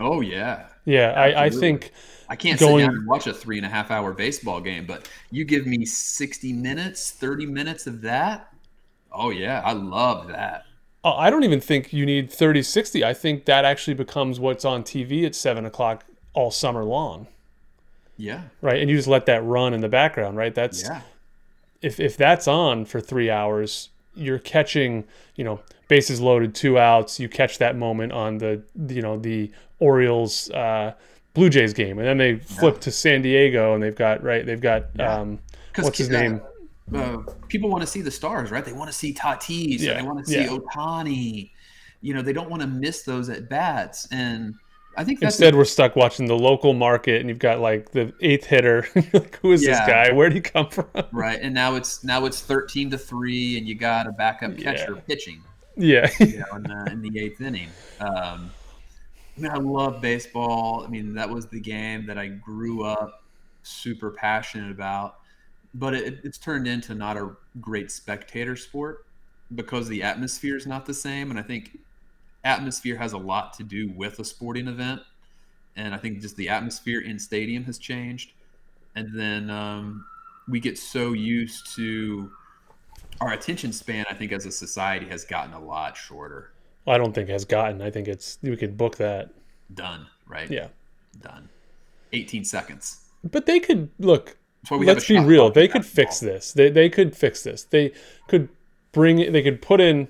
Oh 0.00 0.20
yeah, 0.20 0.66
Yeah, 0.84 1.10
I, 1.16 1.44
I 1.46 1.50
think 1.50 1.92
I 2.28 2.36
can't 2.36 2.58
Going- 2.60 2.84
sit 2.84 2.86
down 2.86 2.94
and 2.96 3.06
watch 3.06 3.26
a 3.26 3.34
three 3.34 3.56
and 3.56 3.66
a 3.66 3.68
half 3.68 3.90
hour 3.90 4.12
baseball 4.12 4.60
game, 4.60 4.86
but 4.86 5.08
you 5.30 5.44
give 5.44 5.66
me 5.66 5.84
60 5.84 6.52
minutes, 6.52 7.10
30 7.10 7.46
minutes 7.46 7.86
of 7.86 8.00
that. 8.02 8.52
Oh 9.12 9.30
yeah, 9.30 9.62
I 9.64 9.72
love 9.72 10.28
that. 10.28 10.64
uh, 11.04 11.14
I 11.14 11.30
don't 11.30 11.42
even 11.44 11.60
think 11.60 11.92
you 11.92 12.06
need 12.06 12.30
30 12.30 12.62
60. 12.62 13.04
I 13.04 13.14
think 13.14 13.44
that 13.46 13.64
actually 13.64 13.94
becomes 13.94 14.38
what's 14.38 14.64
on 14.64 14.84
TV 14.84 15.24
at 15.26 15.34
seven 15.34 15.64
o'clock 15.64 16.04
all 16.34 16.50
summer 16.50 16.84
long, 16.84 17.26
Yeah, 18.16 18.42
right? 18.60 18.80
And 18.80 18.90
you 18.90 18.96
just 18.96 19.08
let 19.08 19.26
that 19.26 19.42
run 19.42 19.74
in 19.74 19.80
the 19.80 19.88
background, 19.88 20.36
right? 20.36 20.54
That's 20.54 20.82
yeah, 20.82 21.00
if 21.82 21.98
if 21.98 22.16
that's 22.16 22.46
on 22.46 22.84
for 22.84 23.00
three 23.00 23.30
hours, 23.30 23.88
you're 24.14 24.38
catching, 24.38 25.04
you 25.36 25.44
know, 25.44 25.60
bases 25.88 26.20
loaded, 26.20 26.54
two 26.54 26.78
outs. 26.78 27.18
You 27.18 27.28
catch 27.28 27.58
that 27.58 27.76
moment 27.76 28.12
on 28.12 28.38
the, 28.38 28.62
you 28.88 29.00
know, 29.02 29.16
the 29.18 29.50
Orioles 29.80 30.50
uh, 30.50 30.94
Blue 31.34 31.48
Jays 31.50 31.72
game, 31.72 31.98
and 31.98 32.06
then 32.08 32.18
they 32.18 32.36
flip 32.36 32.80
to 32.80 32.90
San 32.90 33.22
Diego, 33.22 33.74
and 33.74 33.82
they've 33.82 33.94
got 33.94 34.22
right, 34.22 34.44
they've 34.44 34.60
got 34.60 34.86
Yeah. 34.96 35.14
um, 35.20 35.38
what's 35.76 35.98
his 35.98 36.08
uh, 36.08 36.12
name? 36.12 36.40
uh, 36.94 37.18
people 37.48 37.68
want 37.70 37.82
to 37.82 37.86
see 37.86 38.00
the 38.00 38.10
stars, 38.10 38.50
right? 38.50 38.64
They 38.64 38.72
want 38.72 38.90
to 38.90 38.96
see 38.96 39.12
Tatis, 39.14 39.78
Yeah, 39.80 39.94
they 39.94 40.02
want 40.02 40.18
to 40.24 40.30
see 40.30 40.40
yeah. 40.42 40.48
Ohtani. 40.48 41.50
You 42.00 42.14
know, 42.14 42.22
they 42.22 42.32
don't 42.32 42.48
want 42.48 42.62
to 42.62 42.68
miss 42.68 43.02
those 43.02 43.28
at 43.28 43.48
bats, 43.48 44.08
and 44.10 44.54
I 44.96 45.04
think 45.04 45.20
that's 45.20 45.34
Instead, 45.36 45.54
we're 45.54 45.64
stuck 45.64 45.94
watching 45.96 46.26
the 46.26 46.36
local 46.36 46.72
market, 46.74 47.20
and 47.20 47.28
you've 47.28 47.38
got 47.38 47.60
like 47.60 47.90
the 47.92 48.12
eighth 48.20 48.46
hitter. 48.46 48.86
like, 49.12 49.38
who 49.42 49.52
is 49.52 49.64
Yeah. 49.64 49.70
this 49.70 49.80
guy? 49.80 50.12
Where'd 50.12 50.32
he 50.32 50.40
come 50.40 50.70
from? 50.70 50.86
right. 51.12 51.38
And 51.40 51.54
now 51.54 51.74
it's 51.76 52.02
now 52.02 52.24
it's 52.24 52.40
thirteen 52.40 52.90
to 52.90 52.98
three, 52.98 53.58
and 53.58 53.68
you 53.68 53.74
got 53.76 54.06
a 54.08 54.12
backup 54.12 54.56
catcher 54.58 54.94
Yeah. 54.94 55.00
pitching. 55.06 55.42
yeah, 55.76 56.10
you 56.18 56.38
know, 56.38 56.56
in, 56.56 56.62
the, 56.64 56.88
in 56.92 57.02
the 57.02 57.20
eighth 57.20 57.40
inning. 57.40 57.68
Um, 58.00 58.50
I 59.46 59.56
love 59.56 60.00
baseball. 60.00 60.84
I 60.86 60.88
mean, 60.88 61.14
that 61.14 61.28
was 61.28 61.46
the 61.46 61.60
game 61.60 62.06
that 62.06 62.18
I 62.18 62.28
grew 62.28 62.84
up 62.84 63.22
super 63.62 64.10
passionate 64.10 64.70
about, 64.70 65.16
but 65.74 65.94
it, 65.94 66.20
it's 66.24 66.38
turned 66.38 66.66
into 66.66 66.94
not 66.94 67.16
a 67.16 67.30
great 67.60 67.90
spectator 67.90 68.56
sport 68.56 69.04
because 69.54 69.88
the 69.88 70.02
atmosphere 70.02 70.56
is 70.56 70.66
not 70.66 70.86
the 70.86 70.94
same. 70.94 71.30
And 71.30 71.38
I 71.38 71.42
think 71.42 71.78
atmosphere 72.44 72.96
has 72.96 73.12
a 73.12 73.18
lot 73.18 73.52
to 73.54 73.62
do 73.62 73.90
with 73.90 74.18
a 74.18 74.24
sporting 74.24 74.68
event. 74.68 75.02
And 75.76 75.94
I 75.94 75.98
think 75.98 76.20
just 76.20 76.36
the 76.36 76.48
atmosphere 76.48 77.00
in 77.00 77.18
stadium 77.18 77.64
has 77.64 77.78
changed. 77.78 78.32
And 78.96 79.18
then 79.18 79.50
um, 79.50 80.04
we 80.48 80.60
get 80.60 80.78
so 80.78 81.12
used 81.12 81.74
to 81.76 82.30
our 83.20 83.32
attention 83.32 83.72
span, 83.72 84.06
I 84.10 84.14
think, 84.14 84.32
as 84.32 84.46
a 84.46 84.52
society 84.52 85.06
has 85.06 85.24
gotten 85.24 85.52
a 85.52 85.60
lot 85.60 85.96
shorter. 85.96 86.52
I 86.88 86.98
don't 86.98 87.12
think 87.14 87.28
has 87.28 87.44
gotten. 87.44 87.82
I 87.82 87.90
think 87.90 88.08
it's 88.08 88.38
we 88.42 88.56
could 88.56 88.76
book 88.76 88.96
that. 88.96 89.30
Done, 89.74 90.06
right? 90.26 90.50
Yeah, 90.50 90.68
Done. 91.20 91.48
18 92.12 92.44
seconds. 92.44 93.02
but 93.24 93.46
they 93.46 93.60
could 93.60 93.90
look. 93.98 94.36
Let's 94.70 95.06
be 95.06 95.18
real. 95.18 95.50
They 95.50 95.68
could 95.68 95.86
fix 95.86 96.20
this. 96.20 96.52
They 96.52 96.70
they 96.70 96.88
could 96.88 97.14
fix 97.16 97.42
this. 97.42 97.64
They 97.64 97.92
could 98.26 98.48
bring. 98.92 99.32
They 99.32 99.42
could 99.42 99.62
put 99.62 99.80
in 99.80 100.08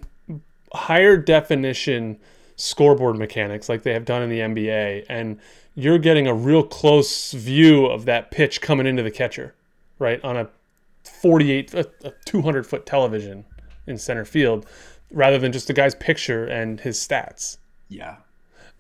higher 0.73 1.17
definition 1.17 2.19
scoreboard 2.57 3.17
mechanics 3.17 3.69
like 3.69 3.83
they 3.83 3.93
have 3.93 4.05
done 4.05 4.23
in 4.23 4.31
the 4.31 4.41
NBA, 4.41 5.07
and 5.09 5.39
you're 5.75 5.99
getting 5.99 6.27
a 6.27 6.35
real 6.35 6.63
close 6.63 7.33
view 7.33 7.87
of 7.87 8.05
that 8.07 8.31
pitch 8.31 8.61
coming 8.61 8.87
into 8.87 9.03
the 9.03 9.11
catcher, 9.11 9.55
right 9.99 10.23
on 10.25 10.37
a 10.37 10.49
48, 11.05 11.75
a, 11.75 11.89
a 12.05 12.13
200 12.25 12.67
foot 12.67 12.85
television 12.85 13.45
in 13.87 13.97
center 13.97 14.25
field, 14.25 14.67
rather 15.11 15.39
than 15.39 15.53
just 15.53 15.67
the 15.67 15.73
guy's 15.73 15.95
picture 15.95 16.45
and 16.45 16.81
his 16.81 16.99
stats. 16.99 17.59
Yeah. 17.89 18.17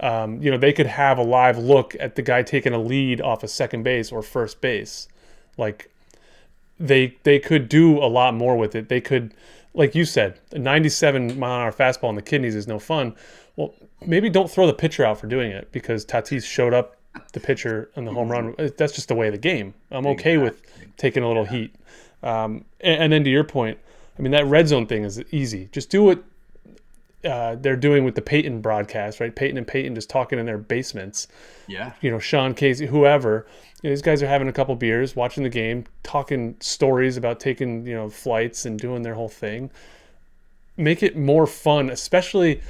Um, 0.01 0.41
you 0.41 0.51
know, 0.51 0.59
they 0.59 0.73
could 0.73 0.87
have 0.87 1.19
a 1.19 1.23
live 1.23 1.59
look 1.59 1.97
at 1.99 2.14
the 2.14 2.23
guy 2.23 2.43
taking 2.43 2.73
a 2.73 2.79
lead 2.79 3.21
off 3.21 3.43
of 3.43 3.51
second 3.51 3.83
base 3.83 4.12
or 4.12 4.23
first 4.23 4.61
base. 4.61 5.09
Like 5.57 5.91
they 6.79 7.17
they 7.25 7.38
could 7.38 7.69
do 7.69 7.99
a 7.99 8.07
lot 8.07 8.35
more 8.35 8.57
with 8.57 8.75
it. 8.75 8.88
They 8.88 9.01
could, 9.01 9.35
like 9.75 9.95
you 9.95 10.05
said, 10.05 10.38
a 10.53 10.59
97 10.59 11.38
mile 11.38 11.55
an 11.55 11.62
hour 11.62 11.73
fastball 11.73 12.11
in 12.11 12.14
the 12.14 12.23
kidneys 12.23 12.55
is 12.55 12.69
no 12.69 12.79
fun. 12.79 13.17
Well, 13.57 13.75
maybe 14.07 14.31
don't 14.31 14.51
throw 14.51 14.67
the 14.67 14.73
pitcher 14.73 15.05
out 15.05 15.19
for 15.19 15.27
doing 15.27 15.51
it 15.51 15.73
because 15.73 16.07
Tatis 16.07 16.45
showed 16.45 16.73
up 16.73 16.97
the 17.33 17.41
pitcher 17.41 17.91
and 17.97 18.07
the 18.07 18.12
home 18.12 18.31
run. 18.31 18.55
That's 18.77 18.93
just 18.93 19.09
the 19.09 19.17
way 19.17 19.27
of 19.27 19.33
the 19.33 19.38
game. 19.38 19.75
I'm 19.91 20.07
okay 20.07 20.38
with 20.38 20.62
taking 20.97 21.25
a 21.25 21.29
little 21.29 21.45
heat. 21.45 21.75
Um, 22.23 22.64
and, 22.81 23.03
and 23.03 23.12
then 23.12 23.25
to 23.25 23.31
your 23.31 23.45
point, 23.45 23.79
I 24.19 24.23
mean 24.23 24.33
that 24.33 24.47
red 24.47 24.69
zone 24.69 24.87
thing 24.87 25.05
is 25.05 25.23
easy. 25.31 25.69
Just 25.73 25.91
do 25.91 26.03
what 26.03 26.25
uh, 27.25 27.57
they're 27.57 27.77
doing 27.77 28.05
with 28.05 28.15
the 28.15 28.23
Peyton 28.23 28.61
broadcast, 28.61 29.21
right? 29.21 29.35
Peyton 29.35 29.57
and 29.57 29.67
Peyton 29.67 29.95
just 29.95 30.11
talking 30.11 30.39
in 30.39 30.47
their 30.47 30.59
basements. 30.59 31.29
Yeah. 31.67 31.93
You 32.01 32.11
know, 32.11 32.19
Sean 32.19 32.55
Casey, 32.55 32.87
whoever. 32.87 33.47
You 33.83 33.91
know, 33.91 33.93
these 33.93 34.03
guys 34.03 34.23
are 34.23 34.29
having 34.29 34.49
a 34.49 34.53
couple 34.53 34.75
beers, 34.77 35.16
watching 35.16 35.43
the 35.43 35.49
game, 35.49 35.85
talking 36.03 36.57
stories 36.61 37.16
about 37.16 37.41
taking 37.41 37.87
you 37.87 37.95
know 37.95 38.09
flights 38.09 38.64
and 38.66 38.79
doing 38.79 39.03
their 39.03 39.14
whole 39.14 39.29
thing. 39.29 39.71
Make 40.77 41.03
it 41.03 41.16
more 41.16 41.47
fun, 41.47 41.91
especially. 41.91 42.61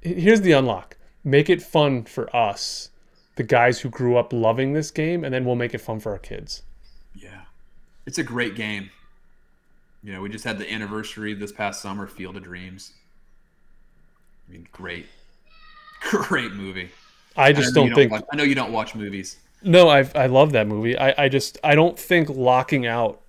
Here's 0.00 0.40
the 0.40 0.52
unlock: 0.52 0.96
make 1.24 1.48
it 1.48 1.62
fun 1.62 2.04
for 2.04 2.34
us, 2.34 2.90
the 3.36 3.42
guys 3.42 3.80
who 3.80 3.88
grew 3.88 4.16
up 4.16 4.32
loving 4.32 4.72
this 4.72 4.90
game, 4.90 5.24
and 5.24 5.32
then 5.32 5.44
we'll 5.44 5.56
make 5.56 5.74
it 5.74 5.80
fun 5.80 6.00
for 6.00 6.12
our 6.12 6.18
kids. 6.18 6.62
Yeah. 7.14 7.42
It's 8.06 8.18
a 8.18 8.24
great 8.24 8.56
game. 8.56 8.90
You 10.02 10.12
know, 10.12 10.20
we 10.20 10.28
just 10.28 10.44
had 10.44 10.58
the 10.58 10.70
anniversary 10.72 11.34
this 11.34 11.52
past 11.52 11.80
summer, 11.80 12.06
Field 12.06 12.36
of 12.36 12.42
Dreams. 12.42 12.92
I 14.48 14.52
mean, 14.52 14.68
great. 14.72 15.06
Great 16.10 16.52
movie. 16.52 16.90
I 17.36 17.52
just 17.52 17.74
know 17.76 17.84
you 17.84 17.90
don't 17.90 17.96
think. 17.96 18.10
watch- 18.12 18.24
I 18.32 18.36
know 18.36 18.42
you 18.42 18.56
don't 18.56 18.72
watch 18.72 18.94
movies. 18.96 19.38
No, 19.62 19.88
I 19.88 20.00
I 20.16 20.26
love 20.26 20.50
that 20.52 20.66
movie. 20.66 20.98
I, 20.98 21.14
I 21.24 21.28
just 21.28 21.58
I 21.62 21.76
don't 21.76 21.96
think 21.96 22.28
locking 22.28 22.84
out 22.86 23.20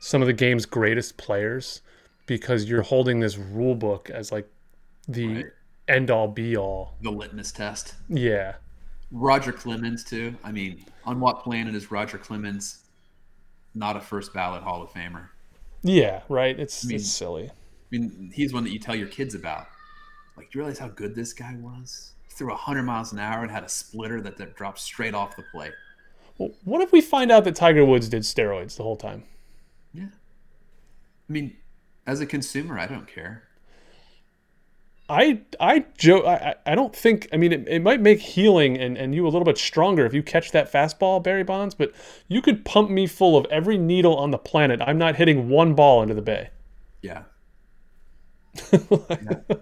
some 0.00 0.20
of 0.20 0.26
the 0.26 0.32
game's 0.32 0.66
greatest 0.66 1.16
players 1.16 1.80
because 2.26 2.64
you're 2.68 2.82
holding 2.82 3.20
this 3.20 3.38
rule 3.38 3.76
book 3.76 4.10
as 4.10 4.32
like 4.32 4.48
the 5.06 5.28
Right. 5.36 5.46
end 5.86 6.10
all 6.10 6.26
be 6.26 6.56
all. 6.56 6.94
The 7.02 7.10
litmus 7.12 7.52
test. 7.52 7.94
Yeah. 8.08 8.56
Roger 9.12 9.52
Clemens 9.52 10.02
too. 10.02 10.34
I 10.42 10.50
mean, 10.50 10.84
on 11.04 11.20
what 11.20 11.44
planet 11.44 11.76
is 11.76 11.90
Roger 11.92 12.18
Clemens 12.18 12.78
not 13.74 13.96
a 13.96 14.00
first 14.00 14.34
ballot 14.34 14.62
Hall 14.64 14.82
of 14.82 14.90
Famer? 14.90 15.28
Yeah, 15.82 16.22
right. 16.28 16.58
It's 16.58 16.84
I 16.84 16.88
mean- 16.88 16.96
it's 16.96 17.08
silly. 17.08 17.50
I 17.50 17.96
mean, 17.96 18.30
he's 18.34 18.52
one 18.52 18.64
that 18.64 18.70
you 18.70 18.78
tell 18.78 18.94
your 18.94 19.08
kids 19.08 19.34
about. 19.34 19.66
Like, 20.36 20.50
do 20.50 20.58
you 20.58 20.60
realize 20.62 20.78
how 20.78 20.88
good 20.88 21.14
this 21.14 21.32
guy 21.32 21.56
was? 21.58 22.12
He 22.28 22.34
threw 22.34 22.48
100 22.48 22.82
miles 22.82 23.12
an 23.12 23.18
hour 23.18 23.42
and 23.42 23.50
had 23.50 23.64
a 23.64 23.68
splitter 23.68 24.20
that, 24.20 24.36
that 24.36 24.56
dropped 24.56 24.78
straight 24.78 25.14
off 25.14 25.36
the 25.36 25.42
plate. 25.50 25.72
Well, 26.36 26.50
what 26.64 26.82
if 26.82 26.92
we 26.92 27.00
find 27.00 27.32
out 27.32 27.44
that 27.44 27.56
Tiger 27.56 27.84
Woods 27.84 28.08
did 28.08 28.22
steroids 28.22 28.76
the 28.76 28.82
whole 28.82 28.96
time? 28.96 29.24
Yeah. 29.94 30.04
I 30.04 31.32
mean, 31.32 31.56
as 32.06 32.20
a 32.20 32.26
consumer, 32.26 32.78
I 32.78 32.86
don't 32.86 33.08
care. 33.08 33.47
I 35.10 35.40
I 35.58 35.86
joke. 35.96 36.24
I, 36.26 36.34
I 36.66 36.72
I 36.72 36.74
don't 36.74 36.94
think. 36.94 37.28
I 37.32 37.36
mean, 37.38 37.52
it, 37.52 37.68
it 37.68 37.82
might 37.82 38.00
make 38.00 38.20
healing 38.20 38.76
and, 38.76 38.96
and 38.98 39.14
you 39.14 39.24
a 39.26 39.30
little 39.30 39.44
bit 39.44 39.56
stronger 39.58 40.04
if 40.04 40.12
you 40.12 40.22
catch 40.22 40.50
that 40.52 40.70
fastball, 40.70 41.22
Barry 41.22 41.44
Bonds. 41.44 41.74
But 41.74 41.92
you 42.28 42.42
could 42.42 42.64
pump 42.64 42.90
me 42.90 43.06
full 43.06 43.36
of 43.36 43.46
every 43.50 43.78
needle 43.78 44.16
on 44.16 44.30
the 44.30 44.38
planet. 44.38 44.80
I'm 44.82 44.98
not 44.98 45.16
hitting 45.16 45.48
one 45.48 45.74
ball 45.74 46.02
into 46.02 46.14
the 46.14 46.22
bay. 46.22 46.50
Yeah. 47.02 47.24
yeah. 49.20 49.40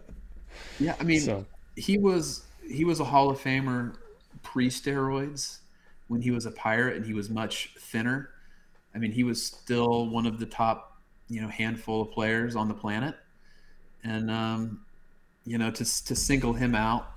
Yeah, 0.78 0.96
I 1.00 1.04
mean, 1.04 1.20
So 1.20 1.46
he 1.76 1.98
was 1.98 2.44
he 2.68 2.84
was 2.84 3.00
a 3.00 3.04
Hall 3.04 3.30
of 3.30 3.40
Famer 3.40 3.96
pre 4.42 4.68
steroids 4.68 5.60
when 6.08 6.22
he 6.22 6.30
was 6.30 6.46
a 6.46 6.50
pirate 6.52 6.96
and 6.96 7.06
he 7.06 7.14
was 7.14 7.30
much 7.30 7.74
thinner. 7.78 8.30
I 8.94 8.98
mean, 8.98 9.12
he 9.12 9.24
was 9.24 9.44
still 9.44 10.08
one 10.10 10.26
of 10.26 10.38
the 10.38 10.46
top, 10.46 11.00
you 11.28 11.40
know, 11.42 11.48
handful 11.48 12.02
of 12.02 12.12
players 12.12 12.56
on 12.56 12.68
the 12.68 12.74
planet, 12.74 13.16
and 14.04 14.30
um, 14.30 14.85
you 15.46 15.58
know, 15.58 15.70
to 15.70 16.04
to 16.04 16.14
single 16.14 16.52
him 16.52 16.74
out, 16.74 17.08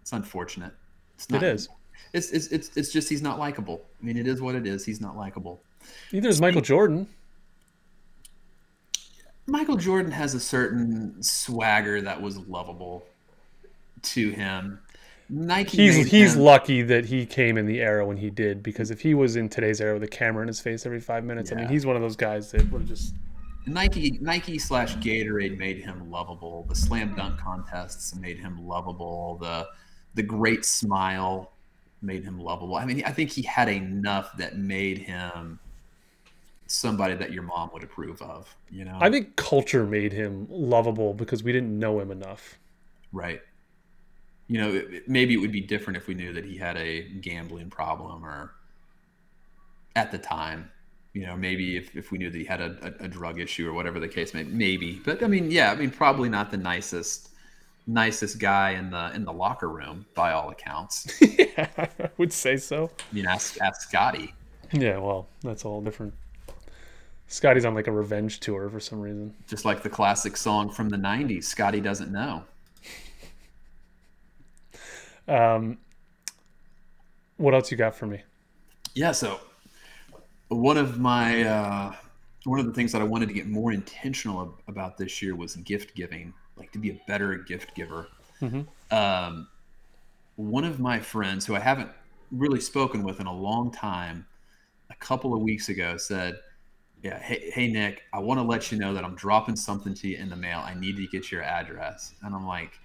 it's 0.00 0.12
unfortunate. 0.12 0.72
It's 1.16 1.26
it 1.30 1.42
is. 1.42 1.68
It's, 2.12 2.30
it's 2.30 2.46
it's 2.48 2.76
it's 2.76 2.92
just 2.92 3.08
he's 3.08 3.22
not 3.22 3.38
likable. 3.38 3.82
I 4.00 4.06
mean, 4.06 4.16
it 4.16 4.26
is 4.26 4.40
what 4.40 4.54
it 4.54 4.66
is. 4.66 4.84
He's 4.84 5.00
not 5.00 5.16
likable. 5.16 5.60
Neither 6.12 6.28
is 6.28 6.40
Michael 6.40 6.62
Jordan. 6.62 7.06
Michael 9.46 9.76
Jordan 9.76 10.10
has 10.10 10.34
a 10.34 10.40
certain 10.40 11.22
swagger 11.22 12.00
that 12.00 12.20
was 12.20 12.38
lovable 12.48 13.06
to 14.02 14.30
him. 14.30 14.80
Nike. 15.28 15.76
He's 15.76 16.10
he's 16.10 16.34
him- 16.34 16.42
lucky 16.42 16.82
that 16.82 17.04
he 17.04 17.26
came 17.26 17.58
in 17.58 17.66
the 17.66 17.80
era 17.80 18.06
when 18.06 18.16
he 18.16 18.30
did 18.30 18.62
because 18.62 18.90
if 18.90 19.00
he 19.00 19.14
was 19.14 19.36
in 19.36 19.48
today's 19.48 19.80
era 19.80 19.94
with 19.94 20.02
a 20.02 20.08
camera 20.08 20.42
in 20.42 20.48
his 20.48 20.60
face 20.60 20.86
every 20.86 21.00
five 21.00 21.24
minutes, 21.24 21.52
I 21.52 21.56
mean, 21.56 21.68
he's 21.68 21.84
one 21.84 21.96
of 21.96 22.02
those 22.02 22.16
guys 22.16 22.50
that 22.52 22.70
would 22.72 22.82
have 22.82 22.88
just. 22.88 23.14
Nike 23.66 24.18
Nike 24.20 24.58
slash 24.58 24.96
Gatorade 24.96 25.58
made 25.58 25.78
him 25.78 26.10
lovable. 26.10 26.64
The 26.68 26.74
slam 26.74 27.14
dunk 27.14 27.38
contests 27.40 28.14
made 28.14 28.38
him 28.38 28.66
lovable. 28.66 29.38
The 29.40 29.66
the 30.14 30.22
great 30.22 30.64
smile 30.64 31.52
made 32.02 32.22
him 32.24 32.38
lovable. 32.38 32.76
I 32.76 32.84
mean, 32.86 33.02
I 33.04 33.10
think 33.10 33.30
he 33.30 33.42
had 33.42 33.68
enough 33.68 34.36
that 34.38 34.56
made 34.56 34.98
him 34.98 35.58
somebody 36.68 37.14
that 37.14 37.32
your 37.32 37.42
mom 37.42 37.70
would 37.72 37.82
approve 37.82 38.20
of. 38.22 38.54
You 38.70 38.84
know, 38.84 38.98
I 39.00 39.10
think 39.10 39.36
culture 39.36 39.84
made 39.86 40.12
him 40.12 40.46
lovable 40.50 41.14
because 41.14 41.42
we 41.42 41.52
didn't 41.52 41.76
know 41.78 42.00
him 42.00 42.10
enough. 42.10 42.58
right? 43.12 43.40
You 44.48 44.60
know, 44.60 44.68
it, 44.74 44.94
it- 44.94 45.08
maybe 45.08 45.34
it 45.34 45.38
would 45.38 45.52
be 45.52 45.60
different 45.60 45.96
if 45.96 46.06
we 46.06 46.14
knew 46.14 46.32
that 46.32 46.44
he 46.44 46.56
had 46.56 46.76
a 46.76 47.02
gambling 47.20 47.70
problem 47.70 48.24
or 48.24 48.52
at 49.96 50.12
the 50.12 50.18
time. 50.18 50.70
You 51.16 51.24
know, 51.24 51.34
maybe 51.34 51.78
if, 51.78 51.96
if 51.96 52.12
we 52.12 52.18
knew 52.18 52.28
that 52.28 52.36
he 52.36 52.44
had 52.44 52.60
a, 52.60 52.94
a, 53.00 53.04
a 53.04 53.08
drug 53.08 53.40
issue 53.40 53.66
or 53.66 53.72
whatever 53.72 53.98
the 53.98 54.06
case 54.06 54.34
may 54.34 54.42
maybe. 54.42 55.00
But 55.02 55.22
I 55.22 55.28
mean, 55.28 55.50
yeah, 55.50 55.72
I 55.72 55.74
mean, 55.74 55.90
probably 55.90 56.28
not 56.28 56.50
the 56.50 56.58
nicest 56.58 57.30
nicest 57.86 58.38
guy 58.38 58.72
in 58.72 58.90
the 58.90 59.14
in 59.14 59.24
the 59.24 59.32
locker 59.32 59.70
room 59.70 60.04
by 60.14 60.32
all 60.32 60.50
accounts. 60.50 61.18
yeah, 61.38 61.68
I 61.78 61.88
would 62.18 62.34
say 62.34 62.58
so. 62.58 62.90
I 62.98 63.14
mean, 63.14 63.24
ask 63.24 63.58
ask 63.62 63.88
Scotty. 63.88 64.34
Yeah, 64.72 64.98
well, 64.98 65.26
that's 65.42 65.64
all 65.64 65.80
different. 65.80 66.12
Scotty's 67.28 67.64
on 67.64 67.74
like 67.74 67.86
a 67.86 67.92
revenge 67.92 68.40
tour 68.40 68.68
for 68.68 68.78
some 68.78 69.00
reason. 69.00 69.34
Just 69.48 69.64
like 69.64 69.82
the 69.82 69.88
classic 69.88 70.36
song 70.36 70.68
from 70.68 70.90
the 70.90 70.98
'90s, 70.98 71.44
Scotty 71.44 71.80
doesn't 71.80 72.12
know. 72.12 72.44
Um, 75.26 75.78
what 77.38 77.54
else 77.54 77.70
you 77.70 77.78
got 77.78 77.94
for 77.94 78.04
me? 78.04 78.20
Yeah, 78.94 79.12
so 79.12 79.40
one 80.48 80.76
of 80.76 80.98
my 80.98 81.42
uh, 81.42 81.94
one 82.44 82.60
of 82.60 82.66
the 82.66 82.72
things 82.72 82.92
that 82.92 83.02
I 83.02 83.04
wanted 83.04 83.28
to 83.28 83.34
get 83.34 83.46
more 83.46 83.72
intentional 83.72 84.42
ab- 84.42 84.62
about 84.68 84.96
this 84.96 85.20
year 85.20 85.34
was 85.34 85.56
gift 85.56 85.94
giving, 85.94 86.32
like 86.56 86.72
to 86.72 86.78
be 86.78 86.90
a 86.90 87.00
better 87.06 87.36
gift 87.36 87.74
giver. 87.74 88.08
Mhm. 88.40 88.66
Um, 88.90 89.48
one 90.36 90.64
of 90.64 90.78
my 90.78 91.00
friends, 91.00 91.46
who 91.46 91.54
I 91.54 91.60
haven't 91.60 91.90
really 92.30 92.60
spoken 92.60 93.02
with 93.02 93.20
in 93.20 93.26
a 93.26 93.34
long 93.34 93.70
time, 93.70 94.26
a 94.90 94.94
couple 94.96 95.34
of 95.34 95.40
weeks 95.40 95.68
ago 95.68 95.96
said, 95.96 96.38
"Yeah, 97.02 97.18
hey, 97.18 97.50
hey 97.52 97.68
Nic, 97.68 98.02
I 98.12 98.20
want 98.20 98.38
to 98.38 98.44
let 98.44 98.70
you 98.70 98.78
know 98.78 98.94
that 98.94 99.04
I'm 99.04 99.16
dropping 99.16 99.56
something 99.56 99.94
to 99.94 100.08
you 100.08 100.16
in 100.16 100.28
the 100.28 100.36
mail. 100.36 100.62
I 100.64 100.74
need 100.74 100.96
to 100.96 101.06
get 101.08 101.32
your 101.32 101.42
address." 101.42 102.14
And 102.22 102.34
I'm 102.34 102.46
like, 102.46 102.78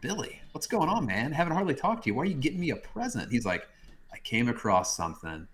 Billy, 0.00 0.40
what's 0.52 0.66
going 0.66 0.88
on, 0.88 1.06
man? 1.06 1.32
Haven't 1.32 1.54
hardly 1.54 1.74
talked 1.74 2.04
to 2.04 2.10
you. 2.10 2.14
Why 2.14 2.22
are 2.22 2.26
you 2.26 2.34
getting 2.34 2.60
me 2.60 2.70
a 2.70 2.76
present? 2.76 3.32
He's 3.32 3.46
like, 3.46 3.66
I 4.12 4.18
came 4.18 4.48
across 4.48 4.96
something 4.96 5.48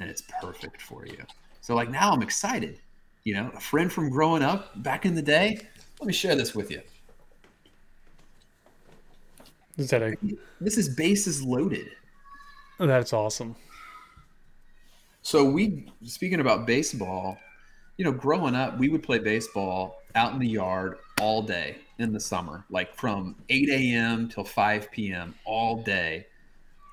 and 0.00 0.10
it's 0.10 0.22
perfect 0.40 0.82
for 0.82 1.06
you. 1.06 1.18
So 1.60 1.74
like 1.74 1.90
now 1.90 2.12
I'm 2.12 2.22
excited. 2.22 2.80
You 3.24 3.34
know, 3.34 3.50
a 3.54 3.60
friend 3.60 3.92
from 3.92 4.08
growing 4.08 4.42
up 4.42 4.82
back 4.82 5.04
in 5.04 5.14
the 5.14 5.22
day. 5.22 5.60
Let 6.00 6.06
me 6.06 6.12
share 6.12 6.36
this 6.36 6.54
with 6.54 6.70
you. 6.70 6.80
Is 9.76 9.90
that 9.90 10.02
a? 10.02 10.16
This 10.60 10.78
is 10.78 10.88
bases 10.94 11.42
loaded. 11.42 11.88
Oh, 12.78 12.86
that's 12.86 13.12
awesome. 13.12 13.56
So 15.22 15.44
we 15.44 15.92
speaking 16.04 16.40
about 16.40 16.66
baseball, 16.66 17.36
you 17.96 18.04
know, 18.04 18.12
growing 18.12 18.54
up, 18.54 18.78
we 18.78 18.88
would 18.88 19.02
play 19.02 19.18
baseball 19.18 20.02
out 20.14 20.32
in 20.32 20.38
the 20.38 20.48
yard 20.48 20.98
all 21.20 21.42
day 21.42 21.78
in 21.98 22.12
the 22.12 22.20
summer, 22.20 22.64
like 22.70 22.94
from 22.94 23.34
8 23.48 23.68
a.m. 23.70 24.28
till 24.28 24.44
5 24.44 24.90
p.m. 24.92 25.34
all 25.44 25.82
day. 25.82 26.26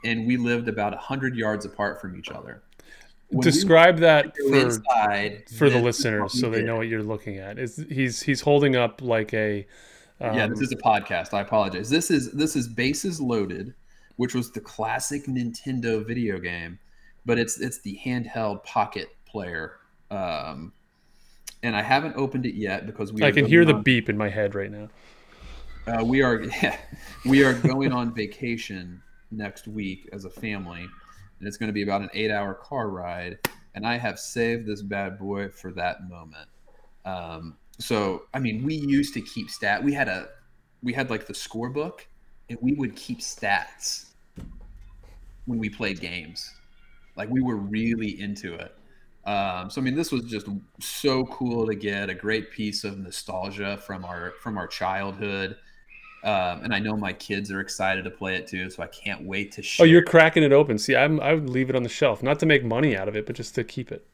And 0.04 0.28
we 0.28 0.38
lived 0.38 0.68
about 0.68 0.94
100 0.94 1.36
yards 1.36 1.66
apart 1.66 2.02
from 2.02 2.18
each 2.18 2.30
other. 2.30 2.64
When 3.30 3.40
we 3.40 3.44
Describe 3.44 3.98
that 4.00 4.36
for 4.38 4.56
inside, 4.56 5.44
for 5.58 5.70
the 5.70 5.80
listeners 5.80 6.40
so 6.40 6.50
they 6.50 6.58
did. 6.58 6.68
know 6.68 6.78
what 6.78 6.88
you're 6.88 7.04
looking 7.04 7.38
at. 7.38 7.58
Is 7.58 7.84
he's 7.90 8.22
he's 8.22 8.42
holding 8.42 8.76
up 8.76 9.02
like 9.02 9.34
a 9.34 9.66
um, 10.24 10.36
yeah, 10.36 10.48
this 10.48 10.62
is 10.62 10.72
a 10.72 10.78
podcast. 10.78 11.34
I 11.34 11.42
apologize. 11.42 11.90
This 11.90 12.10
is 12.10 12.32
this 12.32 12.56
is 12.56 12.68
Bases 12.68 13.20
Loaded, 13.20 13.74
which 14.16 14.34
was 14.34 14.52
the 14.52 14.62
classic 14.62 15.26
Nintendo 15.26 16.06
video 16.06 16.40
game, 16.40 16.80
but 17.26 17.38
it's 17.38 17.60
it's 17.60 17.80
the 17.82 18.00
handheld 18.04 18.64
pocket 18.64 19.10
player. 19.26 19.80
Um, 20.10 20.72
and 21.62 21.76
I 21.76 21.82
haven't 21.82 22.16
opened 22.16 22.46
it 22.46 22.56
yet 22.56 22.86
because 22.86 23.12
we. 23.12 23.22
I 23.24 23.32
can 23.32 23.46
hear 23.46 23.66
the 23.66 23.74
beep 23.74 24.10
in 24.10 24.18
my 24.18 24.30
head 24.30 24.56
right 24.56 24.72
now. 24.72 24.90
Uh, 25.88 26.06
we 26.06 26.22
are 26.22 26.42
yeah, 26.62 26.78
we 27.26 27.44
are 27.44 27.54
going 27.54 27.92
on 27.92 28.14
vacation 28.14 29.03
next 29.38 29.68
week 29.68 30.10
as 30.14 30.26
a 30.26 30.30
family, 30.30 30.82
and 31.40 31.48
it's 31.48 31.58
going 31.58 31.68
to 31.68 31.74
be 31.74 31.84
about 31.84 32.02
an 32.02 32.10
eight-hour 32.14 32.56
car 32.56 32.90
ride. 32.90 33.40
And 33.76 33.88
I 33.88 33.98
have 33.98 34.20
saved 34.20 34.68
this 34.68 34.82
bad 34.82 35.18
boy 35.18 35.50
for 35.50 35.72
that 35.72 36.08
moment. 36.08 36.48
Um, 37.06 37.58
so 37.80 38.24
I 38.34 38.40
mean, 38.40 38.64
we 38.64 38.76
used 38.76 39.14
to 39.16 39.22
keep 39.22 39.50
stat. 39.50 39.84
We 39.84 39.94
had 39.94 40.08
a 40.08 40.30
we 40.82 40.94
had 40.94 41.10
like 41.10 41.26
the 41.26 41.34
scorebook, 41.34 42.02
and 42.50 42.58
we 42.62 42.74
would 42.74 42.96
keep 42.96 43.20
stats 43.20 44.06
when 45.46 45.60
we 45.60 45.70
played 45.70 46.00
games. 46.00 46.50
Like 47.16 47.30
we 47.30 47.42
were 47.42 47.58
really 47.58 48.20
into 48.22 48.54
it. 48.54 48.76
Um, 49.26 49.70
so 49.70 49.80
I 49.80 49.84
mean, 49.84 49.96
this 49.96 50.12
was 50.12 50.24
just 50.24 50.48
so 50.80 51.24
cool 51.26 51.66
to 51.68 51.76
get 51.76 52.10
a 52.10 52.16
great 52.16 52.52
piece 52.52 52.84
of 52.84 52.98
nostalgia 52.98 53.78
from 53.78 54.04
our 54.06 54.34
from 54.42 54.58
our 54.58 54.68
childhood. 54.68 55.58
Um, 56.24 56.64
and 56.64 56.74
I 56.74 56.80
know 56.80 56.96
my 56.96 57.12
kids 57.12 57.52
are 57.52 57.60
excited 57.60 58.06
to 58.06 58.10
play 58.10 58.36
it 58.36 58.48
too, 58.48 58.70
so 58.70 58.82
I 58.82 58.88
can't 58.88 59.24
wait 59.24 59.52
to 59.54 59.64
Oh, 59.80 59.84
you're 59.84 60.02
cracking 60.04 60.44
it 60.44 60.54
open. 60.54 60.78
See, 60.78 60.96
I'm, 60.96 61.20
I 61.20 61.34
would 61.34 61.50
leave 61.50 61.70
it 61.70 61.76
on 61.76 61.84
the 61.84 61.90
shelf, 61.90 62.24
not 62.24 62.40
to 62.40 62.46
make 62.46 62.64
money 62.64 62.96
out 62.96 63.10
of 63.10 63.18
it, 63.18 63.26
but 63.26 63.36
just 63.36 63.56
to 63.56 63.64
keep 63.64 63.92
it. 63.92 64.06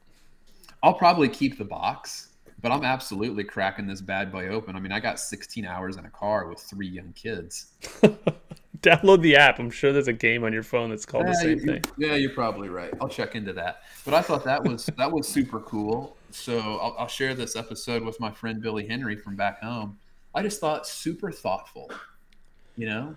I'll 0.81 0.95
probably 0.95 1.29
keep 1.29 1.59
the 1.59 1.65
box, 1.65 2.29
but 2.61 2.71
I'm 2.71 2.83
absolutely 2.83 3.43
cracking 3.43 3.85
this 3.85 4.01
bad 4.01 4.31
boy 4.31 4.47
open. 4.47 4.75
I 4.75 4.79
mean, 4.79 4.91
I 4.91 4.99
got 4.99 5.19
16 5.19 5.65
hours 5.65 5.97
in 5.97 6.05
a 6.05 6.09
car 6.09 6.47
with 6.47 6.59
three 6.59 6.87
young 6.87 7.13
kids. 7.13 7.67
Download 8.81 9.21
the 9.21 9.35
app. 9.35 9.59
I'm 9.59 9.69
sure 9.69 9.91
there's 9.91 10.07
a 10.07 10.13
game 10.13 10.43
on 10.43 10.53
your 10.53 10.63
phone 10.63 10.89
that's 10.89 11.05
called 11.05 11.27
the 11.27 11.33
same 11.35 11.59
you- 11.59 11.65
thing. 11.65 11.83
Yeah, 11.97 12.15
you're 12.15 12.31
probably 12.31 12.69
right. 12.69 12.93
I'll 13.01 13.09
check 13.09 13.35
into 13.35 13.53
that. 13.53 13.83
But 14.05 14.13
I 14.15 14.21
thought 14.21 14.43
that 14.45 14.63
was 14.63 14.85
that 14.97 15.11
was 15.11 15.27
super 15.27 15.59
cool. 15.59 16.15
So 16.31 16.57
I'll, 16.57 16.95
I'll 16.97 17.07
share 17.07 17.35
this 17.35 17.55
episode 17.55 18.03
with 18.03 18.19
my 18.19 18.31
friend 18.31 18.61
Billy 18.61 18.87
Henry 18.87 19.17
from 19.17 19.35
back 19.35 19.61
home. 19.61 19.97
I 20.33 20.43
just 20.43 20.59
thought 20.59 20.87
super 20.87 21.31
thoughtful. 21.31 21.91
You 22.77 22.85
know, 22.85 23.15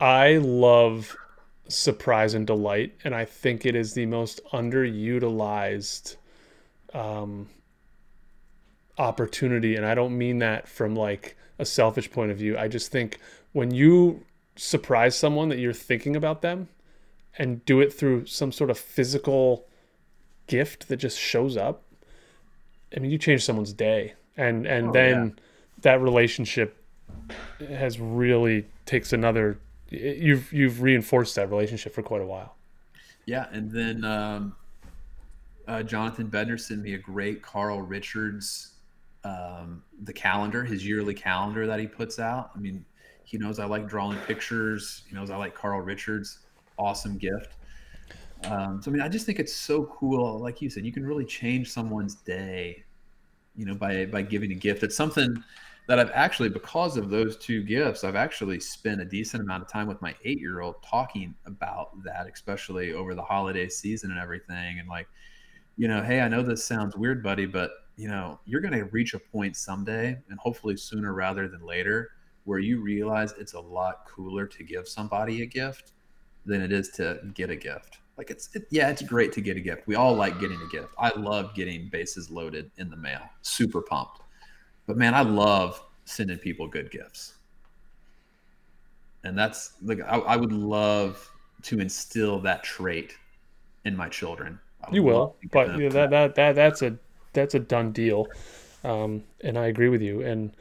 I 0.00 0.38
love 0.38 1.16
surprise 1.68 2.34
and 2.34 2.46
delight, 2.46 2.94
and 3.04 3.14
I 3.14 3.24
think 3.24 3.66
it 3.66 3.74
is 3.74 3.94
the 3.94 4.06
most 4.06 4.40
underutilized 4.52 6.16
um, 6.94 7.48
opportunity. 8.96 9.76
And 9.76 9.84
I 9.84 9.94
don't 9.94 10.16
mean 10.16 10.38
that 10.38 10.68
from 10.68 10.94
like 10.94 11.36
a 11.58 11.64
selfish 11.64 12.10
point 12.10 12.30
of 12.30 12.38
view. 12.38 12.56
I 12.56 12.68
just 12.68 12.90
think 12.90 13.18
when 13.52 13.72
you 13.72 14.24
surprise 14.56 15.16
someone 15.16 15.48
that 15.50 15.58
you're 15.58 15.72
thinking 15.72 16.16
about 16.16 16.42
them 16.42 16.68
and 17.36 17.64
do 17.64 17.80
it 17.80 17.92
through 17.92 18.26
some 18.26 18.50
sort 18.50 18.70
of 18.70 18.78
physical 18.78 19.66
gift 20.46 20.88
that 20.88 20.96
just 20.96 21.18
shows 21.18 21.56
up, 21.56 21.82
I 22.96 23.00
mean, 23.00 23.10
you 23.10 23.18
change 23.18 23.44
someone's 23.44 23.72
day, 23.72 24.14
and 24.36 24.66
and 24.66 24.88
Oh, 24.88 24.92
then 24.92 25.34
yeah. 25.36 25.44
That 25.82 26.00
relationship 26.00 26.82
has 27.60 27.98
really 28.00 28.66
takes 28.86 29.12
another. 29.12 29.58
You've 29.90 30.52
you've 30.52 30.82
reinforced 30.82 31.34
that 31.36 31.50
relationship 31.50 31.94
for 31.94 32.02
quite 32.02 32.22
a 32.22 32.26
while. 32.26 32.56
Yeah, 33.26 33.46
and 33.52 33.70
then 33.70 34.04
um, 34.04 34.56
uh, 35.66 35.82
Jonathan 35.82 36.30
Bednar 36.30 36.58
sent 36.58 36.82
me 36.82 36.94
a 36.94 36.98
great 36.98 37.42
Carl 37.42 37.82
Richards 37.82 38.72
um, 39.24 39.82
the 40.04 40.12
calendar, 40.12 40.64
his 40.64 40.86
yearly 40.86 41.14
calendar 41.14 41.66
that 41.66 41.80
he 41.80 41.86
puts 41.86 42.18
out. 42.18 42.50
I 42.54 42.58
mean, 42.58 42.84
he 43.24 43.36
knows 43.36 43.58
I 43.58 43.64
like 43.64 43.88
drawing 43.88 44.18
pictures. 44.20 45.02
He 45.08 45.14
knows 45.14 45.30
I 45.30 45.36
like 45.36 45.54
Carl 45.54 45.80
Richards. 45.80 46.38
Awesome 46.78 47.18
gift. 47.18 47.54
Um, 48.44 48.80
so 48.80 48.90
I 48.90 48.94
mean, 48.94 49.02
I 49.02 49.08
just 49.08 49.26
think 49.26 49.40
it's 49.40 49.54
so 49.54 49.84
cool. 49.86 50.38
Like 50.38 50.62
you 50.62 50.70
said, 50.70 50.86
you 50.86 50.92
can 50.92 51.04
really 51.04 51.24
change 51.24 51.70
someone's 51.70 52.14
day, 52.14 52.84
you 53.56 53.66
know, 53.66 53.74
by 53.74 54.06
by 54.06 54.22
giving 54.22 54.52
a 54.52 54.54
gift. 54.54 54.82
It's 54.82 54.96
something 54.96 55.42
that 55.88 55.98
I've 55.98 56.10
actually, 56.12 56.50
because 56.50 56.98
of 56.98 57.08
those 57.08 57.38
two 57.38 57.62
gifts, 57.62 58.04
I've 58.04 58.14
actually 58.14 58.60
spent 58.60 59.00
a 59.00 59.06
decent 59.06 59.42
amount 59.42 59.62
of 59.62 59.70
time 59.70 59.88
with 59.88 60.00
my 60.02 60.14
eight 60.22 60.38
year 60.38 60.60
old 60.60 60.82
talking 60.82 61.34
about 61.46 62.02
that, 62.04 62.28
especially 62.32 62.92
over 62.92 63.14
the 63.14 63.22
holiday 63.22 63.70
season 63.70 64.10
and 64.10 64.20
everything. 64.20 64.78
And 64.78 64.88
like, 64.88 65.08
you 65.78 65.88
know, 65.88 66.02
hey, 66.02 66.20
I 66.20 66.28
know 66.28 66.42
this 66.42 66.62
sounds 66.62 66.94
weird, 66.94 67.22
buddy, 67.22 67.46
but 67.46 67.70
you 67.96 68.06
know, 68.06 68.38
you're 68.44 68.60
going 68.60 68.74
to 68.74 68.84
reach 68.84 69.14
a 69.14 69.18
point 69.18 69.56
someday, 69.56 70.16
and 70.28 70.38
hopefully 70.38 70.76
sooner 70.76 71.14
rather 71.14 71.48
than 71.48 71.64
later, 71.64 72.10
where 72.44 72.58
you 72.58 72.82
realize 72.82 73.32
it's 73.38 73.54
a 73.54 73.60
lot 73.60 74.06
cooler 74.06 74.46
to 74.46 74.62
give 74.62 74.86
somebody 74.86 75.42
a 75.42 75.46
gift 75.46 75.92
than 76.44 76.60
it 76.60 76.70
is 76.70 76.90
to 76.90 77.18
get 77.32 77.48
a 77.48 77.56
gift. 77.56 77.98
Like 78.18 78.30
it's, 78.30 78.54
it, 78.54 78.66
yeah, 78.70 78.90
it's 78.90 79.02
great 79.02 79.32
to 79.32 79.40
get 79.40 79.56
a 79.56 79.60
gift. 79.60 79.86
We 79.86 79.94
all 79.94 80.14
like 80.14 80.38
getting 80.38 80.60
a 80.60 80.68
gift. 80.70 80.92
I 80.98 81.10
love 81.16 81.54
getting 81.54 81.88
bases 81.88 82.30
loaded 82.30 82.70
in 82.76 82.90
the 82.90 82.96
mail. 82.96 83.22
Super 83.40 83.80
pumped. 83.80 84.20
But 84.88 84.96
man, 84.96 85.14
I 85.14 85.20
love 85.20 85.80
sending 86.06 86.38
people 86.38 86.66
good 86.66 86.90
gifts. 86.90 87.34
And 89.22 89.38
that's 89.38 89.74
like 89.82 90.00
I, 90.00 90.16
I 90.18 90.36
would 90.36 90.52
love 90.52 91.30
to 91.64 91.78
instill 91.78 92.40
that 92.40 92.64
trait 92.64 93.14
in 93.84 93.94
my 93.94 94.08
children. 94.08 94.58
You 94.90 95.02
will, 95.02 95.18
love 95.18 95.40
to 95.40 95.46
get 95.46 95.52
but 95.52 95.78
yeah, 95.78 95.88
that 95.90 96.10
that 96.10 96.34
that 96.36 96.54
that's 96.54 96.82
a 96.82 96.96
that's 97.34 97.54
a 97.54 97.58
done 97.58 97.92
deal, 97.92 98.28
um, 98.82 99.22
and 99.42 99.58
I 99.58 99.66
agree 99.66 99.90
with 99.90 100.00
you. 100.00 100.22
And 100.22 100.52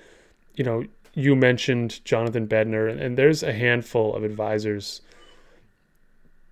you 0.55 0.65
know, 0.65 0.83
you 1.13 1.35
mentioned 1.35 2.03
Jonathan 2.03 2.47
Bedner, 2.47 2.91
and, 2.91 2.99
and 2.99 3.17
there's 3.17 3.43
a 3.43 3.53
handful 3.53 4.13
of 4.13 4.23
advisors 4.25 5.01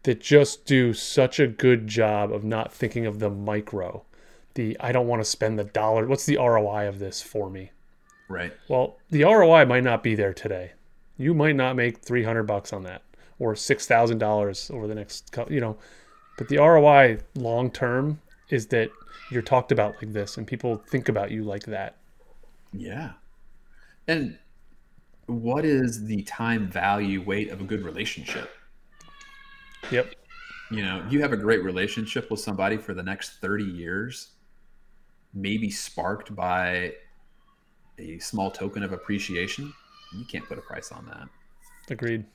that 0.03 0.21
just 0.21 0.65
do 0.65 0.93
such 0.93 1.39
a 1.39 1.47
good 1.47 1.87
job 1.87 2.31
of 2.31 2.45
not 2.45 2.71
thinking 2.71 3.05
of 3.05 3.19
the 3.19 3.29
micro. 3.29 4.05
The 4.55 4.77
I 4.79 4.91
don't 4.91 5.07
want 5.07 5.21
to 5.21 5.29
spend 5.29 5.59
the 5.59 5.65
dollar. 5.65 6.07
What's 6.07 6.25
the 6.25 6.37
ROI 6.37 6.87
of 6.87 6.99
this 6.99 7.21
for 7.21 7.49
me? 7.49 7.71
right. 8.27 8.53
Well, 8.67 8.97
the 9.09 9.23
ROI 9.23 9.65
might 9.65 9.83
not 9.83 10.03
be 10.03 10.15
there 10.15 10.33
today. 10.33 10.71
You 11.17 11.33
might 11.33 11.55
not 11.55 11.75
make 11.75 11.99
300 11.99 12.43
bucks 12.43 12.73
on 12.73 12.83
that 12.83 13.03
or 13.39 13.53
$6,000 13.53 14.71
over 14.73 14.87
the 14.87 14.95
next 14.95 15.31
couple, 15.31 15.53
you 15.53 15.61
know, 15.61 15.77
but 16.37 16.47
the 16.49 16.57
ROI 16.57 17.19
long 17.35 17.71
term 17.71 18.19
is 18.49 18.67
that 18.67 18.89
you're 19.31 19.41
talked 19.41 19.71
about 19.71 19.95
like 20.01 20.13
this 20.13 20.37
and 20.37 20.45
people 20.45 20.81
think 20.87 21.09
about 21.09 21.31
you 21.31 21.43
like 21.43 21.63
that. 21.63 21.97
Yeah. 22.73 23.13
And 24.07 24.37
what 25.27 25.65
is 25.65 26.05
the 26.05 26.21
time 26.23 26.67
value 26.67 27.21
weight 27.21 27.49
of 27.49 27.61
a 27.61 27.63
good 27.63 27.83
relationship? 27.83 28.51
Yep. 29.91 30.13
You 30.71 30.83
know, 30.83 31.05
you 31.09 31.21
have 31.21 31.31
a 31.31 31.37
great 31.37 31.63
relationship 31.63 32.29
with 32.29 32.39
somebody 32.39 32.77
for 32.77 32.93
the 32.93 33.03
next 33.03 33.39
30 33.39 33.63
years, 33.63 34.31
maybe 35.35 35.69
sparked 35.69 36.33
by 36.35 36.93
a 37.99 38.17
small 38.19 38.49
token 38.49 38.81
of 38.83 38.93
appreciation. 38.93 39.71
You 40.17 40.25
can't 40.25 40.45
put 40.45 40.57
a 40.57 40.61
price 40.61 40.91
on 40.91 41.05
that. 41.07 41.27
Agreed. 41.89 42.25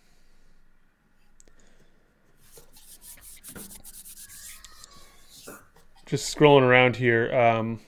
Just 6.06 6.36
scrolling 6.36 6.62
around 6.62 6.96
here. 6.96 7.32
Um, 7.34 7.80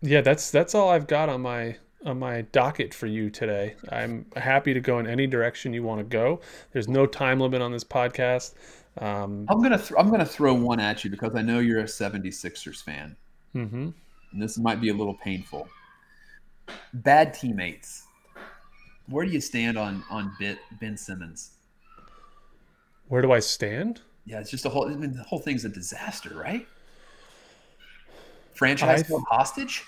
yeah, 0.00 0.20
that's 0.20 0.50
that's 0.50 0.74
all 0.74 0.90
I've 0.90 1.06
got 1.06 1.28
on 1.28 1.40
my 1.40 1.76
on 2.04 2.18
my 2.18 2.42
docket 2.52 2.92
for 2.92 3.06
you 3.06 3.30
today. 3.30 3.76
I'm 3.90 4.26
happy 4.36 4.74
to 4.74 4.80
go 4.80 4.98
in 4.98 5.06
any 5.06 5.28
direction 5.28 5.72
you 5.72 5.84
want 5.84 6.00
to 6.00 6.04
go. 6.04 6.40
There's 6.72 6.88
no 6.88 7.06
time 7.06 7.38
limit 7.38 7.62
on 7.62 7.70
this 7.70 7.84
podcast. 7.84 8.54
Um, 8.98 9.46
I'm 9.48 9.62
gonna 9.62 9.78
th- 9.78 9.92
I'm 9.98 10.10
gonna 10.10 10.26
throw 10.26 10.52
one 10.54 10.78
at 10.80 11.02
you 11.04 11.10
because 11.10 11.34
I 11.34 11.42
know 11.42 11.60
you're 11.60 11.80
a 11.80 11.84
76ers 11.84 12.82
fan, 12.82 13.16
mhm. 13.54 13.94
and 14.32 14.42
this 14.42 14.58
might 14.58 14.80
be 14.80 14.90
a 14.90 14.94
little 14.94 15.14
painful. 15.14 15.66
Bad 16.92 17.32
teammates. 17.34 18.04
Where 19.06 19.24
do 19.24 19.32
you 19.32 19.40
stand 19.40 19.78
on 19.78 20.04
on 20.10 20.32
Bit 20.38 20.58
Ben 20.80 20.96
Simmons? 20.96 21.52
Where 23.08 23.22
do 23.22 23.32
I 23.32 23.40
stand? 23.40 24.00
Yeah, 24.26 24.40
it's 24.40 24.50
just 24.50 24.66
a 24.66 24.68
whole. 24.68 24.88
I 24.88 24.94
mean, 24.94 25.14
the 25.14 25.22
whole 25.22 25.38
thing's 25.40 25.64
a 25.64 25.68
disaster, 25.70 26.34
right? 26.34 26.66
Franchise 28.54 29.04
I've- 29.04 29.24
hostage. 29.30 29.84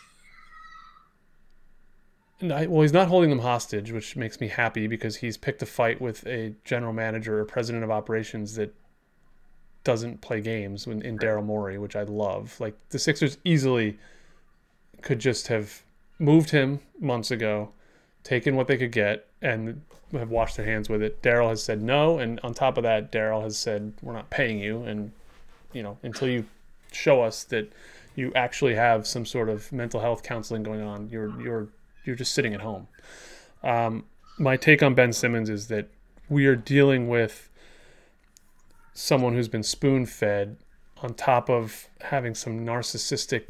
And 2.40 2.52
I, 2.52 2.66
well, 2.66 2.82
he's 2.82 2.92
not 2.92 3.08
holding 3.08 3.30
them 3.30 3.38
hostage, 3.38 3.92
which 3.92 4.16
makes 4.16 4.40
me 4.40 4.48
happy 4.48 4.86
because 4.86 5.16
he's 5.16 5.36
picked 5.36 5.62
a 5.62 5.66
fight 5.66 6.00
with 6.00 6.26
a 6.26 6.54
general 6.64 6.92
manager 6.92 7.38
or 7.38 7.44
president 7.44 7.84
of 7.84 7.90
operations 7.90 8.56
that 8.56 8.74
doesn't 9.84 10.20
play 10.20 10.40
games 10.40 10.86
in, 10.86 11.02
in 11.02 11.18
Daryl 11.18 11.44
Morey, 11.44 11.78
which 11.78 11.94
I 11.94 12.02
love. 12.02 12.58
Like 12.58 12.74
the 12.90 12.98
Sixers 12.98 13.38
easily 13.44 13.98
could 15.02 15.18
just 15.18 15.48
have 15.48 15.82
moved 16.18 16.50
him 16.50 16.80
months 16.98 17.30
ago, 17.30 17.70
taken 18.22 18.56
what 18.56 18.66
they 18.66 18.76
could 18.76 18.92
get, 18.92 19.26
and 19.42 19.82
have 20.12 20.30
washed 20.30 20.56
their 20.56 20.66
hands 20.66 20.88
with 20.88 21.02
it. 21.02 21.20
Daryl 21.22 21.50
has 21.50 21.62
said 21.62 21.82
no, 21.82 22.18
and 22.18 22.40
on 22.42 22.54
top 22.54 22.76
of 22.78 22.82
that, 22.82 23.12
Daryl 23.12 23.42
has 23.42 23.58
said 23.58 23.92
we're 24.02 24.14
not 24.14 24.30
paying 24.30 24.58
you, 24.58 24.82
and 24.82 25.12
you 25.72 25.82
know 25.82 25.98
until 26.02 26.28
you 26.28 26.46
show 26.92 27.22
us 27.22 27.44
that 27.44 27.70
you 28.16 28.32
actually 28.34 28.74
have 28.74 29.06
some 29.06 29.26
sort 29.26 29.48
of 29.48 29.70
mental 29.72 30.00
health 30.00 30.22
counseling 30.22 30.62
going 30.62 30.80
on, 30.80 31.08
you're 31.10 31.38
you're 31.40 31.68
you're 32.04 32.16
just 32.16 32.32
sitting 32.32 32.54
at 32.54 32.60
home. 32.60 32.88
Um, 33.62 34.04
my 34.38 34.56
take 34.56 34.82
on 34.82 34.94
Ben 34.94 35.12
Simmons 35.12 35.50
is 35.50 35.68
that 35.68 35.88
we 36.28 36.46
are 36.46 36.56
dealing 36.56 37.08
with 37.08 37.50
someone 38.94 39.34
who's 39.34 39.48
been 39.48 39.62
spoon 39.62 40.06
fed 40.06 40.56
on 41.02 41.12
top 41.14 41.50
of 41.50 41.88
having 42.00 42.34
some 42.34 42.64
narcissistic 42.64 43.44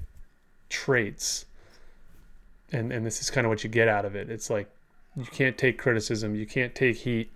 traits. 0.68 1.46
And, 2.72 2.90
and 2.90 3.06
this 3.06 3.20
is 3.20 3.30
kind 3.30 3.46
of 3.46 3.50
what 3.50 3.62
you 3.62 3.70
get 3.70 3.86
out 3.86 4.04
of 4.04 4.16
it. 4.16 4.30
It's 4.30 4.50
like 4.50 4.68
you 5.16 5.24
can't 5.26 5.56
take 5.56 5.78
criticism, 5.78 6.34
you 6.34 6.46
can't 6.46 6.74
take 6.74 6.96
heat, 6.96 7.30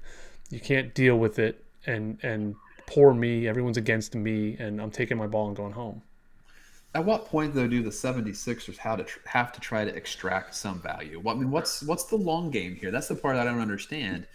you 0.50 0.58
can't 0.58 0.94
deal 0.94 1.16
with 1.16 1.38
it, 1.38 1.64
and 1.86 2.18
and 2.22 2.56
poor 2.86 3.12
me, 3.14 3.46
everyone's 3.46 3.76
against 3.76 4.14
me, 4.14 4.56
and 4.58 4.80
I'm 4.80 4.90
taking 4.90 5.16
my 5.16 5.26
ball 5.26 5.46
and 5.46 5.56
going 5.56 5.72
home. 5.72 6.02
At 6.94 7.04
what 7.04 7.26
point, 7.26 7.54
though, 7.54 7.68
do 7.68 7.82
the 7.82 7.90
76ers 7.90 8.78
how 8.78 8.96
to 8.96 9.04
tr- 9.04 9.18
have 9.26 9.52
to 9.52 9.60
try 9.60 9.84
to 9.84 9.94
extract 9.94 10.54
some 10.54 10.80
value? 10.80 11.22
I 11.28 11.34
mean, 11.34 11.50
what's 11.50 11.82
what's 11.82 12.04
the 12.04 12.16
long 12.16 12.50
game 12.50 12.74
here? 12.74 12.90
That's 12.90 13.08
the 13.08 13.14
part 13.14 13.36
I 13.36 13.44
don't 13.44 13.60
understand. 13.60 14.26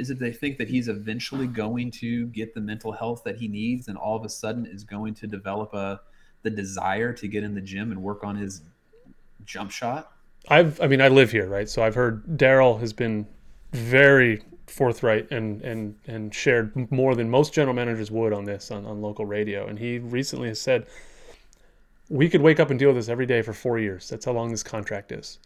Is 0.00 0.10
if 0.10 0.18
they 0.18 0.32
think 0.32 0.58
that 0.58 0.68
he's 0.68 0.88
eventually 0.88 1.46
going 1.46 1.90
to 1.92 2.26
get 2.28 2.54
the 2.54 2.60
mental 2.60 2.90
health 2.90 3.22
that 3.24 3.36
he 3.36 3.48
needs, 3.48 3.88
and 3.88 3.96
all 3.98 4.16
of 4.16 4.24
a 4.24 4.28
sudden 4.28 4.66
is 4.66 4.82
going 4.82 5.14
to 5.14 5.26
develop 5.26 5.74
a 5.74 6.00
the 6.42 6.50
desire 6.50 7.12
to 7.12 7.28
get 7.28 7.44
in 7.44 7.54
the 7.54 7.60
gym 7.60 7.92
and 7.92 8.02
work 8.02 8.24
on 8.24 8.36
his 8.36 8.62
jump 9.44 9.70
shot. 9.70 10.12
I've, 10.48 10.80
I 10.80 10.86
mean, 10.86 11.00
I 11.00 11.08
live 11.08 11.30
here, 11.30 11.46
right? 11.46 11.68
So 11.68 11.82
I've 11.82 11.94
heard 11.94 12.24
Daryl 12.38 12.80
has 12.80 12.92
been 12.92 13.26
very 13.72 14.42
forthright 14.66 15.30
and 15.32 15.60
and 15.62 15.96
and 16.06 16.34
shared 16.34 16.90
more 16.92 17.14
than 17.14 17.28
most 17.28 17.52
general 17.52 17.74
managers 17.74 18.10
would 18.10 18.32
on 18.32 18.44
this 18.44 18.70
on, 18.70 18.86
on 18.86 19.02
local 19.02 19.26
radio. 19.26 19.66
And 19.66 19.78
he 19.78 19.98
recently 19.98 20.48
has 20.48 20.60
said, 20.60 20.86
"We 22.08 22.28
could 22.28 22.40
wake 22.40 22.58
up 22.58 22.70
and 22.70 22.78
deal 22.78 22.88
with 22.88 22.96
this 22.96 23.08
every 23.08 23.26
day 23.26 23.42
for 23.42 23.52
four 23.52 23.78
years. 23.78 24.08
That's 24.08 24.24
how 24.24 24.32
long 24.32 24.50
this 24.50 24.62
contract 24.62 25.12
is." 25.12 25.38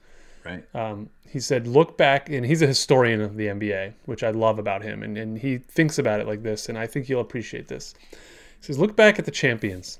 Right. 0.45 0.64
Um, 0.74 1.09
he 1.26 1.40
said, 1.40 1.66
"Look 1.66 1.97
back," 1.97 2.28
and 2.28 2.45
he's 2.45 2.62
a 2.62 2.66
historian 2.66 3.20
of 3.20 3.36
the 3.36 3.47
NBA, 3.49 3.95
which 4.05 4.22
I 4.22 4.30
love 4.30 4.59
about 4.59 4.82
him, 4.82 5.03
and 5.03 5.16
and 5.16 5.38
he 5.38 5.59
thinks 5.59 5.99
about 5.99 6.20
it 6.20 6.26
like 6.26 6.42
this, 6.42 6.68
and 6.68 6.78
I 6.78 6.86
think 6.86 7.09
you'll 7.09 7.20
appreciate 7.20 7.68
this. 7.68 7.95
He 8.11 8.66
says, 8.66 8.78
"Look 8.78 8.95
back 8.95 9.18
at 9.18 9.24
the 9.24 9.30
champions, 9.30 9.99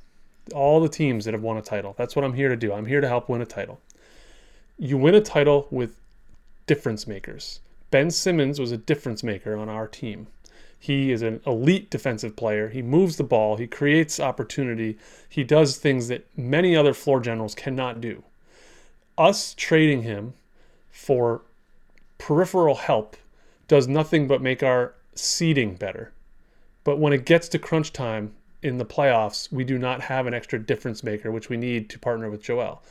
all 0.55 0.81
the 0.81 0.89
teams 0.89 1.25
that 1.25 1.35
have 1.35 1.43
won 1.43 1.57
a 1.57 1.63
title. 1.63 1.95
That's 1.97 2.15
what 2.15 2.25
I'm 2.25 2.35
here 2.35 2.51
to 2.51 2.57
do. 2.57 2.73
I'm 2.73 2.87
here 2.87 3.01
to 3.01 3.09
help 3.09 3.29
win 3.29 3.41
a 3.41 3.47
title." 3.47 3.81
you 4.79 4.99
win 4.99 5.15
a 5.15 5.21
title 5.21 5.67
with 5.71 5.97
difference 6.67 7.07
makers. 7.07 7.61
Ben 7.91 8.11
Simmons 8.11 8.59
was 8.59 8.73
a 8.73 8.77
difference 8.77 9.23
maker 9.23 9.57
on 9.57 9.69
our 9.69 9.87
team. 9.87 10.27
He 10.79 11.13
is 11.13 11.23
an 11.23 11.41
elite 11.47 11.91
defensive 11.91 12.37
player. 12.37 12.69
He 12.69 12.83
moves 12.83 13.17
the 13.17 13.25
ball, 13.25 13.57
he 13.57 13.67
creates 13.67 14.21
opportunity, 14.21 14.99
he 15.29 15.45
does 15.45 15.77
things 15.77 16.09
that 16.09 16.27
many 16.37 16.77
other 16.77 16.93
floor 16.93 17.21
generals 17.21 17.55
cannot 17.55 18.01
do. 18.01 18.23
Us 19.17 19.55
trading 19.55 20.03
him 20.03 20.35
for 20.91 21.43
peripheral 22.19 22.77
help 22.77 23.17
does 23.69 23.87
nothing 23.87 24.27
but 24.27 24.43
make 24.43 24.63
our 24.63 24.95
seeding 25.15 25.75
better. 25.77 26.13
But 26.83 26.99
when 26.99 27.13
it 27.13 27.25
gets 27.25 27.49
to 27.49 27.59
crunch 27.59 27.93
time 27.93 28.35
in 28.63 28.79
the 28.79 28.85
playoffs, 28.85 29.53
we 29.53 29.65
do 29.65 29.79
not 29.79 30.01
have 30.03 30.27
an 30.27 30.35
extra 30.35 30.59
difference 30.59 31.03
maker, 31.03 31.31
which 31.31 31.49
we 31.49 31.57
need 31.57 31.89
to 31.91 31.99
partner 31.99 32.31
with 32.31 32.43
Joel. 32.43 32.83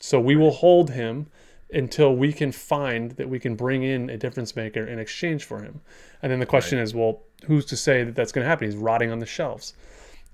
So 0.00 0.20
we 0.20 0.36
will 0.36 0.50
hold 0.50 0.90
him 0.90 1.26
until 1.72 2.14
we 2.14 2.32
can 2.32 2.52
find 2.52 3.12
that 3.12 3.28
we 3.28 3.38
can 3.38 3.56
bring 3.56 3.82
in 3.82 4.10
a 4.10 4.16
difference 4.16 4.54
maker 4.54 4.84
in 4.86 4.98
exchange 4.98 5.44
for 5.44 5.62
him. 5.62 5.80
And 6.22 6.30
then 6.30 6.40
the 6.40 6.46
question 6.46 6.78
right. 6.78 6.84
is, 6.84 6.94
well, 6.94 7.22
who's 7.46 7.64
to 7.66 7.76
say 7.76 8.04
that 8.04 8.14
that's 8.14 8.32
going 8.32 8.44
to 8.44 8.48
happen? 8.48 8.68
He's 8.68 8.76
rotting 8.76 9.10
on 9.10 9.18
the 9.18 9.26
shelves. 9.26 9.74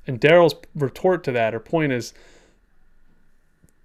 And 0.07 0.21
Daryl's 0.21 0.55
retort 0.75 1.25
to 1.25 1.33
that 1.33 1.55
or 1.55 1.61
point 1.61 1.93
is 1.93 2.13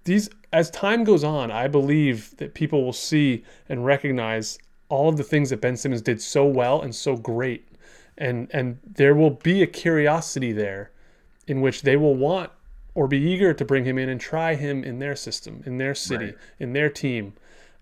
these 0.06 0.30
as 0.52 0.70
time 0.70 1.04
goes 1.04 1.22
on, 1.22 1.50
I 1.50 1.68
believe 1.68 2.34
that 2.38 2.54
people 2.54 2.82
will 2.84 2.92
see 2.92 3.44
and 3.68 3.84
recognize 3.84 4.58
all 4.88 5.08
of 5.08 5.16
the 5.16 5.24
things 5.24 5.50
that 5.50 5.60
Ben 5.60 5.76
Simmons 5.76 6.00
did 6.00 6.22
so 6.22 6.46
well 6.46 6.80
and 6.80 6.94
so 6.94 7.16
great. 7.16 7.68
And 8.16 8.48
and 8.52 8.78
there 8.84 9.14
will 9.14 9.30
be 9.30 9.62
a 9.62 9.66
curiosity 9.66 10.52
there 10.52 10.92
in 11.46 11.60
which 11.60 11.82
they 11.82 11.96
will 11.96 12.14
want 12.14 12.50
or 12.94 13.06
be 13.06 13.18
eager 13.18 13.52
to 13.52 13.64
bring 13.64 13.84
him 13.84 13.98
in 13.98 14.08
and 14.08 14.20
try 14.20 14.54
him 14.54 14.82
in 14.82 14.98
their 14.98 15.14
system, 15.14 15.62
in 15.66 15.76
their 15.76 15.94
city, 15.94 16.26
right. 16.26 16.38
in 16.58 16.72
their 16.72 16.88
team. 16.88 17.34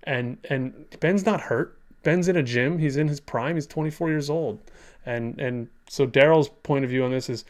And 0.03 0.39
and 0.51 0.87
Ben's 1.01 1.25
not 1.25 1.43
hurt. 1.43 1.79
Ben's 2.03 2.29
in 2.29 2.37
a 2.37 2.43
gym. 2.43 2.79
He's 2.79 2.97
in 2.97 3.09
his 3.09 3.21
prime. 3.21 3.55
He's 3.55 3.67
24 3.67 4.09
years 4.11 4.29
old. 4.29 4.61
And 5.07 5.39
and 5.39 5.69
so 5.89 6.07
Daryl's 6.07 6.49
point 6.63 6.85
of 6.85 6.91
view 6.91 7.05
on 7.05 7.11
this 7.11 7.29
is 7.31 7.45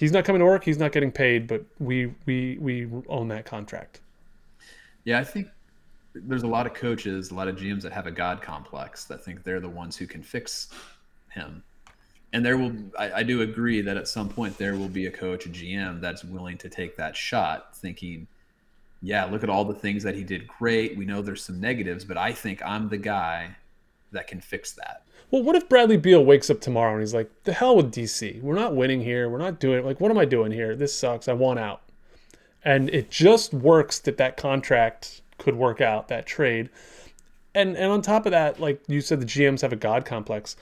he's 0.00 0.12
not 0.12 0.24
coming 0.24 0.40
to 0.40 0.46
work. 0.46 0.64
He's 0.64 0.78
not 0.78 0.92
getting 0.92 1.12
paid, 1.12 1.46
but 1.46 1.62
we 1.78 2.14
we 2.24 2.56
we 2.58 2.88
own 3.08 3.28
that 3.28 3.44
contract. 3.44 4.00
Yeah, 5.04 5.20
I 5.20 5.24
think 5.24 5.48
there's 6.14 6.42
a 6.42 6.48
lot 6.48 6.66
of 6.66 6.74
coaches, 6.74 7.30
a 7.30 7.34
lot 7.34 7.48
of 7.48 7.56
GMs 7.56 7.82
that 7.82 7.92
have 7.92 8.06
a 8.06 8.10
God 8.10 8.40
complex 8.42 9.04
that 9.04 9.22
think 9.22 9.44
they're 9.44 9.60
the 9.60 9.68
ones 9.68 9.96
who 9.96 10.06
can 10.06 10.22
fix 10.22 10.70
him. 11.28 11.62
And 12.32 12.44
there 12.44 12.56
will, 12.56 12.72
I, 12.98 13.12
I 13.12 13.22
do 13.22 13.42
agree 13.42 13.80
that 13.82 13.96
at 13.96 14.08
some 14.08 14.28
point 14.28 14.56
there 14.56 14.74
will 14.74 14.88
be 14.88 15.06
a 15.06 15.10
coach, 15.10 15.46
a 15.46 15.48
GM 15.48 16.00
that's 16.00 16.24
willing 16.24 16.58
to 16.58 16.68
take 16.68 16.96
that 16.96 17.16
shot, 17.16 17.76
thinking, 17.76 18.26
yeah, 19.02 19.24
look 19.24 19.42
at 19.42 19.50
all 19.50 19.64
the 19.64 19.74
things 19.74 20.02
that 20.02 20.14
he 20.14 20.24
did 20.24 20.46
great. 20.46 20.96
We 20.96 21.04
know 21.04 21.22
there's 21.22 21.44
some 21.44 21.60
negatives, 21.60 22.04
but 22.04 22.16
I 22.16 22.32
think 22.32 22.60
I'm 22.64 22.88
the 22.88 22.98
guy 22.98 23.56
that 24.12 24.26
can 24.26 24.40
fix 24.40 24.72
that. 24.72 25.04
Well, 25.30 25.42
what 25.42 25.56
if 25.56 25.68
Bradley 25.68 25.96
Beal 25.96 26.24
wakes 26.24 26.50
up 26.50 26.60
tomorrow 26.60 26.92
and 26.92 27.00
he's 27.00 27.14
like, 27.14 27.30
the 27.44 27.52
hell 27.52 27.76
with 27.76 27.92
DC. 27.92 28.42
We're 28.42 28.54
not 28.54 28.74
winning 28.74 29.00
here. 29.00 29.28
We're 29.28 29.38
not 29.38 29.60
doing 29.60 29.78
it. 29.78 29.84
Like, 29.84 30.00
what 30.00 30.10
am 30.10 30.18
I 30.18 30.24
doing 30.24 30.50
here? 30.50 30.74
This 30.74 30.94
sucks. 30.94 31.28
I 31.28 31.32
want 31.34 31.60
out. 31.60 31.82
And 32.64 32.90
it 32.90 33.10
just 33.10 33.54
works 33.54 34.00
that 34.00 34.16
that 34.18 34.36
contract 34.36 35.22
could 35.38 35.54
work 35.54 35.80
out, 35.80 36.08
that 36.08 36.26
trade. 36.26 36.68
And 37.54 37.76
and 37.76 37.90
on 37.90 38.02
top 38.02 38.26
of 38.26 38.32
that, 38.32 38.60
like 38.60 38.82
you 38.86 39.00
said, 39.00 39.20
the 39.20 39.26
GMs 39.26 39.62
have 39.62 39.72
a 39.72 39.76
God 39.76 40.04
complex. 40.04 40.56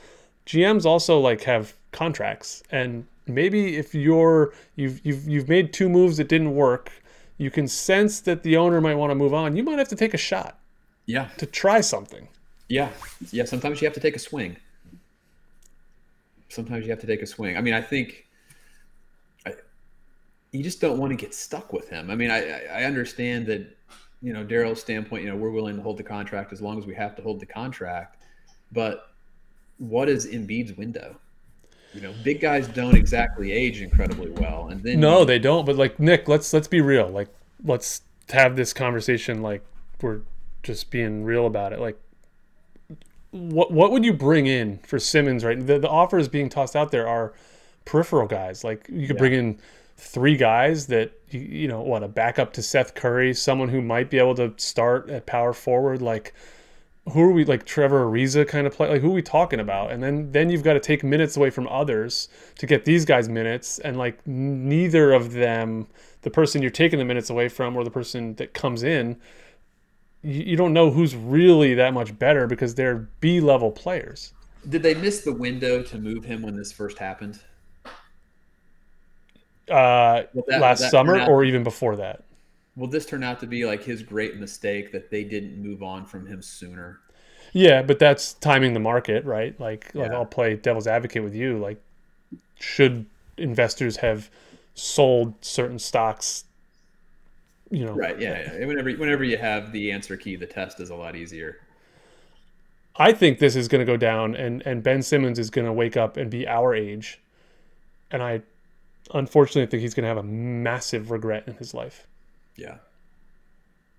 GMs 0.46 0.86
also 0.86 1.18
like 1.18 1.42
have 1.42 1.74
contracts. 1.92 2.62
And 2.70 3.07
maybe 3.26 3.76
if 3.76 3.94
you're 3.94 4.55
you've 4.76 5.05
you've 5.05 5.26
you've 5.26 5.49
made 5.49 5.72
two 5.72 5.88
moves 5.88 6.18
that 6.18 6.28
didn't 6.28 6.55
work, 6.55 6.92
you 7.36 7.51
can 7.51 7.68
sense 7.68 8.20
that 8.20 8.42
the 8.42 8.57
owner 8.57 8.80
might 8.80 8.94
want 8.94 9.11
to 9.11 9.14
move 9.14 9.34
on. 9.34 9.57
You 9.57 9.62
might 9.62 9.78
have 9.78 9.88
to 9.88 9.96
take 9.96 10.14
a 10.14 10.18
shot. 10.18 10.59
Yeah. 11.07 11.28
To 11.38 11.46
try 11.46 11.80
something. 11.80 12.28
Yeah. 12.68 12.90
Yeah. 13.30 13.44
Sometimes 13.44 13.80
you 13.80 13.86
have 13.86 13.94
to 13.94 14.00
take 14.00 14.16
a 14.16 14.18
swing. 14.18 14.56
Sometimes 16.48 16.84
you 16.84 16.90
have 16.90 17.00
to 17.00 17.06
take 17.06 17.22
a 17.22 17.26
swing. 17.26 17.56
I 17.56 17.60
mean, 17.60 17.74
I 17.74 17.80
think 17.80 18.26
I, 19.46 19.54
you 20.52 20.62
just 20.62 20.80
don't 20.80 20.98
want 20.98 21.10
to 21.10 21.16
get 21.16 21.34
stuck 21.34 21.72
with 21.72 21.88
him. 21.88 22.10
I 22.10 22.14
mean, 22.14 22.30
I, 22.30 22.64
I 22.66 22.84
understand 22.84 23.46
that, 23.46 23.76
you 24.22 24.32
know, 24.32 24.44
Daryl's 24.44 24.80
standpoint, 24.80 25.24
you 25.24 25.30
know, 25.30 25.36
we're 25.36 25.50
willing 25.50 25.76
to 25.76 25.82
hold 25.82 25.98
the 25.98 26.02
contract 26.02 26.52
as 26.52 26.62
long 26.62 26.78
as 26.78 26.86
we 26.86 26.94
have 26.94 27.14
to 27.16 27.22
hold 27.22 27.40
the 27.40 27.46
contract. 27.46 28.16
But 28.72 29.10
what 29.78 30.08
is 30.08 30.26
Embiid's 30.26 30.76
window? 30.76 31.16
You 31.94 32.02
know, 32.02 32.14
big 32.22 32.40
guys 32.40 32.68
don't 32.68 32.94
exactly 32.94 33.52
age 33.52 33.80
incredibly 33.80 34.30
well. 34.30 34.68
And 34.68 34.82
then 34.82 35.00
No, 35.00 35.24
they 35.24 35.38
don't. 35.38 35.64
But 35.64 35.76
like 35.76 35.98
Nic, 35.98 36.28
let's 36.28 36.52
let's 36.52 36.68
be 36.68 36.80
real. 36.80 37.08
Like 37.08 37.28
let's 37.64 38.02
have 38.30 38.56
this 38.56 38.72
conversation 38.72 39.40
like 39.40 39.62
we're 40.02 40.20
just 40.62 40.90
being 40.90 41.24
real 41.24 41.46
about 41.46 41.72
it. 41.72 41.80
Like 41.80 41.98
what 43.30 43.70
what 43.70 43.90
would 43.90 44.04
you 44.04 44.12
bring 44.12 44.46
in 44.46 44.78
for 44.78 44.98
Simmons? 44.98 45.44
Right, 45.44 45.64
the, 45.64 45.78
the 45.78 45.88
offers 45.88 46.28
being 46.28 46.48
tossed 46.48 46.76
out 46.76 46.90
there 46.90 47.06
are 47.06 47.34
peripheral 47.84 48.26
guys. 48.26 48.64
Like 48.64 48.86
you 48.88 49.06
could 49.06 49.16
yeah. 49.16 49.20
bring 49.20 49.32
in 49.32 49.58
three 49.96 50.36
guys 50.36 50.86
that 50.86 51.12
you, 51.30 51.40
you 51.40 51.68
know 51.68 51.80
what 51.80 52.02
a 52.02 52.08
backup 52.08 52.52
to 52.54 52.62
Seth 52.62 52.94
Curry, 52.94 53.34
someone 53.34 53.68
who 53.68 53.82
might 53.82 54.10
be 54.10 54.18
able 54.18 54.34
to 54.36 54.54
start 54.56 55.10
at 55.10 55.26
power 55.26 55.52
forward. 55.52 56.00
Like 56.00 56.34
who 57.12 57.22
are 57.22 57.32
we 57.32 57.44
like 57.44 57.64
Trevor 57.64 58.06
Ariza 58.06 58.46
kind 58.46 58.66
of 58.66 58.74
play? 58.74 58.88
Like 58.88 59.00
who 59.00 59.10
are 59.10 59.14
we 59.14 59.22
talking 59.22 59.60
about? 59.60 59.90
And 59.90 60.02
then 60.02 60.32
then 60.32 60.50
you've 60.50 60.62
got 60.62 60.74
to 60.74 60.80
take 60.80 61.02
minutes 61.04 61.36
away 61.36 61.50
from 61.50 61.68
others 61.68 62.28
to 62.58 62.66
get 62.66 62.84
these 62.84 63.04
guys 63.04 63.28
minutes, 63.28 63.78
and 63.78 63.96
like 63.96 64.26
neither 64.26 65.12
of 65.12 65.32
them, 65.32 65.86
the 66.22 66.30
person 66.30 66.62
you're 66.62 66.70
taking 66.70 66.98
the 66.98 67.04
minutes 67.04 67.30
away 67.30 67.48
from 67.48 67.76
or 67.76 67.84
the 67.84 67.90
person 67.90 68.34
that 68.36 68.54
comes 68.54 68.82
in 68.82 69.16
you, 70.22 70.56
don't 70.56 70.72
know 70.72 70.90
who's 70.90 71.14
really 71.14 71.74
that 71.74 71.94
much 71.94 72.18
better 72.18 72.46
because 72.46 72.74
they're 72.74 73.08
B 73.20 73.40
level 73.40 73.70
players. 73.70 74.32
Did 74.68 74.82
they 74.82 74.94
miss 74.94 75.22
the 75.22 75.32
window 75.32 75.82
to 75.82 75.98
move 75.98 76.24
him 76.24 76.42
when 76.42 76.56
this 76.56 76.72
first 76.72 76.98
happened? 76.98 77.40
Uh, 79.70 80.22
that, 80.48 80.60
last 80.60 80.90
summer 80.90 81.24
or 81.26 81.44
even 81.44 81.62
before 81.62 81.96
that. 81.96 82.24
Will 82.76 82.86
this 82.86 83.06
turn 83.06 83.22
out 83.22 83.40
to 83.40 83.46
be 83.46 83.66
like 83.66 83.82
his 83.82 84.02
great 84.02 84.38
mistake 84.38 84.92
that 84.92 85.10
they 85.10 85.24
didn't 85.24 85.62
move 85.62 85.82
on 85.82 86.06
from 86.06 86.26
him 86.26 86.42
sooner? 86.42 87.00
Yeah, 87.52 87.82
but 87.82 87.98
that's 87.98 88.34
timing 88.34 88.72
the 88.72 88.80
market, 88.80 89.24
right? 89.24 89.58
Like, 89.60 89.90
yeah. 89.94 90.02
like 90.02 90.12
I'll 90.12 90.26
play 90.26 90.56
devil's 90.56 90.86
advocate 90.86 91.22
with 91.22 91.34
you. 91.34 91.58
Like, 91.58 91.80
should 92.58 93.06
investors 93.36 93.96
have 93.98 94.30
sold 94.74 95.34
certain 95.40 95.78
stocks 95.78 96.44
you 97.70 97.84
know. 97.84 97.92
Right 97.92 98.18
yeah, 98.18 98.52
yeah. 98.58 98.66
whenever 98.66 98.90
whenever 98.92 99.24
you 99.24 99.36
have 99.36 99.72
the 99.72 99.92
answer 99.92 100.16
key 100.16 100.36
the 100.36 100.46
test 100.46 100.80
is 100.80 100.90
a 100.90 100.94
lot 100.94 101.16
easier. 101.16 101.58
I 102.96 103.12
think 103.12 103.38
this 103.38 103.54
is 103.54 103.68
going 103.68 103.80
to 103.80 103.90
go 103.90 103.96
down 103.96 104.34
and 104.34 104.62
and 104.66 104.82
ben 104.82 105.02
simmons 105.02 105.38
is 105.38 105.50
going 105.50 105.66
to 105.66 105.72
wake 105.72 105.96
up 105.96 106.16
and 106.16 106.30
be 106.30 106.46
our 106.46 106.74
age. 106.74 107.20
And 108.10 108.22
i 108.22 108.42
unfortunately 109.14 109.66
think 109.66 109.82
he's 109.82 109.94
going 109.94 110.04
to 110.04 110.08
have 110.08 110.18
a 110.18 110.22
massive 110.22 111.10
regret 111.10 111.44
in 111.46 111.54
his 111.54 111.72
life. 111.72 112.06
Yeah. 112.56 112.78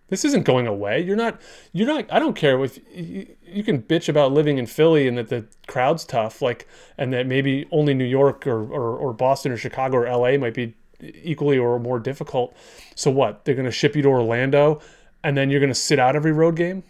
This 0.09 0.25
isn't 0.25 0.43
going 0.43 0.67
away. 0.67 1.01
You're 1.01 1.15
not 1.15 1.39
you're 1.71 1.87
not 1.87 2.05
i 2.11 2.19
don't 2.19 2.35
care 2.35 2.63
if 2.63 2.79
you, 2.93 3.27
you 3.45 3.63
can 3.63 3.81
bitch 3.81 4.09
about 4.09 4.31
living 4.31 4.57
in 4.57 4.65
philly 4.65 5.07
and 5.07 5.17
that 5.17 5.29
the 5.29 5.45
crowd's 5.67 6.03
tough 6.03 6.41
like 6.41 6.67
and 6.97 7.13
that 7.13 7.27
maybe 7.27 7.67
only 7.71 7.93
new 7.93 8.05
york 8.05 8.47
or, 8.47 8.63
or, 8.63 8.97
or 8.97 9.13
boston 9.13 9.51
or 9.51 9.57
chicago 9.57 9.97
or 9.97 10.09
la 10.09 10.35
might 10.37 10.53
be 10.55 10.73
equally 11.01 11.57
or 11.57 11.79
more 11.79 11.99
difficult. 11.99 12.55
So 12.95 13.11
what? 13.11 13.45
They're 13.45 13.55
going 13.55 13.65
to 13.65 13.71
ship 13.71 13.95
you 13.95 14.01
to 14.03 14.09
Orlando, 14.09 14.81
and 15.23 15.37
then 15.37 15.49
you're 15.49 15.59
going 15.59 15.71
to 15.71 15.79
sit 15.79 15.99
out 15.99 16.15
every 16.15 16.31
road 16.31 16.55
game. 16.55 16.83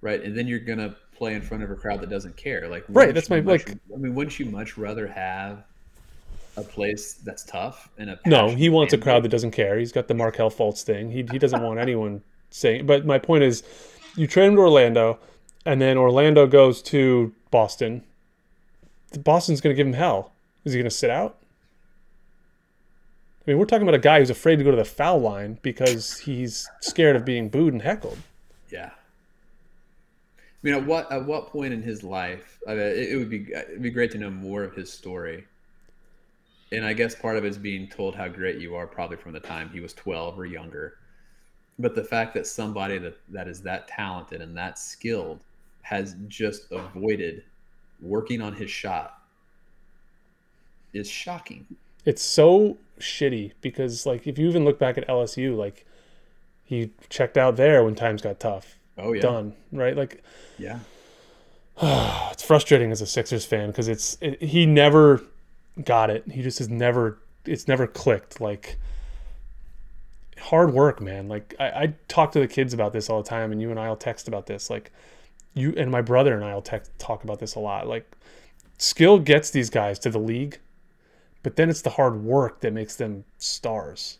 Right, 0.00 0.22
and 0.22 0.36
then 0.36 0.46
you're 0.46 0.60
going 0.60 0.78
to 0.78 0.94
play 1.14 1.34
in 1.34 1.42
front 1.42 1.62
of 1.62 1.70
a 1.70 1.74
crowd 1.74 2.00
that 2.00 2.10
doesn't 2.10 2.36
care. 2.36 2.68
Like 2.68 2.84
right, 2.88 3.14
that's 3.14 3.30
my 3.30 3.40
much, 3.40 3.66
like. 3.68 3.78
I 3.92 3.96
mean, 3.96 4.14
wouldn't 4.14 4.38
you 4.38 4.46
much 4.46 4.76
rather 4.76 5.06
have 5.06 5.64
a 6.56 6.62
place 6.62 7.14
that's 7.14 7.44
tough 7.44 7.88
and 7.98 8.10
a 8.10 8.18
no? 8.26 8.48
He 8.48 8.68
wants 8.68 8.92
a 8.92 8.98
crowd 8.98 9.22
that 9.22 9.30
doesn't 9.30 9.52
care. 9.52 9.78
He's 9.78 9.92
got 9.92 10.08
the 10.08 10.14
Markelle 10.14 10.50
Fultz 10.50 10.82
thing. 10.82 11.10
He 11.10 11.26
he 11.30 11.38
doesn't 11.38 11.62
want 11.62 11.78
anyone 11.80 12.22
saying. 12.50 12.86
But 12.86 13.06
my 13.06 13.18
point 13.18 13.44
is, 13.44 13.62
you 14.16 14.26
trade 14.26 14.48
him 14.48 14.56
to 14.56 14.60
Orlando, 14.60 15.18
and 15.64 15.80
then 15.80 15.96
Orlando 15.96 16.46
goes 16.46 16.82
to 16.82 17.32
Boston. 17.50 18.02
Boston's 19.20 19.60
going 19.60 19.74
to 19.74 19.76
give 19.76 19.86
him 19.86 19.92
hell. 19.92 20.32
Is 20.64 20.72
he 20.72 20.78
going 20.78 20.90
to 20.90 20.96
sit 20.96 21.10
out? 21.10 21.38
I 23.46 23.50
mean, 23.50 23.58
we're 23.58 23.66
talking 23.66 23.82
about 23.82 23.94
a 23.94 23.98
guy 23.98 24.20
who's 24.20 24.30
afraid 24.30 24.56
to 24.56 24.64
go 24.64 24.70
to 24.70 24.76
the 24.76 24.84
foul 24.84 25.20
line 25.20 25.58
because 25.60 26.18
he's 26.18 26.68
scared 26.80 27.14
of 27.14 27.26
being 27.26 27.50
booed 27.50 27.74
and 27.74 27.82
heckled. 27.82 28.18
Yeah. 28.70 28.90
I 30.38 30.40
mean, 30.62 30.74
at 30.74 30.86
what 30.86 31.12
at 31.12 31.26
what 31.26 31.48
point 31.48 31.74
in 31.74 31.82
his 31.82 32.02
life? 32.02 32.58
I 32.66 32.70
mean, 32.70 32.80
it, 32.80 33.10
it 33.10 33.16
would 33.18 33.28
be 33.28 33.52
it'd 33.52 33.82
be 33.82 33.90
great 33.90 34.10
to 34.12 34.18
know 34.18 34.30
more 34.30 34.64
of 34.64 34.74
his 34.74 34.90
story. 34.90 35.44
And 36.72 36.86
I 36.86 36.94
guess 36.94 37.14
part 37.14 37.36
of 37.36 37.44
it 37.44 37.48
is 37.48 37.58
being 37.58 37.86
told 37.86 38.16
how 38.16 38.28
great 38.28 38.58
you 38.58 38.74
are, 38.74 38.86
probably 38.86 39.18
from 39.18 39.32
the 39.32 39.40
time 39.40 39.68
he 39.68 39.80
was 39.80 39.92
twelve 39.92 40.38
or 40.38 40.46
younger. 40.46 40.94
But 41.78 41.94
the 41.94 42.04
fact 42.04 42.32
that 42.34 42.46
somebody 42.46 42.98
that, 42.98 43.18
that 43.28 43.46
is 43.46 43.60
that 43.62 43.88
talented 43.88 44.40
and 44.40 44.56
that 44.56 44.78
skilled 44.78 45.40
has 45.82 46.16
just 46.28 46.72
avoided 46.72 47.42
working 48.00 48.40
on 48.40 48.54
his 48.54 48.70
shot 48.70 49.18
is 50.94 51.08
shocking 51.08 51.66
it's 52.04 52.22
so 52.22 52.76
shitty 53.00 53.52
because 53.60 54.06
like 54.06 54.26
if 54.26 54.38
you 54.38 54.48
even 54.48 54.64
look 54.64 54.78
back 54.78 54.98
at 54.98 55.06
LSU, 55.08 55.56
like 55.56 55.86
he 56.62 56.90
checked 57.08 57.36
out 57.36 57.56
there 57.56 57.84
when 57.84 57.94
times 57.94 58.22
got 58.22 58.40
tough. 58.40 58.78
Oh 58.96 59.12
yeah, 59.12 59.22
done 59.22 59.54
right. 59.72 59.96
Like 59.96 60.22
yeah, 60.58 60.80
it's 61.82 62.42
frustrating 62.42 62.92
as 62.92 63.00
a 63.00 63.06
Sixers 63.06 63.44
fan 63.44 63.68
because 63.68 63.88
it's 63.88 64.18
it, 64.20 64.42
he 64.42 64.66
never 64.66 65.22
got 65.84 66.10
it. 66.10 66.24
He 66.30 66.42
just 66.42 66.58
has 66.58 66.68
never. 66.68 67.18
It's 67.44 67.68
never 67.68 67.86
clicked. 67.86 68.40
Like 68.40 68.78
hard 70.38 70.72
work, 70.72 71.00
man. 71.00 71.28
Like 71.28 71.54
I, 71.58 71.64
I 71.64 71.94
talk 72.08 72.32
to 72.32 72.40
the 72.40 72.48
kids 72.48 72.72
about 72.72 72.92
this 72.92 73.10
all 73.10 73.22
the 73.22 73.28
time, 73.28 73.52
and 73.52 73.60
you 73.60 73.70
and 73.70 73.78
I'll 73.78 73.96
text 73.96 74.28
about 74.28 74.46
this. 74.46 74.70
Like 74.70 74.90
you 75.54 75.74
and 75.76 75.90
my 75.90 76.02
brother 76.02 76.34
and 76.34 76.44
I 76.44 76.54
will 76.54 76.62
te- 76.62 76.78
talk 76.98 77.24
about 77.24 77.38
this 77.38 77.54
a 77.54 77.60
lot. 77.60 77.86
Like 77.86 78.10
skill 78.78 79.18
gets 79.18 79.50
these 79.50 79.70
guys 79.70 79.98
to 80.00 80.10
the 80.10 80.18
league, 80.18 80.58
but 81.44 81.56
then 81.56 81.68
it's 81.70 81.82
the 81.82 81.90
hard 81.90 82.24
work 82.24 82.60
that 82.62 82.72
makes 82.72 82.96
them 82.96 83.22
stars. 83.38 84.18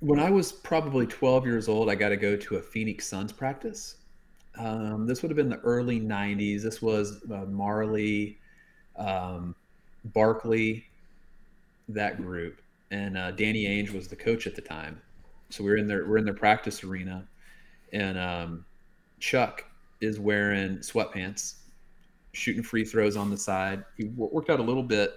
When 0.00 0.20
I 0.20 0.30
was 0.30 0.52
probably 0.52 1.06
12 1.06 1.46
years 1.46 1.68
old, 1.68 1.88
I 1.88 1.94
got 1.94 2.10
to 2.10 2.18
go 2.18 2.36
to 2.36 2.56
a 2.56 2.62
Phoenix 2.62 3.08
Suns 3.08 3.32
practice. 3.32 3.96
Um, 4.58 5.06
this 5.06 5.22
would 5.22 5.30
have 5.30 5.36
been 5.36 5.48
the 5.48 5.60
early 5.60 5.98
90s. 5.98 6.62
This 6.62 6.82
was 6.82 7.22
uh, 7.24 7.46
Majerle, 7.46 8.36
um, 8.96 9.54
Barkley, 10.04 10.84
that 11.88 12.18
group, 12.18 12.60
and 12.90 13.16
uh, 13.16 13.30
Danny 13.30 13.64
Ainge 13.64 13.92
was 13.94 14.06
the 14.06 14.16
coach 14.16 14.46
at 14.46 14.54
the 14.54 14.60
time. 14.60 15.00
So 15.48 15.64
we 15.64 15.70
are 15.70 15.76
in 15.76 15.88
their 15.88 16.06
we're 16.06 16.18
in 16.18 16.26
their 16.26 16.34
practice 16.34 16.84
arena, 16.84 17.26
and 17.92 18.18
um, 18.18 18.64
Chuck 19.18 19.64
is 20.02 20.20
wearing 20.20 20.78
sweatpants, 20.78 21.54
shooting 22.32 22.62
free 22.62 22.84
throws 22.84 23.16
on 23.16 23.30
the 23.30 23.36
side. 23.36 23.84
He 23.96 24.04
worked 24.16 24.50
out 24.50 24.60
a 24.60 24.62
little 24.62 24.82
bit, 24.82 25.14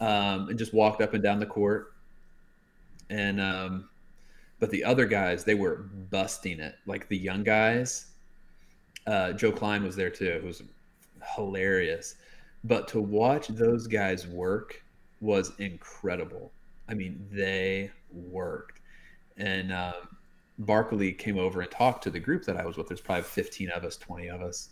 um, 0.00 0.48
and 0.48 0.58
just 0.58 0.74
walked 0.74 1.00
up 1.00 1.14
and 1.14 1.22
down 1.22 1.38
the 1.38 1.46
court. 1.46 1.94
And 3.10 3.40
um, 3.40 3.88
but 4.60 4.70
the 4.70 4.84
other 4.84 5.06
guys, 5.06 5.44
they 5.44 5.54
were 5.54 5.88
busting 6.10 6.60
it. 6.60 6.76
Like 6.86 7.08
the 7.08 7.16
young 7.16 7.44
guys, 7.44 8.06
uh, 9.06 9.32
Joe 9.32 9.52
Kleine 9.52 9.84
was 9.84 9.96
there 9.96 10.10
too, 10.10 10.38
who 10.40 10.46
was 10.46 10.62
hilarious. 11.36 12.16
But 12.64 12.88
to 12.88 13.00
watch 13.00 13.48
those 13.48 13.86
guys 13.86 14.26
work 14.26 14.82
was 15.20 15.52
incredible. 15.58 16.50
I 16.88 16.94
mean, 16.94 17.26
they 17.30 17.90
worked. 18.12 18.80
And 19.36 19.72
um, 19.72 20.16
Barkley 20.58 21.12
came 21.12 21.38
over 21.38 21.60
and 21.60 21.70
talked 21.70 22.02
to 22.04 22.10
the 22.10 22.18
group 22.18 22.44
that 22.44 22.56
I 22.56 22.64
was 22.64 22.76
with. 22.76 22.88
There's 22.88 23.00
probably 23.00 23.22
15 23.22 23.70
of 23.70 23.84
us, 23.84 23.96
20 23.96 24.28
of 24.28 24.42
us. 24.42 24.70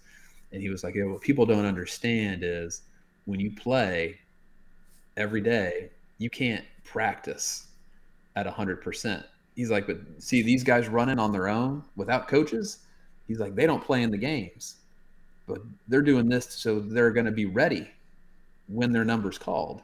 And 0.52 0.62
he 0.62 0.68
was 0.68 0.84
like, 0.84 0.94
yeah, 0.94 1.04
what 1.04 1.20
people 1.20 1.46
don't 1.46 1.64
understand 1.64 2.42
is 2.42 2.82
when 3.24 3.40
you 3.40 3.50
play 3.50 4.18
every 5.16 5.40
day, 5.40 5.90
you 6.18 6.30
can't 6.30 6.64
practice 6.84 7.66
at 8.36 8.46
100%. 8.46 9.24
He's 9.54 9.70
like, 9.70 9.86
but 9.86 9.98
see, 10.18 10.42
these 10.42 10.62
guys 10.62 10.88
running 10.88 11.18
on 11.18 11.32
their 11.32 11.48
own 11.48 11.82
without 11.96 12.28
coaches, 12.28 12.78
he's 13.26 13.40
like, 13.40 13.54
they 13.54 13.66
don't 13.66 13.82
play 13.82 14.02
in 14.02 14.10
the 14.10 14.18
games, 14.18 14.76
but 15.46 15.58
they're 15.88 16.02
doing 16.02 16.28
this 16.28 16.46
so 16.46 16.80
they're 16.80 17.10
going 17.10 17.26
to 17.26 17.32
be 17.32 17.46
ready 17.46 17.88
when 18.68 18.92
their 18.92 19.04
number's 19.04 19.38
called 19.38 19.82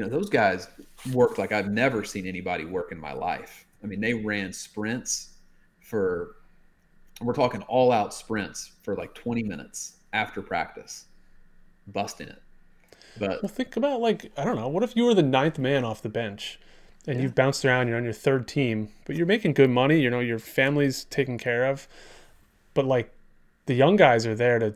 you 0.00 0.06
know, 0.06 0.10
those 0.10 0.30
guys 0.30 0.68
worked 1.12 1.36
like 1.36 1.52
I've 1.52 1.70
never 1.70 2.04
seen 2.04 2.26
anybody 2.26 2.64
work 2.64 2.90
in 2.90 2.98
my 2.98 3.12
life. 3.12 3.66
I 3.82 3.86
mean, 3.86 4.00
they 4.00 4.14
ran 4.14 4.50
sprints 4.50 5.34
for, 5.80 6.36
we're 7.20 7.34
talking 7.34 7.62
all 7.62 7.92
out 7.92 8.14
sprints 8.14 8.72
for 8.82 8.96
like 8.96 9.14
20 9.14 9.42
minutes 9.42 9.96
after 10.12 10.42
practice, 10.42 11.06
busting 11.88 12.28
it. 12.28 12.42
But 13.18 13.42
well, 13.42 13.48
think 13.48 13.76
about 13.76 14.00
like, 14.00 14.32
I 14.36 14.44
don't 14.44 14.56
know, 14.56 14.68
what 14.68 14.82
if 14.82 14.96
you 14.96 15.04
were 15.04 15.14
the 15.14 15.22
ninth 15.22 15.58
man 15.58 15.84
off 15.84 16.02
the 16.02 16.08
bench 16.08 16.58
and 17.06 17.16
yeah. 17.16 17.22
you've 17.22 17.34
bounced 17.34 17.64
around, 17.64 17.88
you're 17.88 17.96
on 17.96 18.04
your 18.04 18.12
third 18.12 18.46
team, 18.48 18.88
but 19.04 19.16
you're 19.16 19.26
making 19.26 19.54
good 19.54 19.70
money, 19.70 20.00
you 20.00 20.10
know, 20.10 20.20
your 20.20 20.38
family's 20.38 21.04
taken 21.04 21.38
care 21.38 21.64
of, 21.64 21.88
but 22.74 22.84
like 22.84 23.12
the 23.66 23.74
young 23.74 23.96
guys 23.96 24.26
are 24.26 24.34
there 24.34 24.58
to 24.58 24.74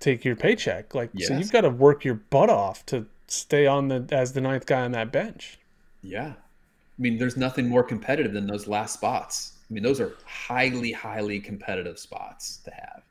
take 0.00 0.24
your 0.24 0.36
paycheck. 0.36 0.94
Like, 0.94 1.10
yes. 1.14 1.28
so 1.28 1.38
you've 1.38 1.52
got 1.52 1.62
to 1.62 1.70
work 1.70 2.04
your 2.04 2.14
butt 2.14 2.50
off 2.50 2.84
to 2.86 3.06
stay 3.28 3.66
on 3.66 3.88
the 3.88 4.06
as 4.12 4.32
the 4.32 4.40
ninth 4.40 4.66
guy 4.66 4.82
on 4.82 4.92
that 4.92 5.10
bench. 5.10 5.58
Yeah. 6.02 6.34
I 6.36 7.02
mean, 7.02 7.18
there's 7.18 7.36
nothing 7.36 7.68
more 7.68 7.82
competitive 7.82 8.32
than 8.32 8.46
those 8.46 8.66
last 8.66 8.94
spots. 8.94 9.51
I 9.72 9.74
mean, 9.74 9.82
those 9.82 10.00
are 10.00 10.12
highly, 10.26 10.92
highly 10.92 11.40
competitive 11.40 11.98
spots 11.98 12.58
to 12.58 12.70
have. 12.72 13.02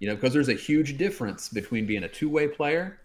You 0.00 0.08
know, 0.08 0.14
because 0.14 0.34
there's 0.34 0.50
a 0.50 0.54
huge 0.54 0.98
difference 0.98 1.48
between 1.48 1.86
being 1.86 2.02
a 2.02 2.08
two-way 2.08 2.46
player, 2.46 3.00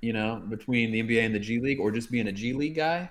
you 0.00 0.14
know, 0.14 0.42
between 0.48 0.90
the 0.90 1.02
NBA 1.02 1.26
and 1.26 1.34
the 1.34 1.38
G 1.38 1.60
League, 1.60 1.78
or 1.78 1.90
just 1.90 2.10
being 2.10 2.28
a 2.28 2.32
G 2.32 2.54
League 2.54 2.76
guy. 2.76 3.10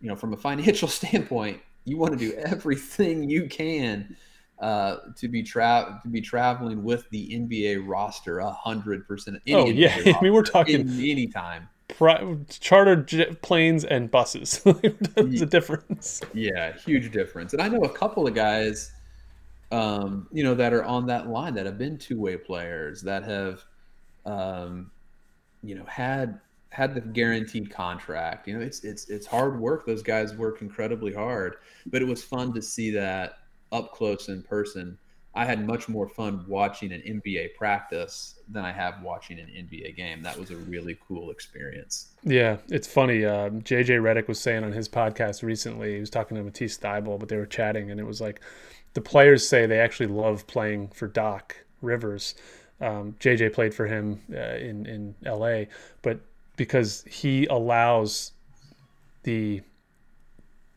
You 0.00 0.08
know, 0.08 0.16
from 0.16 0.32
a 0.32 0.36
financial 0.36 0.88
standpoint, 0.98 1.60
you 1.84 1.96
want 1.96 2.18
to 2.18 2.18
do 2.18 2.32
everything 2.32 3.30
you 3.30 3.46
can 3.46 4.16
uh, 4.58 4.96
to 5.18 5.28
be 5.28 5.44
tra- 5.44 6.00
to 6.02 6.08
be 6.08 6.20
traveling 6.20 6.82
with 6.82 7.08
the 7.10 7.38
NBA 7.38 7.86
roster 7.86 8.40
a 8.40 8.50
hundred 8.50 9.06
percent. 9.06 9.40
Oh 9.50 9.66
yeah, 9.66 9.94
I 10.16 10.20
mean 10.20 10.32
we're 10.32 10.42
talking 10.42 10.80
anytime 10.80 11.68
pri- 11.96 12.36
chartered 12.48 13.08
jet 13.08 13.42
planes 13.42 13.84
and 13.84 14.10
buses. 14.10 14.60
There's 15.14 15.42
a 15.42 15.46
difference. 15.46 16.20
Yeah, 16.34 16.72
huge 16.72 17.12
difference. 17.12 17.52
And 17.52 17.62
I 17.62 17.68
know 17.68 17.80
a 17.80 17.88
couple 17.88 18.26
of 18.26 18.34
guys, 18.34 18.92
um, 19.70 20.28
you 20.32 20.44
know, 20.44 20.54
that 20.54 20.72
are 20.72 20.84
on 20.84 21.06
that 21.06 21.28
line 21.28 21.54
that 21.54 21.66
have 21.66 21.78
been 21.78 21.98
two 21.98 22.20
way 22.20 22.36
players 22.36 23.02
that 23.02 23.24
have, 23.24 23.64
um, 24.26 24.90
you 25.62 25.74
know, 25.74 25.84
had 25.84 26.40
had 26.70 26.94
the 26.94 27.00
guaranteed 27.00 27.70
contract. 27.70 28.48
You 28.48 28.58
know, 28.58 28.64
it's 28.64 28.84
it's 28.84 29.08
it's 29.08 29.26
hard 29.26 29.60
work. 29.60 29.86
Those 29.86 30.02
guys 30.02 30.34
work 30.34 30.62
incredibly 30.62 31.12
hard, 31.12 31.56
but 31.86 32.02
it 32.02 32.08
was 32.08 32.22
fun 32.22 32.52
to 32.54 32.62
see 32.62 32.90
that 32.92 33.38
up 33.70 33.92
close 33.92 34.28
in 34.28 34.42
person 34.42 34.98
I 35.34 35.46
had 35.46 35.66
much 35.66 35.88
more 35.88 36.08
fun 36.08 36.44
watching 36.46 36.92
an 36.92 37.00
NBA 37.00 37.54
practice 37.54 38.40
than 38.48 38.64
I 38.64 38.72
have 38.72 39.02
watching 39.02 39.38
an 39.38 39.46
NBA 39.46 39.96
game. 39.96 40.22
That 40.22 40.38
was 40.38 40.50
a 40.50 40.56
really 40.56 40.98
cool 41.08 41.30
experience. 41.30 42.08
Yeah, 42.22 42.58
it's 42.68 42.86
funny. 42.86 43.24
Uh, 43.24 43.48
JJ 43.48 44.02
Redick 44.02 44.28
was 44.28 44.38
saying 44.38 44.62
on 44.62 44.72
his 44.72 44.88
podcast 44.88 45.42
recently, 45.42 45.94
he 45.94 46.00
was 46.00 46.10
talking 46.10 46.36
to 46.36 46.42
Matisse 46.42 46.76
Thybulle, 46.76 47.18
but 47.18 47.30
they 47.30 47.38
were 47.38 47.46
chatting, 47.46 47.90
and 47.90 47.98
it 47.98 48.04
was 48.04 48.20
like 48.20 48.40
the 48.92 49.00
players 49.00 49.46
say 49.46 49.64
they 49.64 49.80
actually 49.80 50.08
love 50.08 50.46
playing 50.46 50.88
for 50.88 51.08
Doc 51.08 51.56
Rivers. 51.80 52.34
Um, 52.80 53.16
JJ 53.18 53.54
played 53.54 53.74
for 53.74 53.86
him 53.86 54.20
uh, 54.34 54.56
in 54.56 54.84
in 54.84 55.14
LA, 55.24 55.64
but 56.02 56.20
because 56.56 57.04
he 57.04 57.46
allows 57.46 58.32
the 59.22 59.62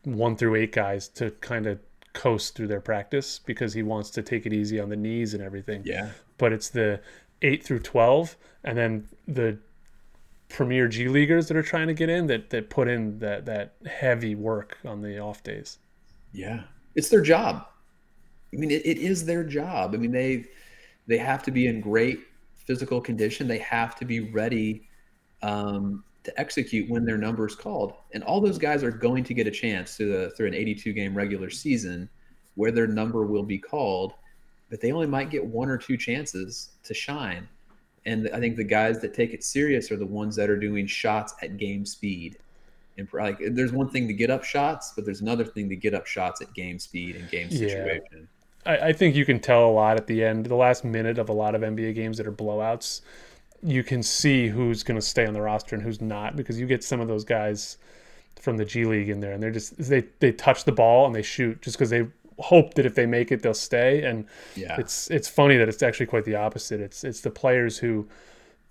one 0.04 0.36
through 0.36 0.54
eight 0.54 0.72
guys 0.72 1.08
to 1.08 1.30
kind 1.32 1.66
of 1.66 1.80
coast 2.16 2.54
through 2.54 2.66
their 2.66 2.80
practice 2.80 3.38
because 3.38 3.74
he 3.74 3.82
wants 3.82 4.10
to 4.10 4.22
take 4.22 4.46
it 4.46 4.52
easy 4.52 4.80
on 4.80 4.88
the 4.88 4.96
knees 4.96 5.34
and 5.34 5.42
everything. 5.42 5.82
Yeah. 5.84 6.10
But 6.38 6.52
it's 6.52 6.70
the 6.70 7.00
8 7.42 7.62
through 7.62 7.80
12 7.80 8.36
and 8.64 8.76
then 8.76 9.08
the 9.28 9.58
premier 10.48 10.88
G 10.88 11.08
leaguers 11.08 11.48
that 11.48 11.56
are 11.56 11.62
trying 11.62 11.88
to 11.88 11.94
get 11.94 12.08
in 12.08 12.28
that 12.28 12.50
that 12.50 12.70
put 12.70 12.88
in 12.88 13.18
that 13.18 13.46
that 13.46 13.74
heavy 13.84 14.34
work 14.34 14.78
on 14.84 15.02
the 15.02 15.18
off 15.18 15.42
days. 15.42 15.78
Yeah. 16.32 16.62
It's 16.94 17.10
their 17.10 17.20
job. 17.20 17.66
I 18.52 18.56
mean 18.56 18.70
it, 18.70 18.86
it 18.86 18.98
is 18.98 19.26
their 19.26 19.44
job. 19.44 19.94
I 19.94 19.98
mean 19.98 20.12
they 20.12 20.46
they 21.06 21.18
have 21.18 21.42
to 21.44 21.50
be 21.50 21.66
in 21.66 21.80
great 21.80 22.20
physical 22.54 23.00
condition. 23.00 23.46
They 23.46 23.58
have 23.58 23.96
to 23.96 24.04
be 24.04 24.32
ready 24.32 24.88
um, 25.42 26.02
to 26.26 26.40
execute 26.40 26.90
when 26.90 27.04
their 27.04 27.16
number 27.16 27.46
is 27.46 27.54
called. 27.54 27.94
And 28.12 28.22
all 28.24 28.40
those 28.40 28.58
guys 28.58 28.82
are 28.82 28.90
going 28.90 29.24
to 29.24 29.32
get 29.32 29.46
a 29.46 29.50
chance 29.50 29.96
through 29.96 30.12
the 30.12 30.30
through 30.30 30.48
an 30.48 30.54
82 30.54 30.92
game 30.92 31.14
regular 31.14 31.48
season 31.48 32.08
where 32.56 32.72
their 32.72 32.88
number 32.88 33.24
will 33.24 33.44
be 33.44 33.58
called, 33.58 34.12
but 34.68 34.80
they 34.80 34.90
only 34.90 35.06
might 35.06 35.30
get 35.30 35.44
one 35.44 35.68
or 35.68 35.78
two 35.78 35.96
chances 35.96 36.70
to 36.82 36.92
shine. 36.92 37.48
And 38.06 38.28
I 38.32 38.40
think 38.40 38.56
the 38.56 38.64
guys 38.64 39.00
that 39.00 39.14
take 39.14 39.34
it 39.34 39.44
serious 39.44 39.90
are 39.90 39.96
the 39.96 40.06
ones 40.06 40.36
that 40.36 40.50
are 40.50 40.58
doing 40.58 40.86
shots 40.86 41.34
at 41.42 41.56
game 41.56 41.86
speed. 41.86 42.38
And 42.98 43.08
like, 43.12 43.38
there's 43.50 43.72
one 43.72 43.90
thing 43.90 44.08
to 44.08 44.14
get 44.14 44.30
up 44.30 44.42
shots, 44.42 44.92
but 44.96 45.04
there's 45.04 45.20
another 45.20 45.44
thing 45.44 45.68
to 45.68 45.76
get 45.76 45.94
up 45.94 46.06
shots 46.06 46.40
at 46.40 46.52
game 46.54 46.78
speed 46.78 47.16
and 47.16 47.28
game 47.30 47.50
situation. 47.50 48.28
Yeah. 48.64 48.72
I, 48.72 48.88
I 48.88 48.92
think 48.92 49.14
you 49.14 49.24
can 49.24 49.38
tell 49.38 49.68
a 49.68 49.70
lot 49.70 49.96
at 49.96 50.06
the 50.06 50.24
end, 50.24 50.46
the 50.46 50.54
last 50.54 50.84
minute 50.84 51.18
of 51.18 51.28
a 51.28 51.32
lot 51.32 51.54
of 51.54 51.62
NBA 51.62 51.94
games 51.94 52.16
that 52.16 52.26
are 52.26 52.32
blowouts 52.32 53.02
you 53.66 53.82
can 53.82 54.00
see 54.00 54.46
who's 54.46 54.84
going 54.84 54.98
to 54.98 55.04
stay 55.04 55.26
on 55.26 55.34
the 55.34 55.42
roster 55.42 55.74
and 55.74 55.82
who's 55.82 56.00
not 56.00 56.36
because 56.36 56.58
you 56.58 56.66
get 56.66 56.84
some 56.84 57.00
of 57.00 57.08
those 57.08 57.24
guys 57.24 57.78
from 58.36 58.56
the 58.56 58.64
G 58.64 58.84
League 58.84 59.08
in 59.08 59.18
there 59.18 59.32
and 59.32 59.42
they're 59.42 59.50
just 59.50 59.76
they 59.76 60.04
they 60.20 60.30
touch 60.30 60.64
the 60.64 60.72
ball 60.72 61.04
and 61.04 61.14
they 61.14 61.22
shoot 61.22 61.60
just 61.62 61.76
because 61.76 61.90
they 61.90 62.06
hope 62.38 62.74
that 62.74 62.86
if 62.86 62.94
they 62.94 63.06
make 63.06 63.32
it 63.32 63.42
they'll 63.42 63.54
stay 63.54 64.04
and 64.04 64.24
yeah. 64.54 64.76
it's 64.78 65.10
it's 65.10 65.26
funny 65.26 65.56
that 65.56 65.68
it's 65.68 65.82
actually 65.82 66.06
quite 66.06 66.24
the 66.24 66.36
opposite. 66.36 66.80
It's 66.80 67.02
it's 67.02 67.22
the 67.22 67.30
players 67.30 67.78
who 67.78 68.06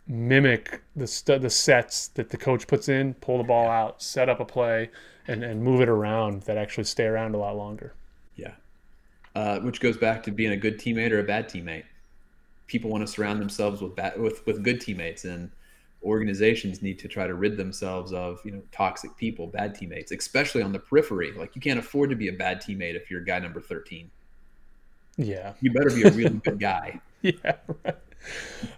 mimic 0.08 0.82
the 0.96 1.08
st- 1.08 1.42
the 1.42 1.50
sets 1.50 2.08
that 2.10 2.30
the 2.30 2.38
coach 2.38 2.66
puts 2.68 2.88
in 2.88 3.16
pull 3.16 3.40
the 3.40 3.44
ball 3.44 3.68
out 3.68 4.02
set 4.02 4.30
up 4.30 4.40
a 4.40 4.46
play 4.46 4.90
and 5.28 5.44
and 5.44 5.62
move 5.62 5.82
it 5.82 5.90
around 5.90 6.44
that 6.44 6.58
actually 6.58 6.86
stay 6.86 7.06
around 7.06 7.36
a 7.36 7.38
lot 7.38 7.58
longer. 7.58 7.94
Yeah. 8.38 8.54
Uh, 9.36 9.60
which 9.60 9.82
goes 9.82 9.98
back 9.98 10.24
to 10.24 10.32
being 10.32 10.54
a 10.54 10.58
good 10.58 10.80
teammate 10.80 11.12
or 11.12 11.20
a 11.20 11.24
bad 11.24 11.50
teammate 11.50 11.84
people 12.68 12.90
want 12.90 13.06
to 13.06 13.12
surround 13.12 13.42
themselves 13.42 13.82
with 13.82 13.96
bad, 13.96 14.20
with 14.20 14.46
with 14.46 14.64
good 14.64 14.82
teammates 14.82 15.26
and 15.26 15.52
organizations 16.04 16.82
need 16.84 17.00
to 17.00 17.08
try 17.08 17.26
to 17.26 17.34
rid 17.34 17.58
themselves 17.58 18.14
of 18.14 18.40
you 18.46 18.52
know 18.52 18.62
toxic 18.72 19.16
people 19.18 19.48
bad 19.48 19.74
teammates 19.74 20.12
especially 20.12 20.62
on 20.62 20.72
the 20.72 20.80
periphery. 20.80 21.32
Like 21.32 21.56
you 21.56 21.62
can't 21.62 21.80
afford 21.80 22.10
to 22.12 22.16
be 22.16 22.28
a 22.28 22.34
bad 22.34 22.62
teammate 22.62 22.96
if 22.96 23.10
you're 23.10 23.22
guy 23.22 23.40
number 23.40 23.62
13 23.62 24.10
yeah. 25.18 25.54
You 25.62 25.72
better 25.72 25.90
be 25.90 26.04
a 26.04 26.12
really 26.12 26.40
good 26.40 26.60
guy. 26.60 27.00
Yeah 27.22 27.56
right. 27.84 27.96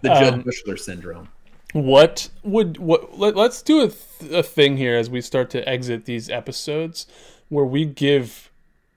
the 0.00 0.08
Jud 0.08 0.34
um, 0.34 0.42
Buechler 0.42 0.78
syndrome. 0.78 1.28
what 1.74 2.30
would 2.42 2.78
what 2.78 3.18
let, 3.18 3.36
us 3.36 3.60
do 3.60 3.82
a, 3.82 3.88
th- 3.88 4.32
a 4.32 4.42
thing 4.42 4.78
here 4.78 4.96
as 4.96 5.10
we 5.10 5.20
start 5.20 5.50
to 5.50 5.68
exit 5.68 6.06
these 6.06 6.30
episodes 6.30 7.06
where 7.50 7.66
we 7.66 7.84
give 7.84 8.47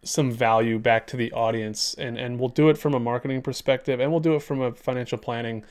some 0.03 0.31
value 0.31 0.79
back 0.79 1.05
to 1.07 1.17
the 1.17 1.31
audience, 1.31 1.93
and 1.95 2.17
and 2.17 2.39
we'll 2.39 2.49
do 2.49 2.69
it 2.69 2.77
from 2.77 2.93
a 2.93 2.99
marketing 2.99 3.41
perspective, 3.41 3.99
and 3.99 4.11
we'll 4.11 4.19
do 4.19 4.35
it 4.35 4.41
from 4.41 4.61
a 4.61 4.71
financial 4.71 5.17
planning, 5.17 5.63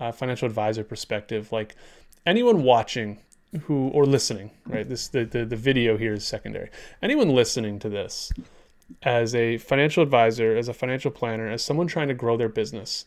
uh, 0.00 0.12
financial 0.12 0.46
advisor 0.46 0.84
perspective. 0.84 1.52
Like 1.52 1.76
anyone 2.24 2.62
watching 2.62 3.18
who 3.62 3.88
or 3.88 4.04
listening, 4.04 4.50
right? 4.66 4.88
This 4.88 5.08
the, 5.08 5.24
the 5.24 5.44
the 5.44 5.56
video 5.56 5.96
here 5.96 6.14
is 6.14 6.26
secondary. 6.26 6.70
Anyone 7.02 7.30
listening 7.30 7.78
to 7.80 7.88
this 7.88 8.32
as 9.02 9.34
a 9.34 9.58
financial 9.58 10.02
advisor, 10.02 10.56
as 10.56 10.68
a 10.68 10.74
financial 10.74 11.10
planner, 11.10 11.48
as 11.48 11.62
someone 11.62 11.86
trying 11.86 12.08
to 12.08 12.14
grow 12.14 12.36
their 12.36 12.48
business, 12.48 13.04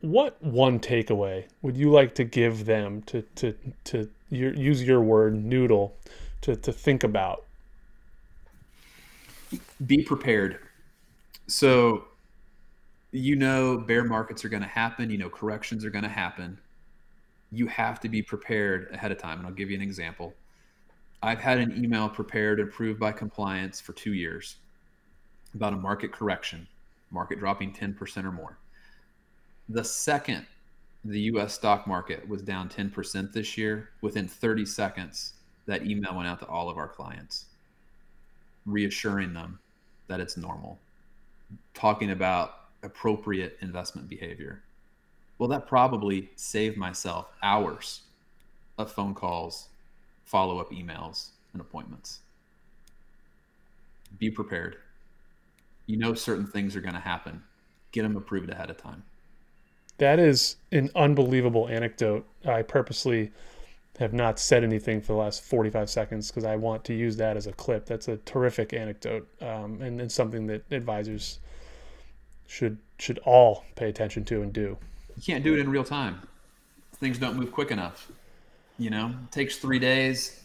what 0.00 0.42
one 0.42 0.78
takeaway 0.78 1.44
would 1.62 1.76
you 1.76 1.90
like 1.90 2.14
to 2.16 2.24
give 2.24 2.66
them 2.66 3.02
to 3.02 3.22
to 3.36 3.54
to 3.84 4.08
your, 4.30 4.52
use 4.54 4.82
your 4.82 5.00
word 5.00 5.34
noodle 5.34 5.96
to 6.42 6.54
to 6.56 6.72
think 6.72 7.02
about? 7.02 7.45
Be 9.86 10.02
prepared. 10.02 10.58
So 11.46 12.04
you 13.12 13.36
know 13.36 13.78
bear 13.78 14.04
markets 14.04 14.44
are 14.44 14.48
going 14.48 14.62
to 14.62 14.68
happen, 14.68 15.10
you 15.10 15.18
know 15.18 15.30
corrections 15.30 15.84
are 15.84 15.90
going 15.90 16.04
to 16.04 16.10
happen. 16.10 16.58
You 17.52 17.66
have 17.68 18.00
to 18.00 18.08
be 18.08 18.22
prepared 18.22 18.90
ahead 18.92 19.12
of 19.12 19.18
time 19.18 19.38
and 19.38 19.46
I'll 19.46 19.54
give 19.54 19.70
you 19.70 19.76
an 19.76 19.82
example. 19.82 20.34
I've 21.22 21.40
had 21.40 21.58
an 21.58 21.82
email 21.82 22.08
prepared 22.08 22.60
and 22.60 22.68
approved 22.68 23.00
by 23.00 23.12
compliance 23.12 23.80
for 23.80 23.92
2 23.92 24.12
years 24.12 24.56
about 25.54 25.72
a 25.72 25.76
market 25.76 26.12
correction, 26.12 26.66
market 27.10 27.38
dropping 27.38 27.72
10% 27.72 28.24
or 28.24 28.32
more. 28.32 28.58
The 29.68 29.84
second 29.84 30.46
the 31.04 31.20
US 31.32 31.54
stock 31.54 31.86
market 31.86 32.28
was 32.28 32.42
down 32.42 32.68
10% 32.68 33.32
this 33.32 33.56
year, 33.56 33.90
within 34.00 34.26
30 34.26 34.66
seconds, 34.66 35.34
that 35.66 35.86
email 35.86 36.14
went 36.16 36.28
out 36.28 36.40
to 36.40 36.46
all 36.46 36.68
of 36.68 36.78
our 36.78 36.88
clients, 36.88 37.45
reassuring 38.66 39.32
them 39.32 39.58
that 40.08 40.20
it's 40.20 40.36
normal, 40.36 40.78
talking 41.74 42.10
about 42.10 42.54
appropriate 42.82 43.56
investment 43.60 44.08
behavior. 44.08 44.62
Well, 45.38 45.48
that 45.48 45.66
probably 45.66 46.30
saved 46.36 46.76
myself 46.76 47.26
hours 47.42 48.02
of 48.78 48.92
phone 48.92 49.14
calls, 49.14 49.68
follow 50.24 50.58
up 50.58 50.70
emails, 50.70 51.30
and 51.52 51.60
appointments. 51.60 52.20
Be 54.18 54.30
prepared 54.30 54.76
you 55.86 55.96
know 55.96 56.14
certain 56.14 56.46
things 56.46 56.76
are 56.76 56.80
going 56.80 56.94
to 56.94 57.00
happen. 57.00 57.42
Get 57.92 58.02
them 58.02 58.16
approved 58.16 58.50
ahead 58.50 58.70
of 58.70 58.76
time. 58.76 59.04
That 59.98 60.18
is 60.18 60.56
an 60.72 60.90
unbelievable 60.94 61.68
anecdote. 61.68 62.26
I 62.44 62.62
purposely 62.62 63.32
have 63.98 64.12
not 64.12 64.38
said 64.38 64.62
anything 64.62 65.00
for 65.00 65.08
the 65.08 65.18
last 65.18 65.42
45 65.42 65.88
seconds 65.88 66.30
because 66.30 66.44
I 66.44 66.56
want 66.56 66.84
to 66.84 66.94
use 66.94 67.16
that 67.16 67.36
as 67.36 67.46
a 67.46 67.52
clip. 67.52 67.86
That's 67.86 68.08
a 68.08 68.18
terrific 68.18 68.72
anecdote 68.72 69.26
um, 69.40 69.80
and, 69.80 70.00
and 70.00 70.12
something 70.12 70.46
that 70.48 70.64
advisors 70.70 71.40
should 72.46 72.78
should 72.98 73.18
all 73.20 73.64
pay 73.74 73.88
attention 73.88 74.24
to 74.26 74.42
and 74.42 74.52
do. 74.52 74.76
You 75.16 75.22
can't 75.22 75.44
do 75.44 75.54
it 75.54 75.60
in 75.60 75.70
real 75.70 75.84
time. 75.84 76.20
Things 76.94 77.18
don't 77.18 77.36
move 77.36 77.52
quick 77.52 77.70
enough. 77.70 78.10
You 78.78 78.90
know, 78.90 79.14
it 79.24 79.32
takes 79.32 79.56
three 79.56 79.78
days 79.78 80.42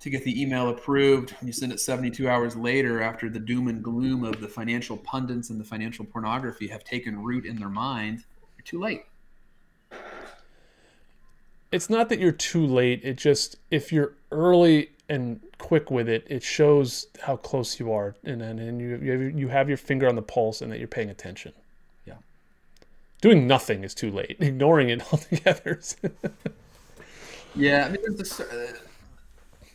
to 0.00 0.10
get 0.10 0.24
the 0.24 0.40
email 0.40 0.68
approved. 0.68 1.34
You 1.42 1.52
send 1.52 1.72
it 1.72 1.80
72 1.80 2.28
hours 2.28 2.56
later 2.56 3.02
after 3.02 3.28
the 3.28 3.38
doom 3.38 3.68
and 3.68 3.82
gloom 3.82 4.24
of 4.24 4.40
the 4.40 4.48
financial 4.48 4.96
pundits 4.96 5.50
and 5.50 5.60
the 5.60 5.64
financial 5.64 6.04
pornography 6.04 6.68
have 6.68 6.84
taken 6.84 7.22
root 7.22 7.44
in 7.44 7.56
their 7.56 7.68
mind. 7.68 8.24
You're 8.56 8.64
too 8.64 8.80
late. 8.80 9.04
It's 11.74 11.90
not 11.90 12.08
that 12.10 12.20
you're 12.20 12.30
too 12.30 12.64
late. 12.64 13.00
It 13.02 13.16
just, 13.16 13.56
if 13.68 13.92
you're 13.92 14.12
early 14.30 14.90
and 15.08 15.40
quick 15.58 15.90
with 15.90 16.08
it, 16.08 16.24
it 16.30 16.44
shows 16.44 17.08
how 17.20 17.36
close 17.36 17.80
you 17.80 17.92
are 17.92 18.14
and, 18.22 18.40
and, 18.40 18.60
and 18.60 18.80
you, 18.80 18.96
you, 19.02 19.10
have, 19.10 19.38
you 19.40 19.48
have 19.48 19.68
your 19.68 19.76
finger 19.76 20.08
on 20.08 20.14
the 20.14 20.22
pulse 20.22 20.62
and 20.62 20.70
that 20.70 20.78
you're 20.78 20.86
paying 20.86 21.10
attention. 21.10 21.52
Yeah. 22.06 22.14
Doing 23.20 23.48
nothing 23.48 23.82
is 23.82 23.92
too 23.92 24.12
late. 24.12 24.36
Ignoring 24.40 24.88
it 24.88 25.02
altogether. 25.12 25.80
yeah. 27.56 27.86
I 27.86 27.88
mean, 27.90 28.02
there's 28.14 28.38
a, 28.38 28.44
uh, 28.44 28.72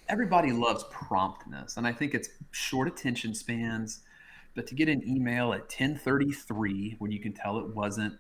everybody 0.08 0.54
loves 0.54 0.86
promptness, 0.90 1.76
and 1.76 1.86
I 1.86 1.92
think 1.92 2.14
it's 2.14 2.30
short 2.52 2.88
attention 2.88 3.36
spans. 3.36 4.00
But 4.56 4.68
to 4.68 4.76
get 4.76 4.88
an 4.88 5.06
email 5.06 5.52
at 5.52 5.68
10:33 5.68 6.96
when 7.00 7.12
you 7.12 7.20
can 7.20 7.34
tell 7.34 7.60
it 7.60 7.76
wasn't 7.76 8.18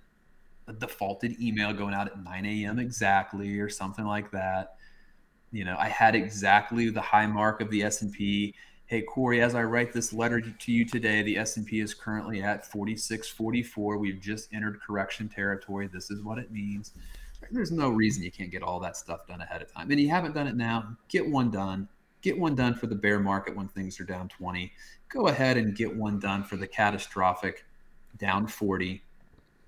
a 0.70 0.74
defaulted 0.74 1.39
email 1.41 1.74
going 1.74 1.93
out 1.93 2.07
at 2.07 2.24
9 2.24 2.45
a.m. 2.45 2.80
exactly 2.80 3.59
or 3.59 3.70
something 3.70 4.05
like 4.05 4.32
that. 4.32 4.76
You 5.51 5.65
know, 5.65 5.76
I 5.78 5.89
had 5.89 6.15
exactly 6.15 6.89
the 6.89 7.01
high 7.01 7.26
mark 7.26 7.59
of 7.61 7.70
the 7.72 7.84
S&P. 7.84 8.53
Hey 8.86 9.01
Corey, 9.01 9.41
as 9.41 9.55
I 9.55 9.63
write 9.63 9.93
this 9.93 10.13
letter 10.13 10.41
to 10.41 10.72
you 10.72 10.86
today, 10.86 11.22
the 11.22 11.38
S&P 11.38 11.80
is 11.80 11.93
currently 11.93 12.41
at 12.41 12.65
4644. 12.65 13.97
We've 13.97 14.22
just 14.22 14.53
entered 14.53 14.80
correction 14.82 15.28
territory. 15.30 15.88
This 15.88 16.09
is 16.09 16.24
what 16.24 16.38
it 16.38 16.51
means 16.51 16.93
there's 17.51 17.72
no 17.72 17.89
reason 17.89 18.24
you 18.24 18.32
can't 18.32 18.51
get 18.51 18.63
all 18.63 18.80
that 18.80 18.97
stuff 18.97 19.28
done 19.28 19.41
ahead 19.41 19.61
of 19.61 19.72
time. 19.72 19.89
And 19.91 19.99
you 19.99 20.09
haven't 20.09 20.34
done 20.34 20.47
it 20.47 20.55
now, 20.55 20.95
get 21.07 21.28
one 21.28 21.51
done. 21.51 21.88
Get 22.22 22.38
one 22.38 22.53
done 22.53 22.76
for 22.76 22.88
the 22.88 22.95
bear 22.95 23.20
market 23.20 23.55
when 23.55 23.70
things 23.70 23.99
are 23.99 24.03
down 24.03 24.28
20. 24.28 24.72
Go 25.07 25.28
ahead 25.28 25.55
and 25.55 25.76
get 25.76 25.95
one 25.95 26.20
done 26.20 26.43
for 26.43 26.57
the 26.57 26.67
catastrophic 26.67 27.65
down 28.17 28.45
40. 28.45 29.01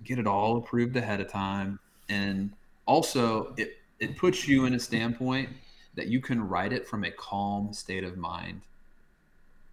Get 0.03 0.19
it 0.19 0.27
all 0.27 0.57
approved 0.57 0.95
ahead 0.95 1.21
of 1.21 1.29
time. 1.29 1.79
And 2.09 2.51
also, 2.85 3.53
it, 3.57 3.77
it 3.99 4.17
puts 4.17 4.47
you 4.47 4.65
in 4.65 4.73
a 4.73 4.79
standpoint 4.79 5.49
that 5.95 6.07
you 6.07 6.19
can 6.21 6.47
write 6.47 6.73
it 6.73 6.87
from 6.87 7.03
a 7.03 7.11
calm 7.11 7.73
state 7.73 8.03
of 8.03 8.17
mind. 8.17 8.61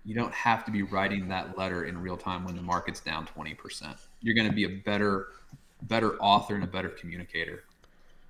You 0.04 0.14
don't 0.14 0.32
have 0.32 0.64
to 0.64 0.70
be 0.70 0.82
writing 0.82 1.28
that 1.28 1.58
letter 1.58 1.84
in 1.84 1.98
real 1.98 2.16
time 2.16 2.44
when 2.44 2.56
the 2.56 2.62
market's 2.62 3.00
down 3.00 3.26
20%. 3.26 3.98
You're 4.22 4.34
going 4.34 4.48
to 4.48 4.54
be 4.54 4.64
a 4.64 4.80
better 4.84 5.28
better 5.82 6.16
author 6.16 6.56
and 6.56 6.64
a 6.64 6.66
better 6.66 6.88
communicator 6.88 7.62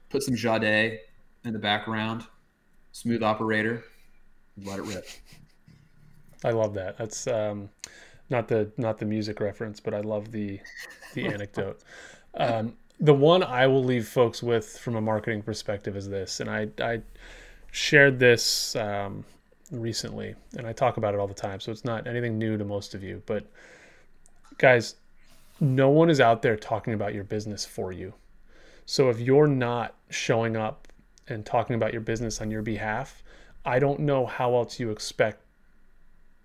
put 0.09 0.22
some 0.22 0.36
Sade 0.36 1.01
in 1.44 1.53
the 1.53 1.59
background, 1.59 2.24
smooth 2.92 3.22
operator, 3.22 3.84
let 4.64 4.78
it 4.78 4.82
rip. 4.82 5.07
I 6.44 6.51
love 6.51 6.74
that. 6.74 6.96
That's 6.99 7.26
um, 7.26 7.68
not 8.30 8.48
the 8.48 8.70
not 8.76 8.98
the 8.98 9.04
music 9.04 9.40
reference, 9.40 9.80
but 9.80 9.94
I 9.94 10.00
love 10.00 10.32
the 10.32 10.60
the 11.14 11.26
anecdote. 11.26 11.80
Um, 12.34 12.74
the 13.00 13.14
one 13.14 13.42
I 13.42 13.66
will 13.66 13.82
leave 13.82 14.06
folks 14.06 14.42
with 14.42 14.78
from 14.78 14.96
a 14.96 15.00
marketing 15.00 15.42
perspective 15.42 15.96
is 15.96 16.08
this, 16.08 16.40
and 16.40 16.50
I 16.50 16.68
I 16.80 17.02
shared 17.70 18.18
this 18.18 18.76
um, 18.76 19.24
recently, 19.70 20.34
and 20.56 20.66
I 20.66 20.72
talk 20.72 20.96
about 20.96 21.14
it 21.14 21.20
all 21.20 21.26
the 21.26 21.34
time, 21.34 21.60
so 21.60 21.72
it's 21.72 21.84
not 21.84 22.06
anything 22.06 22.38
new 22.38 22.56
to 22.56 22.64
most 22.64 22.94
of 22.94 23.02
you. 23.02 23.22
But 23.26 23.46
guys, 24.58 24.96
no 25.60 25.88
one 25.88 26.10
is 26.10 26.20
out 26.20 26.42
there 26.42 26.56
talking 26.56 26.94
about 26.94 27.14
your 27.14 27.24
business 27.24 27.64
for 27.64 27.92
you. 27.92 28.14
So 28.86 29.10
if 29.10 29.20
you're 29.20 29.46
not 29.46 29.94
showing 30.10 30.56
up 30.56 30.88
and 31.28 31.44
talking 31.44 31.76
about 31.76 31.92
your 31.92 32.00
business 32.00 32.40
on 32.40 32.50
your 32.50 32.62
behalf, 32.62 33.22
I 33.64 33.78
don't 33.78 34.00
know 34.00 34.24
how 34.24 34.54
else 34.54 34.80
you 34.80 34.90
expect 34.90 35.42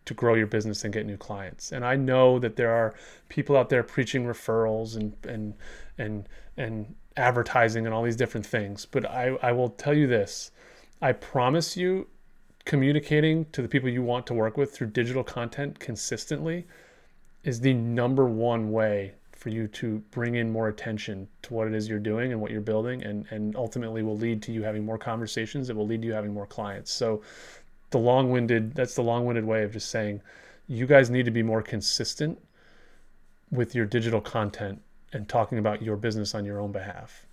to 0.05 0.13
grow 0.13 0.33
your 0.33 0.47
business 0.47 0.83
and 0.83 0.93
get 0.93 1.05
new 1.05 1.17
clients. 1.17 1.71
And 1.71 1.85
I 1.85 1.95
know 1.95 2.39
that 2.39 2.55
there 2.55 2.71
are 2.71 2.93
people 3.29 3.55
out 3.55 3.69
there 3.69 3.83
preaching 3.83 4.25
referrals 4.25 4.95
and 4.95 5.13
and 5.25 5.53
and 5.97 6.27
and 6.57 6.95
advertising 7.15 7.85
and 7.85 7.93
all 7.93 8.03
these 8.03 8.15
different 8.15 8.45
things. 8.45 8.85
But 8.85 9.05
I, 9.05 9.37
I 9.41 9.51
will 9.51 9.69
tell 9.69 9.93
you 9.93 10.07
this. 10.07 10.51
I 11.01 11.11
promise 11.11 11.77
you 11.77 12.07
communicating 12.65 13.45
to 13.51 13.61
the 13.61 13.67
people 13.67 13.89
you 13.89 14.01
want 14.01 14.25
to 14.27 14.33
work 14.33 14.57
with 14.57 14.73
through 14.73 14.87
digital 14.87 15.23
content 15.23 15.79
consistently 15.79 16.65
is 17.43 17.59
the 17.59 17.73
number 17.73 18.25
one 18.25 18.71
way 18.71 19.13
for 19.43 19.49
you 19.49 19.67
to 19.67 19.97
bring 20.11 20.35
in 20.35 20.49
more 20.49 20.69
attention 20.69 21.27
to 21.41 21.53
what 21.53 21.67
it 21.67 21.73
is 21.73 21.89
you're 21.89 21.99
doing 21.99 22.31
and 22.31 22.39
what 22.39 22.49
you're 22.49 22.61
building 22.61 23.03
and 23.03 23.25
and 23.29 23.57
ultimately 23.57 24.01
will 24.01 24.17
lead 24.17 24.41
to 24.41 24.53
you 24.53 24.63
having 24.63 24.85
more 24.85 24.97
conversations 24.97 25.69
it 25.69 25.75
will 25.75 25.85
lead 25.85 26.01
to 26.01 26.07
you 26.07 26.13
having 26.13 26.33
more 26.33 26.45
clients 26.45 26.93
so 26.93 27.21
the 27.93 27.97
long-winded 27.97 28.75
that's 28.75 28.95
the 28.95 29.01
long-winded 29.01 29.45
way 29.45 29.63
of 29.63 29.71
just 29.71 29.89
saying 29.89 30.21
you 30.67 30.85
guys 30.85 31.09
need 31.09 31.23
to 31.23 31.31
be 31.31 31.41
more 31.41 31.61
consistent 31.61 32.37
with 33.51 33.73
your 33.73 33.85
digital 33.85 34.19
content 34.19 34.81
and 35.13 35.29
talking 35.29 35.57
about 35.57 35.81
your 35.81 35.95
business 35.95 36.35
on 36.35 36.43
your 36.43 36.59
own 36.59 36.71
behalf 36.71 37.25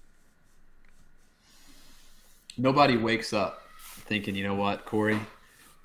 nobody 2.57 2.97
wakes 2.97 3.33
up 3.33 3.63
thinking 3.79 4.37
you 4.37 4.45
know 4.45 4.55
what 4.55 4.85
corey 4.85 5.19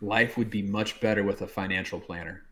life 0.01 0.37
would 0.37 0.51
be 0.51 0.61
much 0.61 0.99
better 1.01 1.23
with 1.23 1.41
a 1.41 1.47
financial 1.47 1.99
planner 1.99 2.43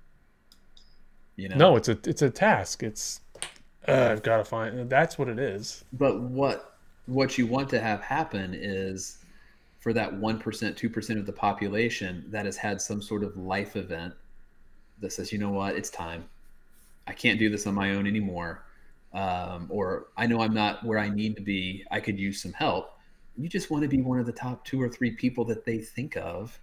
you 1.36 1.48
know 1.48 1.56
no 1.56 1.76
it's 1.76 1.90
a 1.90 1.98
it's 2.06 2.24
a 2.24 2.30
task 2.30 2.82
it's 2.82 3.22
uh, 3.88 4.10
I've 4.12 4.24
got 4.24 4.38
to 4.38 4.46
find. 4.46 4.90
That's 4.90 5.18
what 5.18 5.28
it 5.28 5.40
is. 5.40 5.84
But 5.94 6.20
what 6.20 6.78
what 7.06 7.38
you 7.38 7.46
want 7.46 7.70
to 7.70 7.82
have 7.82 8.02
happen 8.02 8.54
is 8.54 9.18
for 9.84 9.92
that 9.92 10.14
one 10.14 10.40
percent, 10.40 10.78
two 10.78 10.90
percent 10.90 11.20
of 11.20 11.26
the 11.26 11.34
population 11.34 12.24
that 12.30 12.46
has 12.46 12.56
had 12.56 12.80
some 12.80 13.02
sort 13.02 13.22
of 13.22 13.36
life 13.36 13.76
event 13.76 14.14
that 15.02 15.12
says, 15.12 15.34
you 15.34 15.38
know 15.38 15.52
what, 15.52 15.76
it's 15.76 15.90
time. 15.90 16.24
I 17.06 17.12
can't 17.12 17.38
do 17.38 17.50
this 17.50 17.68
on 17.68 17.74
my 17.74 17.94
own 17.94 18.08
anymore. 18.08 18.64
Um, 19.14 19.68
or 19.70 20.08
I 20.16 20.26
know 20.26 20.40
I'm 20.40 20.54
not 20.54 20.86
where 20.86 20.98
I 21.00 21.10
need 21.10 21.36
to 21.36 21.42
be. 21.42 21.84
I 21.92 22.00
could 22.00 22.18
use 22.18 22.42
some 22.42 22.54
help. 22.54 22.98
You 23.38 23.50
just 23.50 23.70
want 23.70 23.84
to 23.84 23.90
be 23.90 24.02
one 24.02 24.20
of 24.20 24.26
the 24.26 24.32
top 24.32 24.64
two 24.64 24.82
or 24.82 24.88
three 24.88 25.12
people 25.12 25.44
that 25.46 25.66
they 25.66 25.80
think 25.80 26.16
of 26.16 26.58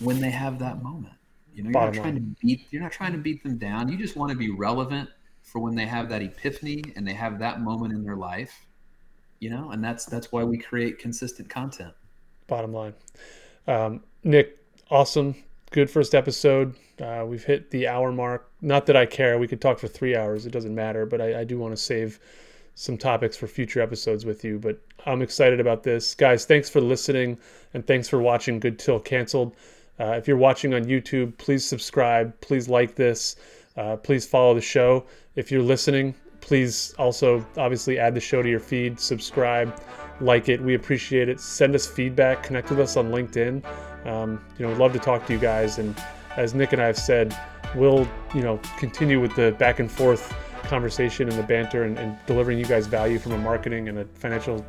when 0.00 0.20
they 0.20 0.30
have 0.30 0.58
that 0.58 0.82
moment. 0.82 1.14
You 1.54 1.62
know, 1.62 1.68
you're 1.68 1.74
Bottom 1.74 1.94
not 1.94 2.02
trying 2.02 2.14
line. 2.14 2.36
to 2.40 2.46
beat. 2.46 2.66
You're 2.72 2.82
not 2.82 2.90
trying 2.90 3.12
to 3.12 3.18
beat 3.18 3.44
them 3.44 3.56
down. 3.56 3.88
You 3.88 3.96
just 3.96 4.16
want 4.16 4.32
to 4.32 4.36
be 4.36 4.50
relevant 4.50 5.08
for 5.44 5.60
when 5.60 5.76
they 5.76 5.86
have 5.86 6.08
that 6.08 6.22
epiphany 6.22 6.82
and 6.96 7.06
they 7.06 7.14
have 7.14 7.38
that 7.38 7.60
moment 7.60 7.92
in 7.92 8.02
their 8.02 8.16
life. 8.16 8.66
You 9.38 9.50
know, 9.50 9.70
and 9.70 9.84
that's 9.84 10.06
that's 10.06 10.32
why 10.32 10.42
we 10.42 10.58
create 10.58 10.98
consistent 10.98 11.48
content. 11.48 11.94
Bottom 12.46 12.72
line, 12.72 12.94
um, 13.66 14.02
Nic, 14.22 14.58
awesome, 14.90 15.34
good 15.70 15.90
first 15.90 16.14
episode. 16.14 16.74
Uh, 17.00 17.24
we've 17.26 17.44
hit 17.44 17.70
the 17.70 17.88
hour 17.88 18.12
mark. 18.12 18.48
Not 18.60 18.86
that 18.86 18.96
I 18.96 19.06
care. 19.06 19.38
We 19.38 19.48
could 19.48 19.60
talk 19.60 19.78
for 19.78 19.88
three 19.88 20.14
hours. 20.14 20.46
It 20.46 20.50
doesn't 20.50 20.74
matter. 20.74 21.06
But 21.06 21.20
I, 21.20 21.40
I 21.40 21.44
do 21.44 21.58
want 21.58 21.72
to 21.72 21.82
save 21.82 22.20
some 22.74 22.96
topics 22.96 23.36
for 23.36 23.46
future 23.46 23.80
episodes 23.80 24.24
with 24.24 24.44
you. 24.44 24.58
But 24.58 24.80
I'm 25.06 25.22
excited 25.22 25.60
about 25.60 25.82
this, 25.82 26.14
guys. 26.14 26.44
Thanks 26.44 26.68
for 26.68 26.80
listening 26.80 27.38
and 27.72 27.86
thanks 27.86 28.08
for 28.08 28.20
watching 28.20 28.60
Good 28.60 28.78
Till 28.78 29.00
Canceled. 29.00 29.54
Uh, 29.98 30.12
if 30.12 30.26
you're 30.26 30.36
watching 30.36 30.74
on 30.74 30.84
YouTube, 30.84 31.36
please 31.38 31.64
subscribe. 31.64 32.38
Please 32.40 32.68
like 32.68 32.94
this. 32.94 33.36
Uh, 33.76 33.96
please 33.96 34.26
follow 34.26 34.54
the 34.54 34.60
show. 34.60 35.04
If 35.34 35.50
you're 35.50 35.62
listening, 35.62 36.14
please 36.40 36.94
also 36.98 37.44
obviously 37.56 37.98
add 37.98 38.14
the 38.14 38.20
show 38.20 38.42
to 38.42 38.48
your 38.48 38.60
feed, 38.60 39.00
subscribe, 39.00 39.80
like 40.20 40.48
it. 40.48 40.60
We 40.60 40.74
appreciate 40.74 41.28
it. 41.28 41.40
Send 41.40 41.74
us 41.74 41.86
feedback. 41.86 42.42
Connect 42.42 42.70
with 42.70 42.80
us 42.80 42.96
on 42.96 43.10
LinkedIn. 43.10 43.64
Um, 44.06 44.44
you 44.58 44.64
know, 44.64 44.72
we'd 44.72 44.78
love 44.78 44.92
to 44.92 44.98
talk 44.98 45.26
to 45.26 45.32
you 45.32 45.38
guys. 45.38 45.78
And 45.78 46.00
as 46.36 46.54
Nic 46.54 46.72
and 46.72 46.82
I 46.82 46.86
have 46.86 46.98
said, 46.98 47.36
we'll 47.74 48.08
you 48.34 48.42
know 48.42 48.60
continue 48.78 49.20
with 49.20 49.34
the 49.34 49.52
back 49.52 49.80
and 49.80 49.90
forth 49.90 50.34
conversation 50.64 51.28
and 51.28 51.38
the 51.38 51.42
banter 51.42 51.84
and, 51.84 51.98
and 51.98 52.16
delivering 52.26 52.58
you 52.58 52.64
guys 52.64 52.86
value 52.86 53.18
from 53.18 53.32
a 53.32 53.38
marketing 53.38 53.88
and 53.88 53.98
a 53.98 54.04
financial 54.14 54.64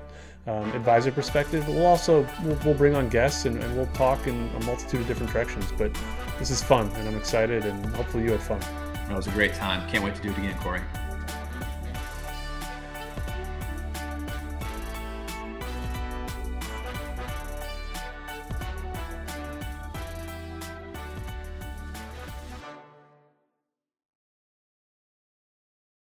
um, 0.48 0.72
advisor 0.74 1.12
perspective. 1.12 1.64
But 1.66 1.76
we'll 1.76 1.86
also 1.86 2.28
we'll, 2.44 2.58
we'll 2.66 2.74
bring 2.76 2.96
on 2.96 3.10
guests 3.10 3.46
and, 3.46 3.62
and, 3.64 3.76
we'll 3.76 3.88
talk 3.88 4.28
in 4.28 4.50
a 4.56 4.64
multitude 4.66 5.02
of 5.02 5.08
different 5.08 5.32
directions. 5.32 5.72
But 5.78 5.92
this 6.40 6.52
is 6.52 6.62
fun, 6.62 6.90
and 6.96 7.08
I'm 7.08 7.18
excited, 7.18 7.66
and 7.66 7.86
hopefully 7.96 8.24
you 8.24 8.32
had 8.32 8.42
fun. 8.42 8.60
That 9.08 9.16
was 9.16 9.28
a 9.28 9.32
great 9.32 9.54
time. 9.54 9.88
Can't 9.90 10.04
wait 10.04 10.16
to 10.16 10.22
do 10.22 10.30
it 10.30 10.38
again, 10.38 10.58
Corey. 10.60 10.82